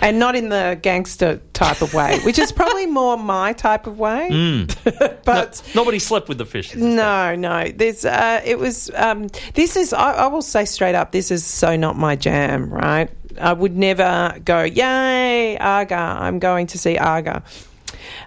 and 0.00 0.18
not 0.18 0.34
in 0.34 0.48
the 0.48 0.78
gangster 0.82 1.40
type 1.52 1.80
of 1.80 1.94
way, 1.94 2.18
which 2.24 2.38
is 2.38 2.50
probably 2.52 2.86
more 2.86 3.16
my 3.16 3.52
type 3.52 3.86
of 3.86 3.98
way. 3.98 4.28
Mm. 4.30 5.24
but 5.24 5.62
Nobody 5.74 5.98
slept 5.98 6.28
with 6.28 6.38
the 6.38 6.44
fish. 6.44 6.74
no, 6.74 7.34
no, 7.36 7.68
there's. 7.74 8.04
Uh, 8.04 8.40
it 8.44 8.58
was. 8.58 8.90
Um, 8.94 9.28
this 9.54 9.76
is. 9.76 9.92
I, 9.92 10.12
I 10.12 10.26
will 10.26 10.42
say 10.42 10.64
straight 10.64 10.94
up. 10.96 11.12
This 11.12 11.30
is 11.30 11.44
so 11.44 11.76
not 11.76 11.96
my 11.96 12.16
jam. 12.16 12.68
Right. 12.72 13.08
I 13.40 13.52
would 13.52 13.76
never 13.76 14.34
go. 14.44 14.62
Yay, 14.64 15.56
Aga! 15.58 15.94
I'm 15.94 16.40
going 16.40 16.66
to 16.68 16.78
see 16.78 16.98
Aga. 16.98 17.42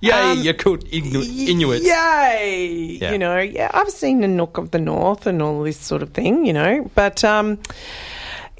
Yay, 0.02 0.12
Um, 0.12 0.38
Yakut 0.39 0.84
Inu- 0.89 1.48
Inuits. 1.50 1.86
Yay! 1.86 2.98
Yeah. 3.02 3.12
You 3.12 3.17
know, 3.17 3.39
yeah, 3.39 3.70
I've 3.74 3.89
seen 3.89 4.22
Nanook 4.22 4.58
of 4.58 4.72
the 4.72 4.80
North 4.80 5.28
and 5.28 5.41
all 5.41 5.63
this 5.63 5.78
sort 5.78 6.02
of 6.02 6.12
thing, 6.12 6.46
you 6.46 6.54
know, 6.54 6.89
but 6.96 7.24
um, 7.24 7.60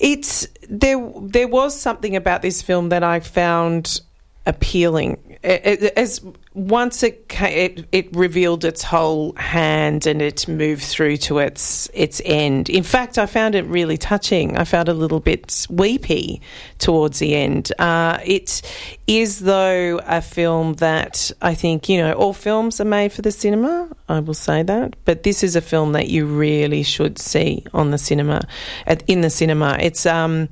it's 0.02 0.48
there. 0.68 1.12
There 1.22 1.48
was 1.48 1.80
something 1.80 2.16
about 2.16 2.42
this 2.42 2.62
film 2.62 2.90
that 2.90 3.04
I 3.04 3.20
found 3.20 4.02
appealing. 4.46 5.38
As 5.44 6.22
once 6.54 7.02
it, 7.02 7.26
it 7.40 7.86
it 7.94 8.14
revealed 8.14 8.66
its 8.66 8.84
whole 8.84 9.34
hand 9.36 10.06
and 10.06 10.22
it 10.22 10.48
moved 10.50 10.84
through 10.84 11.16
to 11.16 11.40
its 11.40 11.90
its 11.94 12.22
end. 12.26 12.70
In 12.70 12.84
fact, 12.84 13.18
I 13.18 13.26
found 13.26 13.56
it 13.56 13.66
really 13.68 13.98
touching. 13.98 14.58
I 14.58 14.64
it 14.64 14.90
a 14.90 14.94
little 14.94 15.22
bit 15.22 15.66
weepy 15.70 16.42
towards 16.78 17.20
the 17.20 17.36
end. 17.36 17.72
Uh, 17.80 18.20
it 18.26 18.62
is 19.08 19.40
though 19.40 20.02
a 20.06 20.22
film 20.22 20.74
that 20.76 21.32
I 21.42 21.56
think 21.56 21.88
you 21.88 21.98
know 21.98 22.14
all 22.14 22.34
films 22.34 22.82
are 22.82 22.86
made 22.86 23.14
for 23.14 23.22
the 23.22 23.32
cinema. 23.32 23.88
I 24.10 24.20
will 24.20 24.34
say 24.34 24.62
that, 24.64 24.96
but 25.06 25.24
this 25.24 25.44
is 25.44 25.56
a 25.56 25.62
film 25.62 25.94
that 25.94 26.10
you 26.10 26.26
really 26.26 26.84
should 26.84 27.18
see 27.18 27.66
on 27.74 27.92
the 27.92 27.98
cinema, 27.98 28.42
at, 28.86 29.04
in 29.08 29.22
the 29.22 29.30
cinema. 29.30 29.78
It's 29.80 30.06
um, 30.06 30.50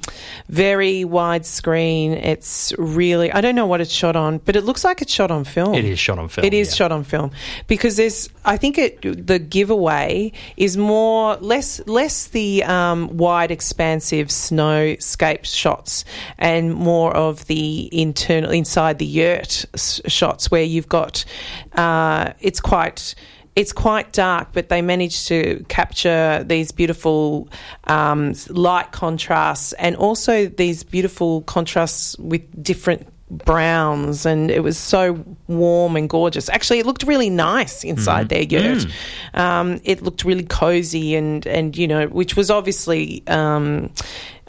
very 0.47 1.03
widescreen. 1.03 2.13
It's 2.13 2.73
really 2.77 3.33
I 3.33 3.41
don't 3.41 3.55
know 3.55 3.67
what 3.67 3.81
it's 3.81 3.91
shot 3.91 4.15
on, 4.15 4.38
but 4.38 4.55
it 4.55 4.63
looks 4.63 4.85
like 4.85 5.01
it's 5.01 5.12
shot 5.12 5.29
on 5.29 5.43
film. 5.43 5.75
It 5.75 5.88
is 5.89 5.99
shot 5.99 6.19
on 6.19 6.30
film. 6.30 6.45
It 6.45 6.54
is 6.54 6.69
yeah. 6.69 6.75
shot 6.75 6.91
on 6.91 7.04
film 7.04 7.32
because 7.67 7.97
there's. 7.97 8.30
I 8.45 8.58
think 8.58 8.78
it. 8.78 9.02
The 9.02 9.39
giveaway 9.39 10.32
is 10.58 10.78
more 10.78 11.36
less 11.38 11.86
less 11.88 12.28
the 12.28 12.63
um, 12.63 13.17
wide, 13.17 13.52
expansive 13.52 14.28
snowscape 14.28 15.45
shots, 15.45 16.06
and 16.38 16.73
more 16.73 17.15
of 17.15 17.45
the 17.47 17.89
internal 17.91 18.52
inside 18.52 18.99
the 18.99 19.06
yurt 19.06 19.65
s- 19.73 20.02
shots 20.08 20.52
where 20.52 20.63
you've 20.63 20.89
got. 20.89 21.25
Uh, 21.73 22.34
it's 22.39 22.60
quite. 22.60 23.15
It's 23.56 23.73
quite 23.73 24.13
dark, 24.13 24.49
but 24.54 24.69
they 24.69 24.82
managed 24.82 25.28
to 25.28 25.65
capture 25.67 26.45
these 26.47 26.71
beautiful 26.71 27.49
um, 27.86 28.34
light 28.47 28.93
contrasts 28.93 29.73
and 29.73 29.97
also 29.97 30.45
these 30.45 30.84
beautiful 30.84 31.41
contrasts 31.41 32.17
with 32.19 32.63
different 32.63 33.06
browns 33.29 34.25
and 34.25 34.49
it 34.49 34.63
was 34.63 34.77
so 34.77 35.23
warm 35.47 35.95
and 35.95 36.09
gorgeous. 36.09 36.49
Actually, 36.49 36.79
it 36.79 36.85
looked 36.85 37.03
really 37.03 37.29
nice 37.29 37.83
inside 37.83 38.29
their 38.29 38.43
yurt. 38.43 38.85
Um, 39.33 39.79
it 39.83 40.01
looked 40.01 40.23
really 40.23 40.43
cozy 40.43 41.15
and, 41.15 41.45
and, 41.45 41.77
you 41.77 41.87
know, 41.87 42.07
which 42.07 42.35
was 42.35 42.49
obviously. 42.49 43.23
Um, 43.27 43.91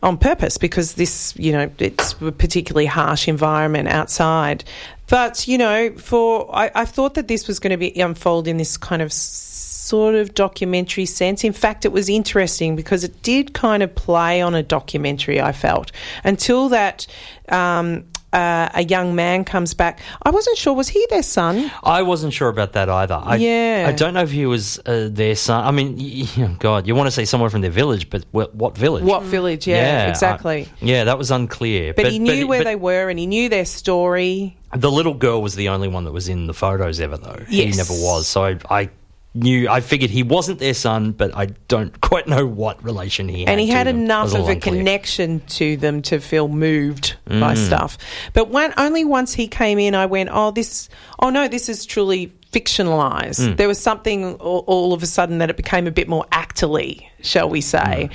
on 0.02 0.16
purpose 0.16 0.56
because 0.56 0.94
this, 0.94 1.34
you 1.36 1.52
know, 1.52 1.70
it's 1.78 2.14
a 2.22 2.32
particularly 2.32 2.86
harsh 2.86 3.28
environment 3.28 3.88
outside. 3.88 4.64
But, 5.08 5.46
you 5.46 5.58
know, 5.58 5.90
for 5.98 6.48
I, 6.54 6.70
I 6.74 6.84
thought 6.84 7.14
that 7.14 7.28
this 7.28 7.46
was 7.46 7.58
going 7.58 7.72
to 7.72 7.76
be 7.76 8.00
unfold 8.00 8.48
in 8.48 8.56
this 8.56 8.76
kind 8.76 9.02
of 9.02 9.12
sort 9.12 10.14
of 10.14 10.34
documentary 10.34 11.04
sense. 11.04 11.44
In 11.44 11.52
fact, 11.52 11.84
it 11.84 11.92
was 11.92 12.08
interesting 12.08 12.76
because 12.76 13.04
it 13.04 13.22
did 13.22 13.52
kind 13.52 13.82
of 13.82 13.94
play 13.94 14.40
on 14.40 14.54
a 14.54 14.62
documentary, 14.62 15.40
I 15.40 15.52
felt, 15.52 15.92
until 16.24 16.68
that. 16.70 17.06
Um, 17.48 18.04
uh, 18.32 18.68
a 18.74 18.84
young 18.84 19.14
man 19.14 19.44
comes 19.44 19.74
back. 19.74 20.00
I 20.22 20.30
wasn't 20.30 20.57
sure 20.57 20.72
was 20.74 20.88
he 20.88 21.05
their 21.11 21.22
son? 21.22 21.70
I 21.82 22.02
wasn't 22.02 22.32
sure 22.32 22.48
about 22.48 22.72
that 22.74 22.88
either. 22.88 23.20
I, 23.22 23.36
Yeah. 23.36 23.86
I 23.88 23.92
don't 23.92 24.14
know 24.14 24.22
if 24.22 24.30
he 24.30 24.46
was 24.46 24.78
uh, 24.86 25.09
their 25.11 25.34
son. 25.34 25.64
I 25.64 25.70
mean, 25.72 25.96
y- 25.96 26.26
y- 26.36 26.57
God, 26.59 26.86
you 26.86 26.94
want 26.94 27.09
to 27.09 27.11
say 27.11 27.24
someone 27.24 27.50
from 27.50 27.61
their 27.61 27.70
village, 27.72 28.09
but 28.11 28.24
what, 28.30 28.55
what 28.55 28.76
village? 28.78 29.02
What 29.05 29.22
village? 29.24 29.66
Yeah, 29.66 30.05
I- 30.07 30.11
exactly. 30.11 30.68
yeah, 30.80 31.05
that 31.05 31.18
was 31.18 31.30
unclear. 31.30 31.92
but, 31.94 32.07
he 32.12 32.18
knew 32.18 32.46
where 32.46 32.61
but 32.61 32.64
they 32.64 32.76
were 32.76 33.09
and 33.11 33.18
he 33.18 33.26
knew 33.26 33.48
their 33.48 33.64
story. 33.64 34.57
The 34.74 34.90
little 34.90 35.14
girl 35.14 35.42
was 35.42 35.57
the 35.57 35.70
only 35.70 35.88
one 35.88 36.05
that 36.05 36.12
was 36.12 36.28
in 36.28 36.46
the 36.46 36.55
photos 36.55 37.00
ever, 37.00 37.16
though. 37.16 37.40
Yes. 37.48 37.74
He 37.74 37.76
never 37.76 37.92
was. 37.92 38.28
So 38.28 38.44
I, 38.44 38.59
I 38.70 38.90
knew, 39.35 39.68
I 39.68 39.81
figured 39.81 40.11
he 40.11 40.22
wasn't 40.22 40.59
their 40.59 40.74
son, 40.74 41.12
but 41.12 41.35
I 41.37 41.47
don't 41.68 42.01
quite 42.11 42.26
know 42.26 42.47
what 42.47 42.83
relation 42.83 43.28
he 43.28 43.41
had. 43.41 43.49
and 43.51 43.61
he 43.61 43.68
had. 43.68 43.87
Enough 43.87 44.28
of 44.35 44.49
a 44.49 44.53
unclear. 44.53 44.61
connection 44.61 45.41
to 45.51 45.76
them 45.76 46.03
to 46.03 46.18
feel 46.20 46.49
moved 46.49 47.16
by 47.26 47.55
Mm. 47.55 47.66
stuff. 47.66 47.99
But 48.33 48.49
when, 48.51 48.72
only 48.76 49.05
once 49.05 49.33
he 49.35 49.47
came 49.49 49.78
in, 49.78 49.95
I 49.95 50.07
went, 50.07 50.31
"Oh, 50.33 50.51
this! 50.51 50.89
Oh 51.20 51.31
no, 51.31 51.47
this 51.49 51.68
is 51.68 51.85
truly 51.87 52.33
fictionalized." 52.53 53.41
Mm. 53.41 53.57
There 53.57 53.68
was 53.68 53.78
something 53.78 54.35
all, 54.35 54.64
all 54.66 54.93
of 54.93 55.03
a 55.03 55.07
sudden 55.07 55.39
that 55.39 55.51
it 55.51 55.57
became 55.57 55.87
a 55.87 55.91
bit 55.91 56.09
more 56.09 56.24
actorly, 56.33 57.07
shall 57.22 57.48
we 57.48 57.60
say? 57.60 58.10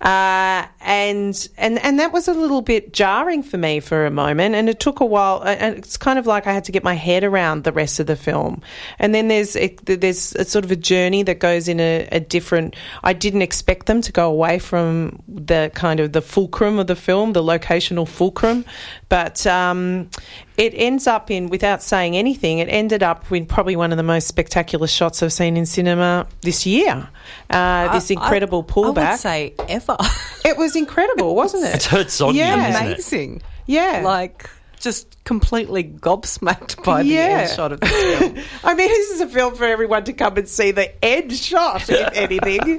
Mm. 0.00 0.04
Uh, 0.04 0.68
and 0.80 1.48
and 1.56 1.78
and 1.84 1.98
that 1.98 2.12
was 2.12 2.28
a 2.28 2.32
little 2.32 2.62
bit 2.62 2.92
jarring 2.92 3.42
for 3.42 3.58
me 3.58 3.80
for 3.80 4.06
a 4.06 4.10
moment, 4.10 4.54
and 4.54 4.68
it 4.68 4.80
took 4.80 5.00
a 5.00 5.04
while. 5.04 5.42
And 5.42 5.76
it's 5.76 5.96
kind 5.96 6.18
of 6.18 6.26
like 6.26 6.46
I 6.46 6.52
had 6.52 6.64
to 6.64 6.72
get 6.72 6.84
my 6.84 6.94
head 6.94 7.24
around 7.24 7.64
the 7.64 7.72
rest 7.72 7.98
of 8.00 8.06
the 8.06 8.16
film. 8.16 8.62
And 8.98 9.14
then 9.14 9.28
there's 9.28 9.56
it, 9.56 9.84
there's 9.86 10.34
a 10.34 10.44
sort 10.44 10.64
of 10.64 10.70
a 10.70 10.76
journey 10.76 11.22
that 11.24 11.40
goes 11.40 11.68
in 11.68 11.80
a, 11.80 12.08
a 12.12 12.20
different. 12.20 12.76
I 13.02 13.12
didn't 13.12 13.42
expect 13.42 13.86
them 13.86 14.00
to 14.02 14.12
go 14.12 14.30
away 14.30 14.58
from 14.58 15.22
the 15.26 15.70
kind 15.74 16.00
of 16.00 16.12
the 16.12 16.22
fulcrum 16.22 16.78
of 16.78 16.86
the 16.86 16.96
film, 16.96 17.32
the 17.32 17.42
locational 17.42 18.06
fulcrum, 18.06 18.64
but 19.08 19.46
um, 19.46 20.10
it 20.56 20.74
ends 20.74 21.06
up 21.06 21.30
in 21.30 21.48
without 21.48 21.82
saying 21.82 22.16
anything. 22.16 22.58
It 22.58 22.68
ended 22.68 23.02
up 23.02 23.30
with 23.30 23.48
probably 23.48 23.76
one 23.76 23.92
of 23.92 23.96
the 23.96 24.02
most 24.02 24.26
spectacular 24.26 24.86
shots 24.86 25.22
I've 25.22 25.32
seen 25.32 25.56
in 25.56 25.66
cinema 25.66 26.26
this 26.42 26.66
year. 26.66 27.08
Uh, 27.48 27.92
this 27.92 28.10
I- 28.10 28.28
incredible 28.52 29.00
I 29.02 29.10
would 29.12 29.18
say 29.20 29.54
ever. 29.68 29.96
it 30.44 30.56
was 30.56 30.76
incredible, 30.76 31.34
wasn't 31.34 31.64
it? 31.64 31.74
It's 31.76 31.86
Hurt 31.86 32.10
Sonia, 32.10 32.44
Yeah. 32.44 32.68
isn't 32.68 32.82
it? 32.82 32.92
Amazing. 32.94 33.42
Yeah. 33.66 34.02
Like 34.04 34.48
just 34.80 35.22
completely 35.24 35.82
gobsmacked 35.84 36.82
by 36.84 37.02
the 37.02 37.08
Yeah. 37.10 37.20
end 37.20 37.50
shot 37.50 37.72
of 37.72 37.80
this 37.80 37.90
film. 38.18 38.36
I 38.64 38.74
mean, 38.74 38.88
this 38.88 39.10
is 39.10 39.20
a 39.20 39.26
film 39.28 39.54
for 39.56 39.64
everyone 39.64 40.04
to 40.04 40.12
come 40.12 40.36
and 40.36 40.48
see 40.48 40.70
the 40.70 41.04
end 41.04 41.32
shot, 41.34 41.88
if 41.88 42.08
anything. 42.14 42.78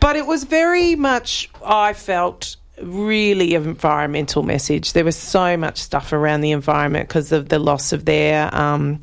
But 0.00 0.16
it 0.16 0.26
was 0.26 0.44
very 0.44 0.96
much, 0.96 1.48
I 1.64 1.92
felt, 1.92 2.56
really 2.82 3.54
environmental 3.54 4.42
message. 4.42 4.92
There 4.92 5.04
was 5.04 5.16
so 5.16 5.56
much 5.56 5.78
stuff 5.78 6.12
around 6.12 6.42
the 6.42 6.52
environment 6.52 7.08
because 7.08 7.32
of 7.32 7.48
the 7.48 7.58
loss 7.58 7.92
of 7.92 8.04
their 8.04 8.54
um, 8.54 9.00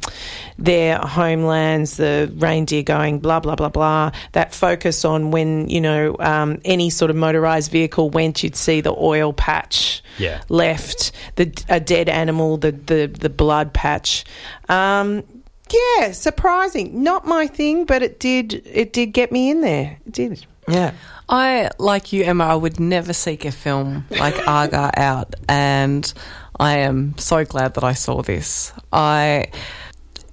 their 0.57 0.97
homelands, 0.99 1.97
the 1.97 2.31
reindeer 2.37 2.83
going 2.83 3.19
blah 3.19 3.39
blah 3.39 3.55
blah 3.55 3.69
blah. 3.69 4.11
That 4.33 4.53
focus 4.53 5.03
on 5.05 5.31
when 5.31 5.69
you 5.69 5.81
know 5.81 6.15
um, 6.19 6.59
any 6.65 6.89
sort 6.89 7.09
of 7.11 7.17
motorized 7.17 7.71
vehicle 7.71 8.09
went, 8.09 8.43
you'd 8.43 8.55
see 8.55 8.81
the 8.81 8.93
oil 8.95 9.33
patch 9.33 10.03
Yeah. 10.17 10.41
left, 10.49 11.11
the 11.35 11.51
a 11.69 11.79
dead 11.79 12.09
animal, 12.09 12.57
the 12.57 12.71
the 12.71 13.07
the 13.07 13.29
blood 13.29 13.73
patch. 13.73 14.23
Um, 14.69 15.23
yeah, 15.97 16.11
surprising. 16.11 17.01
Not 17.03 17.25
my 17.25 17.47
thing, 17.47 17.85
but 17.85 18.03
it 18.03 18.19
did 18.19 18.61
it 18.65 18.93
did 18.93 19.07
get 19.07 19.31
me 19.31 19.49
in 19.49 19.61
there. 19.61 19.97
It 20.05 20.11
did. 20.11 20.45
Yeah. 20.67 20.91
I, 21.29 21.69
like 21.79 22.13
you, 22.13 22.23
Emma, 22.23 22.45
I 22.45 22.55
would 22.55 22.79
never 22.79 23.13
seek 23.13 23.45
a 23.45 23.51
film 23.51 24.05
like 24.11 24.35
Aga 24.47 24.91
out, 24.99 25.33
and 25.47 26.11
I 26.59 26.77
am 26.79 27.17
so 27.17 27.45
glad 27.45 27.75
that 27.75 27.83
I 27.83 27.93
saw 27.93 28.21
this. 28.21 28.73
I, 28.91 29.47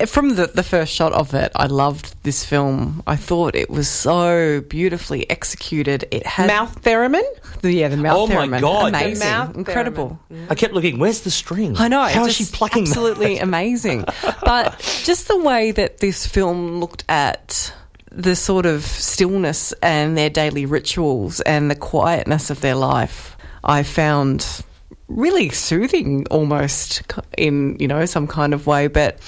from 0.06 0.34
the, 0.34 0.46
the 0.48 0.62
first 0.62 0.92
shot 0.92 1.12
of 1.12 1.32
it, 1.34 1.52
I 1.54 1.66
loved 1.66 2.14
this 2.22 2.44
film. 2.44 3.02
I 3.06 3.16
thought 3.16 3.54
it 3.54 3.70
was 3.70 3.88
so 3.88 4.62
beautifully 4.68 5.28
executed. 5.30 6.06
It 6.10 6.26
had 6.26 6.46
Mouth 6.48 6.82
theremin. 6.82 7.22
the, 7.62 7.72
yeah, 7.72 7.88
the 7.88 7.96
mouth 7.96 8.16
Oh 8.18 8.26
my 8.26 8.46
theremin. 8.46 8.60
God, 8.60 8.94
the 8.94 8.98
amazing, 8.98 9.28
mouth 9.28 9.56
incredible. 9.56 10.18
I 10.48 10.54
kept 10.54 10.74
looking, 10.74 10.98
where's 10.98 11.20
the 11.20 11.30
string? 11.30 11.76
I 11.76 11.88
know. 11.88 12.02
How 12.02 12.24
is 12.26 12.36
just 12.36 12.50
she 12.50 12.56
plucking 12.56 12.84
that? 12.84 12.90
Absolutely 12.90 13.38
amazing. 13.40 14.04
But 14.42 14.78
just 15.04 15.28
the 15.28 15.38
way 15.38 15.70
that 15.72 15.98
this 15.98 16.26
film 16.26 16.80
looked 16.80 17.04
at 17.08 17.72
the 18.10 18.34
sort 18.36 18.66
of 18.66 18.82
stillness 18.82 19.72
and 19.82 20.16
their 20.16 20.30
daily 20.30 20.66
rituals 20.66 21.40
and 21.42 21.70
the 21.70 21.76
quietness 21.76 22.50
of 22.50 22.60
their 22.60 22.74
life, 22.74 23.36
I 23.62 23.82
found 23.82 24.64
really 25.08 25.48
soothing 25.50 26.26
almost 26.30 27.02
in, 27.36 27.76
you 27.78 27.88
know, 27.88 28.04
some 28.06 28.26
kind 28.26 28.54
of 28.54 28.66
way. 28.66 28.88
But 28.88 29.18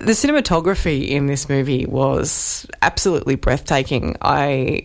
the 0.00 0.12
cinematography 0.12 1.08
in 1.08 1.26
this 1.26 1.48
movie 1.48 1.86
was 1.86 2.66
absolutely 2.82 3.36
breathtaking. 3.36 4.16
I 4.20 4.84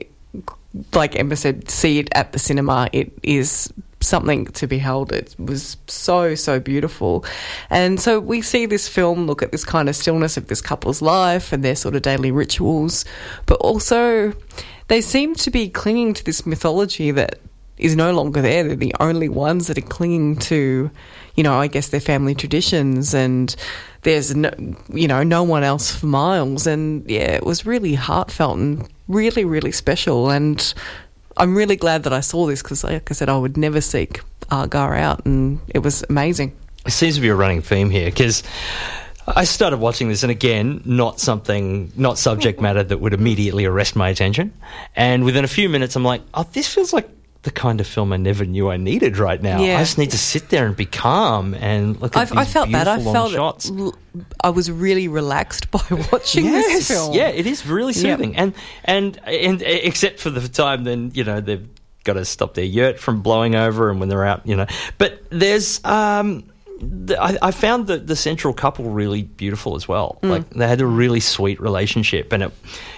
like 0.94 1.18
Emma 1.18 1.36
said, 1.36 1.70
see 1.70 2.00
it 2.00 2.10
at 2.14 2.32
the 2.32 2.40
cinema. 2.40 2.90
It 2.94 3.12
is 3.24 3.72
something 4.02 4.46
to 4.46 4.68
behold. 4.68 5.12
It 5.12 5.36
was 5.40 5.78
so, 5.88 6.36
so 6.36 6.60
beautiful. 6.60 7.26
And 7.70 8.00
so 8.00 8.20
we 8.20 8.42
see 8.42 8.66
this 8.66 8.88
film 8.88 9.28
look 9.28 9.42
at 9.42 9.52
this 9.52 9.64
kind 9.64 9.90
of 9.90 9.96
stillness 9.96 10.38
of 10.38 10.48
this 10.48 10.62
couple's 10.62 11.02
life 11.02 11.54
and 11.54 11.64
their 11.64 11.76
sort 11.76 11.96
of 11.96 12.02
daily 12.02 12.32
rituals, 12.32 13.06
but 13.46 13.60
also 13.62 14.34
they 14.88 15.02
seem 15.02 15.36
to 15.36 15.52
be 15.52 15.70
clinging 15.70 16.14
to 16.16 16.24
this 16.24 16.46
mythology 16.46 17.12
that 17.12 17.40
is 17.78 17.96
no 17.96 18.14
longer 18.14 18.42
there. 18.42 18.64
They're 18.64 18.76
the 18.76 18.96
only 19.00 19.30
ones 19.30 19.68
that 19.68 19.78
are 19.78 19.82
clinging 19.82 20.38
to, 20.38 20.92
you 21.36 21.44
know, 21.44 21.60
I 21.60 21.68
guess 21.68 21.90
their 21.90 22.00
family 22.00 22.36
traditions 22.36 23.14
and 23.14 23.56
there's 24.04 24.36
no, 24.36 24.52
you 24.90 25.08
know, 25.08 25.24
no 25.24 25.44
one 25.44 25.64
else 25.64 25.96
for 25.96 26.06
miles. 26.06 26.68
And 26.68 27.10
yeah, 27.10 27.32
it 27.32 27.46
was 27.46 27.66
really 27.66 27.96
heartfelt 27.96 28.58
and 28.58 28.88
really, 29.08 29.46
really 29.46 29.72
special. 29.72 30.30
And 30.30 30.74
I'm 31.38 31.56
really 31.56 31.76
glad 31.76 32.04
that 32.04 32.14
I 32.14 32.20
saw 32.20 32.46
this 32.46 32.62
because, 32.62 32.84
like 32.84 33.10
I 33.10 33.14
said, 33.14 33.30
I 33.30 33.38
would 33.38 33.58
never 33.58 33.82
seek 33.82 34.22
uh, 34.52 34.64
Aga 34.64 34.78
out, 34.78 35.26
and 35.26 35.60
it 35.70 35.80
was 35.80 36.04
amazing. 36.10 36.54
It 36.86 36.92
seems 36.92 37.16
to 37.16 37.22
be 37.22 37.30
a 37.30 37.36
running 37.36 37.62
theme 37.62 37.90
here 37.90 38.06
because 38.06 38.44
I 39.28 39.44
started 39.44 39.78
watching 39.78 40.10
this, 40.10 40.24
and 40.24 40.32
again, 40.32 40.82
not 40.86 41.20
something, 41.20 41.92
not 41.96 42.18
subject 42.18 42.60
matter 42.68 42.84
that 42.84 42.98
would 42.98 43.14
immediately 43.14 43.66
arrest 43.66 43.96
my 43.96 44.10
attention. 44.10 44.54
And 44.96 45.24
within 45.24 45.46
a 45.46 45.50
few 45.50 45.70
minutes, 45.70 45.96
I'm 45.96 46.04
like, 46.04 46.22
oh, 46.34 46.48
this 46.52 46.74
feels 46.74 46.94
like 46.94 47.10
the 47.44 47.52
kind 47.52 47.82
of 47.82 47.88
film 47.88 48.14
I 48.14 48.18
never 48.18 48.46
knew 48.46 48.70
I 48.70 48.78
needed 48.78 49.18
right 49.18 49.42
now. 49.42 49.62
Yeah. 49.64 49.78
I 49.78 49.80
just 49.82 49.98
need 49.98 50.12
to 50.12 50.18
sit 50.18 50.50
there 50.50 50.68
and 50.68 50.76
be 50.76 50.86
calm 50.86 51.56
and 51.56 52.00
look 52.00 52.16
at 52.16 52.22
I, 52.22 52.26
these 52.26 52.38
I 52.38 52.46
felt 52.46 52.72
that. 52.72 52.88
I 52.88 52.98
beautiful 52.98 53.14
long 53.14 53.30
felt 53.32 53.32
shots. 53.34 53.72
l- 53.72 53.96
I 54.44 54.50
was 54.50 54.70
really 54.70 55.08
relaxed 55.08 55.72
by 55.72 55.82
watching 56.12 56.46
this 56.46 56.88
film. 56.88 57.14
Yeah, 57.16 57.30
it 57.30 57.48
is 57.48 57.66
really 57.66 57.94
Yep. 57.94 58.02
soothing, 58.02 58.36
and, 58.38 58.54
and 58.86 59.20
and 59.26 59.62
except 59.64 60.20
for 60.20 60.30
the 60.30 60.48
time, 60.48 60.84
then 60.84 61.12
you 61.16 61.24
know 61.24 61.42
they've 61.42 61.68
got 62.04 62.14
to 62.14 62.26
stop 62.26 62.54
their 62.54 62.66
yurt 62.66 63.00
from 63.00 63.22
blowing 63.22 63.56
over, 63.56 63.90
and 63.90 64.00
when 64.00 64.10
they're 64.10 64.26
out, 64.26 64.46
you 64.46 64.56
know. 64.56 64.66
But 64.98 65.24
there's, 65.30 65.84
um, 65.86 66.44
the, 66.82 67.22
I, 67.22 67.38
I 67.42 67.52
found 67.52 67.88
the 67.88 67.98
the 67.98 68.16
central 68.16 68.54
couple 68.54 68.86
really 68.86 69.24
beautiful 69.24 69.76
as 69.76 69.88
well. 69.88 70.20
Mm. 70.22 70.30
Like 70.30 70.50
they 70.50 70.68
had 70.68 70.82
a 70.82 70.86
really 70.86 71.20
sweet 71.20 71.62
relationship, 71.62 72.34
and 72.34 72.44
it, 72.44 72.52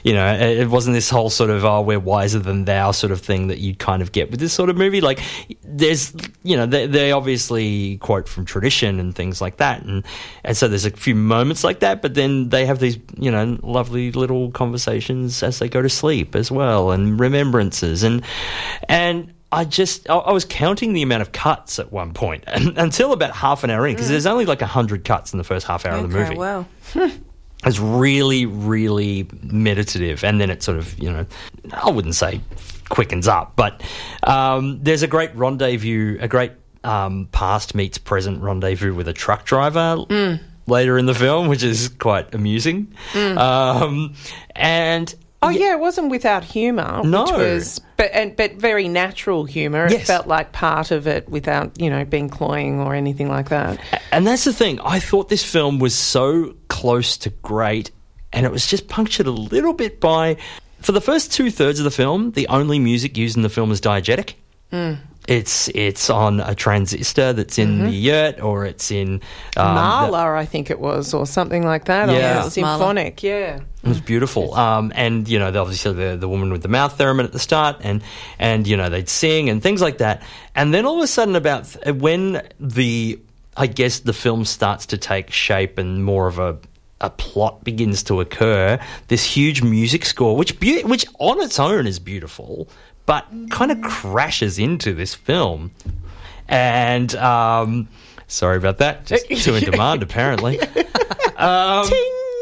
you 0.04 0.14
know, 0.14 0.26
it, 0.34 0.60
it 0.60 0.70
wasn't 0.70 0.94
this 0.94 1.10
whole 1.10 1.30
sort 1.30 1.50
of 1.50 1.66
oh 1.66 1.82
we're 1.82 2.00
wiser 2.00 2.40
than 2.40 2.66
thou 2.66 2.92
sort 2.92 3.12
of 3.12 3.22
thing 3.22 3.48
that 3.48 3.60
you'd 3.60 3.80
kind 3.80 4.02
of 4.02 4.12
get 4.12 4.32
with 4.32 4.40
this 4.40 4.54
sort 4.54 4.70
of 4.70 4.78
movie. 4.78 5.02
Like 5.02 5.20
there's, 5.64 6.14
you 6.44 6.56
know, 6.56 6.66
they, 6.66 6.88
they 6.88 7.12
obviously 7.12 7.98
quote 7.98 8.28
from 8.28 8.46
tradition 8.46 9.00
and 9.00 9.14
things 9.14 9.42
like 9.42 9.58
that, 9.58 9.84
and 9.84 10.06
and 10.44 10.56
so 10.56 10.68
there's 10.68 10.86
a 10.86 10.92
few 10.92 11.16
moments 11.16 11.64
like 11.64 11.80
that, 11.82 12.02
but 12.02 12.14
then 12.14 12.50
they 12.50 12.66
have 12.66 12.80
these, 12.80 12.98
you 13.18 13.32
know, 13.32 13.58
lovely 13.62 14.12
little 14.12 14.52
conversations 14.52 15.44
as 15.44 15.60
they 15.60 15.68
go 15.68 15.82
to 15.82 15.90
sleep 15.90 16.36
as 16.36 16.50
well, 16.50 16.92
and 16.92 17.20
remembrances, 17.20 18.04
and 18.04 18.24
and. 18.88 19.34
I 19.54 19.66
just 19.66 20.10
I, 20.10 20.16
I 20.16 20.32
was 20.32 20.45
counting 20.45 20.93
the 20.93 21.04
amount 21.04 21.22
of 21.22 21.32
cuts 21.32 21.78
at 21.78 21.91
one 21.91 22.14
point 22.14 22.43
and, 22.47 22.78
until 22.78 23.14
about 23.14 23.32
half 23.32 23.64
an 23.64 23.70
hour 23.70 23.88
in 23.88 23.93
because 23.93 24.10
there's 24.10 24.26
only 24.26 24.45
like 24.45 24.62
hundred 24.62 25.06
cuts 25.06 25.32
in 25.32 25.38
the 25.38 25.43
first 25.43 25.68
half 25.68 25.86
hour 25.86 25.95
of 25.95 26.01
the 26.01 26.18
movie. 26.18 26.36
wow. 26.36 26.66
It's 27.66 27.80
really, 27.80 28.45
really 28.45 29.26
meditative, 29.41 30.26
and 30.26 30.41
then 30.41 30.49
it 30.49 30.62
sort 30.62 30.78
of, 30.78 30.99
you 30.99 31.10
know, 31.10 31.26
I 31.72 31.91
wouldn't 31.91 32.16
say 32.16 32.41
quickens 32.89 33.26
up, 33.26 33.54
but 33.56 33.82
um, 34.24 34.84
there's 34.84 35.01
a 35.01 35.08
great 35.08 35.34
rendezvous, 35.34 36.18
a 36.20 36.28
great 36.28 36.51
um, 36.84 37.30
past 37.32 37.74
meets 37.74 37.97
present 37.97 38.41
rendezvous 38.41 38.93
with 38.93 39.08
a 39.08 39.14
truck 39.14 39.45
driver 39.45 39.95
later 40.68 40.97
in 40.97 41.06
the 41.06 41.14
film, 41.14 41.47
which 41.47 41.64
is 41.64 41.88
quite 41.88 42.36
amusing. 42.36 42.93
Um, 43.16 44.16
and 44.58 45.16
Oh 45.44 45.50
yeah, 45.50 45.74
it 45.74 45.80
wasn't 45.80 46.10
without 46.10 46.44
humour. 46.44 47.04
No. 47.04 47.24
which 47.24 47.32
was 47.34 47.82
but 47.98 48.12
and, 48.14 48.36
but 48.36 48.54
very 48.54 48.88
natural 48.88 49.46
humour. 49.46 49.86
It 49.86 50.02
felt 50.02 50.28
like 50.28 50.52
part 50.52 50.91
of 50.91 51.08
it 51.08 51.30
without 51.30 51.80
you 51.80 51.89
know 51.89 52.06
being 52.06 52.30
cloying 52.30 52.80
or 52.80 52.96
anything 52.96 53.30
like 53.30 53.50
that. 53.50 53.80
And 54.12 54.26
that's 54.26 54.44
the 54.44 54.54
thing. 54.54 54.80
I 54.82 55.00
thought 55.00 55.30
this 55.30 55.44
film 55.44 55.80
was 55.80 55.96
so 55.96 56.56
close 56.68 57.18
to 57.18 57.30
great, 57.30 57.91
and 58.32 58.46
it 58.46 58.52
was 58.52 58.68
just 58.68 58.88
punctured 58.88 59.28
a 59.28 59.32
little 59.32 59.74
bit 59.74 60.00
by. 60.00 60.38
For 60.80 60.91
the 60.91 61.02
first 61.02 61.32
two 61.32 61.50
thirds 61.50 61.80
of 61.80 61.86
the 61.86 61.91
film, 61.91 62.32
the 62.32 62.48
only 62.50 62.78
music 62.78 63.18
used 63.18 63.38
in 63.38 63.41
the 63.44 63.50
film 63.50 63.72
is 63.72 63.80
diegetic. 63.80 64.34
Mm. 64.72 64.98
It's 65.28 65.70
it's 65.70 66.10
on 66.10 66.42
a 66.42 66.54
transistor 66.54 67.32
that's 67.34 67.58
in 67.58 67.86
the 67.86 67.92
yurt, 67.92 68.42
or 68.42 68.66
it's 68.66 68.92
in 68.92 69.14
um, 69.14 69.20
the- 69.56 69.64
Mahler, 69.74 70.36
I 70.36 70.46
think 70.46 70.70
it 70.70 70.80
was, 70.80 71.14
or 71.14 71.26
something 71.26 71.64
like 71.66 71.86
that. 71.86 72.10
Yeah. 72.10 72.50
symphonic, 72.50 73.24
yeah. 73.24 73.60
It 73.84 73.88
was 73.88 74.02
beautiful. 74.02 74.54
Um, 74.54 74.92
and 74.96 75.28
you 75.28 75.40
know, 75.40 75.48
obviously 75.48 75.94
the 75.94 76.18
the 76.18 76.28
woman 76.28 76.52
with 76.52 76.62
the 76.62 76.68
mouth 76.68 76.98
theremin 76.98 77.24
at 77.24 77.32
the 77.32 77.40
start, 77.40 77.78
and 77.82 78.02
and 78.38 78.68
you 78.68 78.76
know 78.76 78.90
they'd 78.90 79.08
sing 79.10 79.50
and 79.50 79.64
things 79.64 79.82
like 79.82 80.00
that. 80.00 80.24
And 80.56 80.74
then 80.74 80.86
all 80.86 80.98
of 80.98 81.04
a 81.04 81.08
sudden, 81.08 81.36
about 81.36 81.66
th- 81.72 81.96
when 81.96 82.42
the 82.60 83.20
I 83.56 83.68
guess 83.68 84.00
the 84.00 84.14
film 84.14 84.44
starts 84.46 84.88
to 84.88 84.98
take 84.98 85.32
shape 85.32 85.78
and 85.78 86.04
more 86.04 86.28
of 86.28 86.38
a 86.40 86.58
a 87.02 87.10
plot 87.10 87.64
begins 87.66 88.04
to 88.04 88.22
occur. 88.22 88.80
This 89.10 89.24
huge 89.26 89.62
music 89.62 90.06
score, 90.06 90.36
which 90.38 90.58
beau- 90.60 90.88
which 90.88 91.06
on 91.20 91.42
its 91.42 91.60
own 91.60 91.86
is 91.86 92.00
beautiful, 92.00 92.70
but 93.06 93.26
kind 93.49 93.72
of 93.72 93.82
crashes 93.82 94.60
into 94.60 94.93
this 94.93 95.14
film. 95.14 95.72
And 96.47 97.14
um, 97.16 97.88
sorry 98.28 98.58
about 98.58 98.78
that. 98.80 99.06
Just 99.06 99.28
too 99.28 99.56
in 99.56 99.64
demand, 99.64 100.04
apparently. 100.04 100.60
Um, 101.36 101.89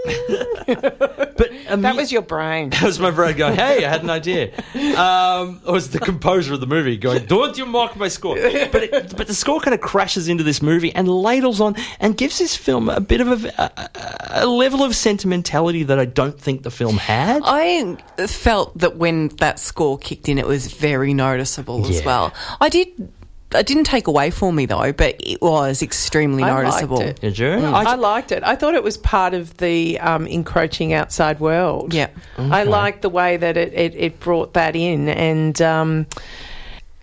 but 0.65 1.51
That 1.81 1.95
was 1.95 2.11
your 2.11 2.21
brain. 2.21 2.69
that 2.71 2.83
was 2.83 2.99
my 2.99 3.11
brain 3.11 3.37
going, 3.37 3.55
hey, 3.55 3.85
I 3.85 3.89
had 3.89 4.03
an 4.03 4.09
idea. 4.09 4.53
Um, 4.97 5.61
or 5.65 5.73
was 5.73 5.89
the 5.91 5.99
composer 5.99 6.53
of 6.53 6.59
the 6.59 6.67
movie 6.67 6.97
going, 6.97 7.25
don't 7.25 7.57
you 7.57 7.65
mock 7.65 7.95
my 7.95 8.07
score. 8.07 8.35
But, 8.35 8.83
it, 8.83 9.15
but 9.15 9.27
the 9.27 9.33
score 9.33 9.59
kind 9.59 9.73
of 9.73 9.81
crashes 9.81 10.27
into 10.27 10.43
this 10.43 10.61
movie 10.61 10.93
and 10.93 11.07
ladles 11.07 11.61
on 11.61 11.75
and 11.99 12.17
gives 12.17 12.39
this 12.39 12.55
film 12.55 12.89
a 12.89 12.99
bit 12.99 13.21
of 13.21 13.45
a, 13.45 13.53
a, 13.57 14.43
a 14.43 14.47
level 14.47 14.83
of 14.83 14.95
sentimentality 14.95 15.83
that 15.83 15.99
I 15.99 16.05
don't 16.05 16.39
think 16.39 16.63
the 16.63 16.71
film 16.71 16.97
had. 16.97 17.41
I 17.45 17.95
felt 18.27 18.77
that 18.79 18.95
when 18.95 19.29
that 19.37 19.59
score 19.59 19.97
kicked 19.97 20.29
in, 20.29 20.37
it 20.37 20.47
was 20.47 20.71
very 20.71 21.13
noticeable 21.13 21.85
as 21.87 22.03
well. 22.03 22.33
I 22.59 22.69
did. 22.69 23.11
It 23.53 23.65
didn't 23.65 23.83
take 23.83 24.07
away 24.07 24.31
for 24.31 24.53
me 24.53 24.65
though, 24.65 24.93
but 24.93 25.15
it 25.19 25.41
was 25.41 25.81
extremely 25.81 26.43
I 26.43 26.51
liked 26.51 26.65
noticeable. 26.65 27.01
it. 27.01 27.21
Did 27.21 27.37
you? 27.37 27.51
I 27.51 27.95
liked 27.95 28.31
it. 28.31 28.43
I 28.43 28.55
thought 28.55 28.75
it 28.75 28.83
was 28.83 28.97
part 28.97 29.33
of 29.33 29.57
the 29.57 29.99
um, 29.99 30.25
encroaching 30.27 30.93
outside 30.93 31.39
world. 31.39 31.93
Yeah. 31.93 32.09
I 32.37 32.63
liked 32.63 33.01
the 33.01 33.09
way 33.09 33.37
that 33.37 33.57
it, 33.57 33.73
it, 33.73 33.95
it 33.95 34.19
brought 34.19 34.53
that 34.53 34.75
in 34.75 35.09
and 35.09 35.61
um, 35.61 36.07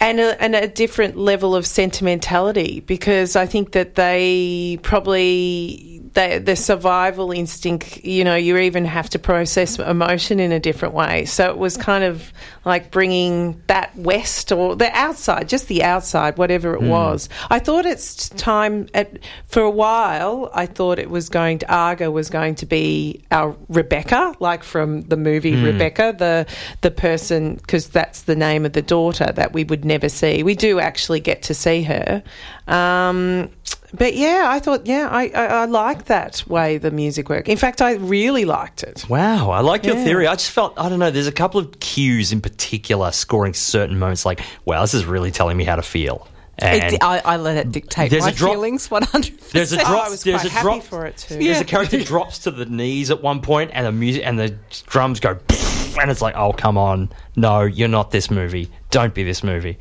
and 0.01 0.21
a, 0.21 0.41
and 0.43 0.55
a 0.55 0.69
different 0.69 1.17
level 1.17 1.55
of 1.55 1.67
sentimentality 1.67 2.81
because 2.81 3.37
I 3.37 3.47
think 3.47 3.73
that 3.73 3.97
they 3.97 4.79
probably 4.83 5.98
they, 6.19 6.39
the 6.39 6.57
survival 6.57 7.31
instinct. 7.31 8.05
You 8.05 8.25
know, 8.25 8.35
you 8.35 8.57
even 8.59 8.85
have 8.85 9.09
to 9.11 9.21
process 9.21 9.79
emotion 9.79 10.41
in 10.41 10.51
a 10.51 10.59
different 10.59 10.93
way. 10.93 11.25
So 11.27 11.49
it 11.49 11.59
was 11.59 11.77
kind 11.77 12.03
of 12.03 12.33
like 12.65 12.91
bringing 12.91 13.63
that 13.69 13.95
west 13.97 14.51
or 14.51 14.75
the 14.75 14.91
outside, 14.97 15.49
just 15.49 15.69
the 15.69 15.85
outside, 15.85 16.37
whatever 16.37 16.75
it 16.75 16.83
was. 16.83 17.29
I 17.51 17.61
thought 17.61 17.87
it's 17.87 18.31
time 18.31 18.89
at, 18.95 19.21
for 19.47 19.63
a 19.63 19.71
while. 19.71 20.51
I 20.53 20.67
thought 20.67 20.99
it 20.99 21.09
was 21.09 21.29
going 21.29 21.61
to 21.61 21.73
Aga 21.73 22.11
was 22.11 22.31
going 22.31 22.57
to 22.57 22.67
be 22.67 23.25
our 23.31 23.55
Rebecca, 23.69 24.35
like 24.41 24.65
from 24.65 25.03
the 25.03 25.17
movie 25.17 25.55
Rebecca, 25.55 26.15
the 26.19 26.47
the 26.81 26.91
person 26.91 27.55
because 27.55 27.89
that's 27.89 28.23
the 28.23 28.35
name 28.35 28.67
of 28.67 28.73
the 28.73 28.83
daughter 28.83 29.33
that 29.37 29.53
we 29.53 29.63
would 29.63 29.85
never 29.85 30.09
see. 30.09 30.43
We 30.43 30.57
do 30.57 30.81
actually 30.81 31.21
get 31.21 31.43
to 31.43 31.55
see 31.55 31.83
her. 31.85 32.25
Um, 32.67 33.51
but 33.95 34.15
yeah, 34.15 34.45
I 34.49 34.59
thought, 34.59 34.87
yeah, 34.87 35.09
I, 35.11 35.29
I, 35.35 35.45
I 35.47 35.65
like 35.67 36.07
that 36.07 36.45
way 36.47 36.79
the 36.79 36.91
music 36.91 37.29
worked. 37.29 37.49
In 37.49 37.57
fact, 37.57 37.81
I 37.83 37.95
really 37.95 38.45
liked 38.45 38.83
it. 38.83 39.05
Wow, 39.09 39.51
I 39.51 39.61
like 39.61 39.85
your 39.85 39.97
Yeah. 39.97 40.05
theory. 40.05 40.27
I 40.27 40.35
just 40.35 40.51
felt, 40.51 40.75
I 40.79 40.89
don't 40.89 40.99
know, 40.99 41.11
there's 41.11 41.27
a 41.27 41.33
couple 41.33 41.61
of 41.61 41.79
cues 41.81 42.33
in 42.33 42.41
particular 42.41 43.11
scoring 43.13 43.55
certain 43.55 43.99
moments 43.99 44.27
like, 44.27 44.41
wow, 44.65 44.81
this 44.83 44.95
is 44.95 45.05
really 45.07 45.31
telling 45.31 45.57
me 45.57 45.65
how 45.65 45.77
to 45.77 45.83
feel. 45.83 46.27
And 46.61 46.95
It, 46.95 47.03
I, 47.05 47.21
I 47.25 47.37
let 47.37 47.57
it 47.57 47.71
dictate 47.71 48.11
my 48.21 48.33
drop- 48.33 48.51
feelings. 48.51 48.91
One 48.91 49.05
hundred. 49.05 49.39
There's 49.53 49.71
a 49.73 49.77
drop. 49.77 50.07
I 50.07 50.11
was 50.11 50.25
there's 50.25 50.45
a 50.45 50.49
happy 50.49 50.63
drop 50.65 50.83
for 50.83 51.07
it 51.07 51.17
too. 51.19 51.39
There's 51.39 51.61
a 51.61 51.65
character 51.65 52.03
drops 52.03 52.41
to 52.41 52.51
the 52.51 52.67
knees 52.67 53.13
at 53.13 53.23
one 53.23 53.43
point, 53.43 53.71
and 53.75 53.87
the 53.87 53.93
music 53.93 54.25
and 54.27 54.37
the 54.37 54.57
drums 54.89 55.21
go, 55.21 55.39
and 56.01 56.11
it's 56.11 56.21
like, 56.21 56.35
oh 56.37 56.53
come 56.53 56.77
on, 56.77 57.11
no, 57.37 57.63
you're 57.63 57.87
not 57.87 58.11
this 58.11 58.29
movie. 58.29 58.69
Don't 58.91 59.15
be 59.15 59.23
this 59.23 59.45
movie. 59.45 59.79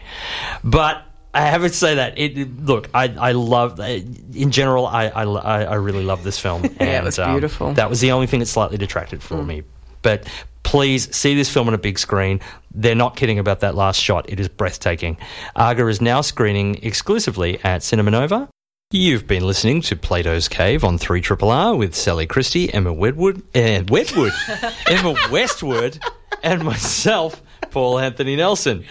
But 0.63 1.01
I 1.33 1.41
have 1.41 1.61
to 1.61 1.69
say 1.69 1.95
that 1.95 2.17
it. 2.17 2.37
it- 2.37 2.65
Look, 2.65 2.89
I 2.93 3.05
I 3.19 3.31
love 3.33 3.79
in 3.79 4.51
general. 4.51 4.87
I 4.87 5.07
I, 5.09 5.63
I 5.63 5.75
really 5.75 6.03
love 6.03 6.23
this 6.23 6.39
film. 6.39 6.63
Yeah, 6.79 6.83
it 6.83 6.95
and, 6.97 7.05
was 7.05 7.19
um, 7.19 7.31
beautiful. 7.33 7.73
that 7.73 7.89
was 7.89 7.99
the 8.01 8.11
only 8.11 8.27
thing 8.27 8.39
that 8.39 8.45
slightly 8.47 8.77
detracted 8.77 9.21
for 9.21 9.43
me. 9.43 9.63
But 10.01 10.27
please 10.63 11.13
see 11.15 11.35
this 11.35 11.49
film 11.49 11.67
on 11.67 11.73
a 11.73 11.77
big 11.77 11.97
screen. 11.99 12.39
They're 12.73 12.95
not 12.95 13.15
kidding 13.15 13.39
about 13.39 13.61
that 13.61 13.75
last 13.75 13.99
shot. 14.01 14.29
It 14.29 14.39
is 14.39 14.47
breathtaking. 14.47 15.17
Aga 15.55 15.87
is 15.87 16.01
now 16.01 16.21
screening 16.21 16.83
exclusively 16.83 17.59
at 17.63 17.83
Cinema 17.83 18.11
Nova. 18.11 18.49
You've 18.91 19.27
been 19.27 19.45
listening 19.45 19.81
to 19.81 19.95
Plato's 19.97 20.47
Cave 20.47 20.83
on 20.85 20.97
3 20.97 21.19
Triple 21.19 21.51
R 21.51 21.75
with 21.75 21.93
Sally 21.93 22.25
Christie, 22.25 22.73
Emma 22.73 22.93
Wedwood, 22.93 23.41
uh, 23.55 23.83
Wedwood, 23.89 24.31
Emma 24.87 25.13
Westwood, 25.29 25.99
and 26.43 26.63
myself, 26.63 27.41
Paul 27.71 27.99
Anthony 27.99 28.35
Nelson. 28.35 28.85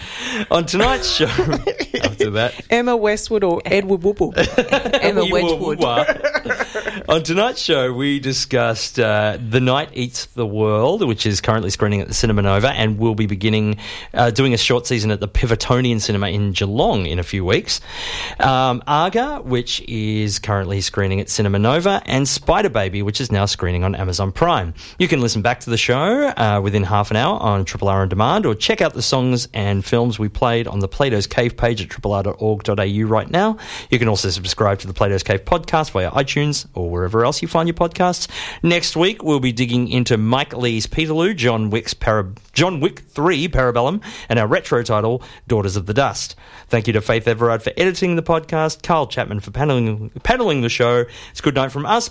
On 0.51 0.65
tonight's 0.67 1.11
show, 1.11 1.27
after 1.27 2.31
that, 2.31 2.55
Emma 2.71 2.97
Westwood 2.97 3.45
or 3.45 3.63
Edward 3.65 4.03
Whoople. 4.03 4.33
Emma 5.03 5.27
Wedgwood. 5.31 5.83
On 7.09 7.23
tonight's 7.23 7.61
show, 7.61 7.93
we 7.93 8.19
discussed 8.19 8.99
uh, 8.99 9.39
The 9.41 9.61
Night 9.61 9.91
Eats 9.93 10.27
the 10.27 10.47
World, 10.47 11.07
which 11.07 11.25
is 11.25 11.41
currently 11.41 11.71
screening 11.71 12.01
at 12.01 12.09
the 12.09 12.15
Cinema 12.15 12.43
Nova, 12.43 12.71
and 12.71 12.99
we'll 12.99 13.15
be 13.15 13.27
beginning 13.27 13.79
uh, 14.13 14.31
doing 14.31 14.53
a 14.55 14.57
short 14.57 14.87
season 14.89 15.13
at 15.13 15.21
the 15.21 15.29
Pivotonian 15.29 16.01
Cinema 16.01 16.29
in 16.29 16.51
Geelong 16.51 17.07
in 17.07 17.21
a 17.21 17.23
few 17.23 17.45
weeks. 17.45 17.81
Um, 18.41 18.83
Aga, 18.89 19.43
which 19.45 19.81
is 19.83 20.41
currently 20.41 20.81
screening 20.81 21.21
at 21.21 21.29
Cinema 21.29 21.61
Nova, 21.61 22.03
and 22.07 22.27
Spider 22.29 22.71
Baby, 22.71 23.03
which 23.03 23.21
is 23.21 23.31
now 23.31 23.47
screening 23.47 23.85
on 23.85 23.95
Amazon 23.95 24.33
Prime. 24.33 24.75
You 24.99 25.07
can 25.07 25.21
listen 25.21 25.43
back 25.43 25.61
to 25.61 25.71
the 25.71 25.77
show 25.77 26.29
uh, 26.29 26.61
within 26.63 26.83
half 26.83 27.11
an 27.13 27.17
hour 27.17 27.39
on 27.41 27.65
Triple 27.65 27.89
R 27.89 28.03
on 28.03 28.09
Demand, 28.09 28.47
or 28.47 28.55
check 28.67 28.81
out 28.81 28.95
the 28.95 29.03
songs 29.03 29.47
and 29.55 29.85
films 29.85 30.19
we 30.19 30.29
played 30.29 30.67
on 30.67 30.81
the 30.81 30.89
Plato's 30.89 31.29
Cave 31.29 31.57
page 31.57 31.81
at 31.81 31.89
triplr.org.au 31.89 33.09
right 33.09 33.31
now. 33.31 33.57
You 33.91 33.99
can 34.01 34.09
also 34.09 34.29
subscribe 34.29 34.81
to 34.81 34.89
the 34.89 34.93
Plato's 34.93 35.23
Cave 35.23 35.45
podcast 35.45 35.93
via 35.93 36.11
iTunes 36.11 36.67
or 36.75 36.91
wherever 36.91 37.25
else 37.25 37.41
you 37.41 37.47
find 37.47 37.69
your 37.69 37.77
podcasts. 37.77 38.27
Next 38.65 38.97
week, 38.97 39.23
we'll 39.23 39.39
be 39.39 39.53
digging 39.53 39.87
into 39.87 40.17
Mike 40.17 40.53
Leigh's 40.53 40.89
Peterloo, 40.89 41.33
John 41.33 41.71
Wick's 41.71 41.95
John 42.55 42.81
Wick 42.81 42.99
3 42.99 43.47
Parabellum, 43.47 44.03
and 44.29 44.41
our 44.41 44.49
retro 44.49 44.83
title, 44.83 45.23
Daughters 45.47 45.77
of 45.77 45.87
the 45.87 45.95
Dust. 45.95 46.35
Thank 46.67 46.89
you 46.89 46.93
to 46.95 47.01
Faith 47.01 47.29
Everard 47.29 47.63
for 47.63 47.73
editing 47.77 48.17
the 48.17 48.23
podcast, 48.25 48.83
Carl 48.83 49.07
Chapman 49.07 49.39
for 49.39 49.53
paneling, 49.53 50.11
paneling 50.25 50.63
the 50.63 50.69
show. 50.69 51.05
It's 51.31 51.41
good 51.41 51.55
night 51.55 51.71
from 51.71 51.87
us. 51.87 52.11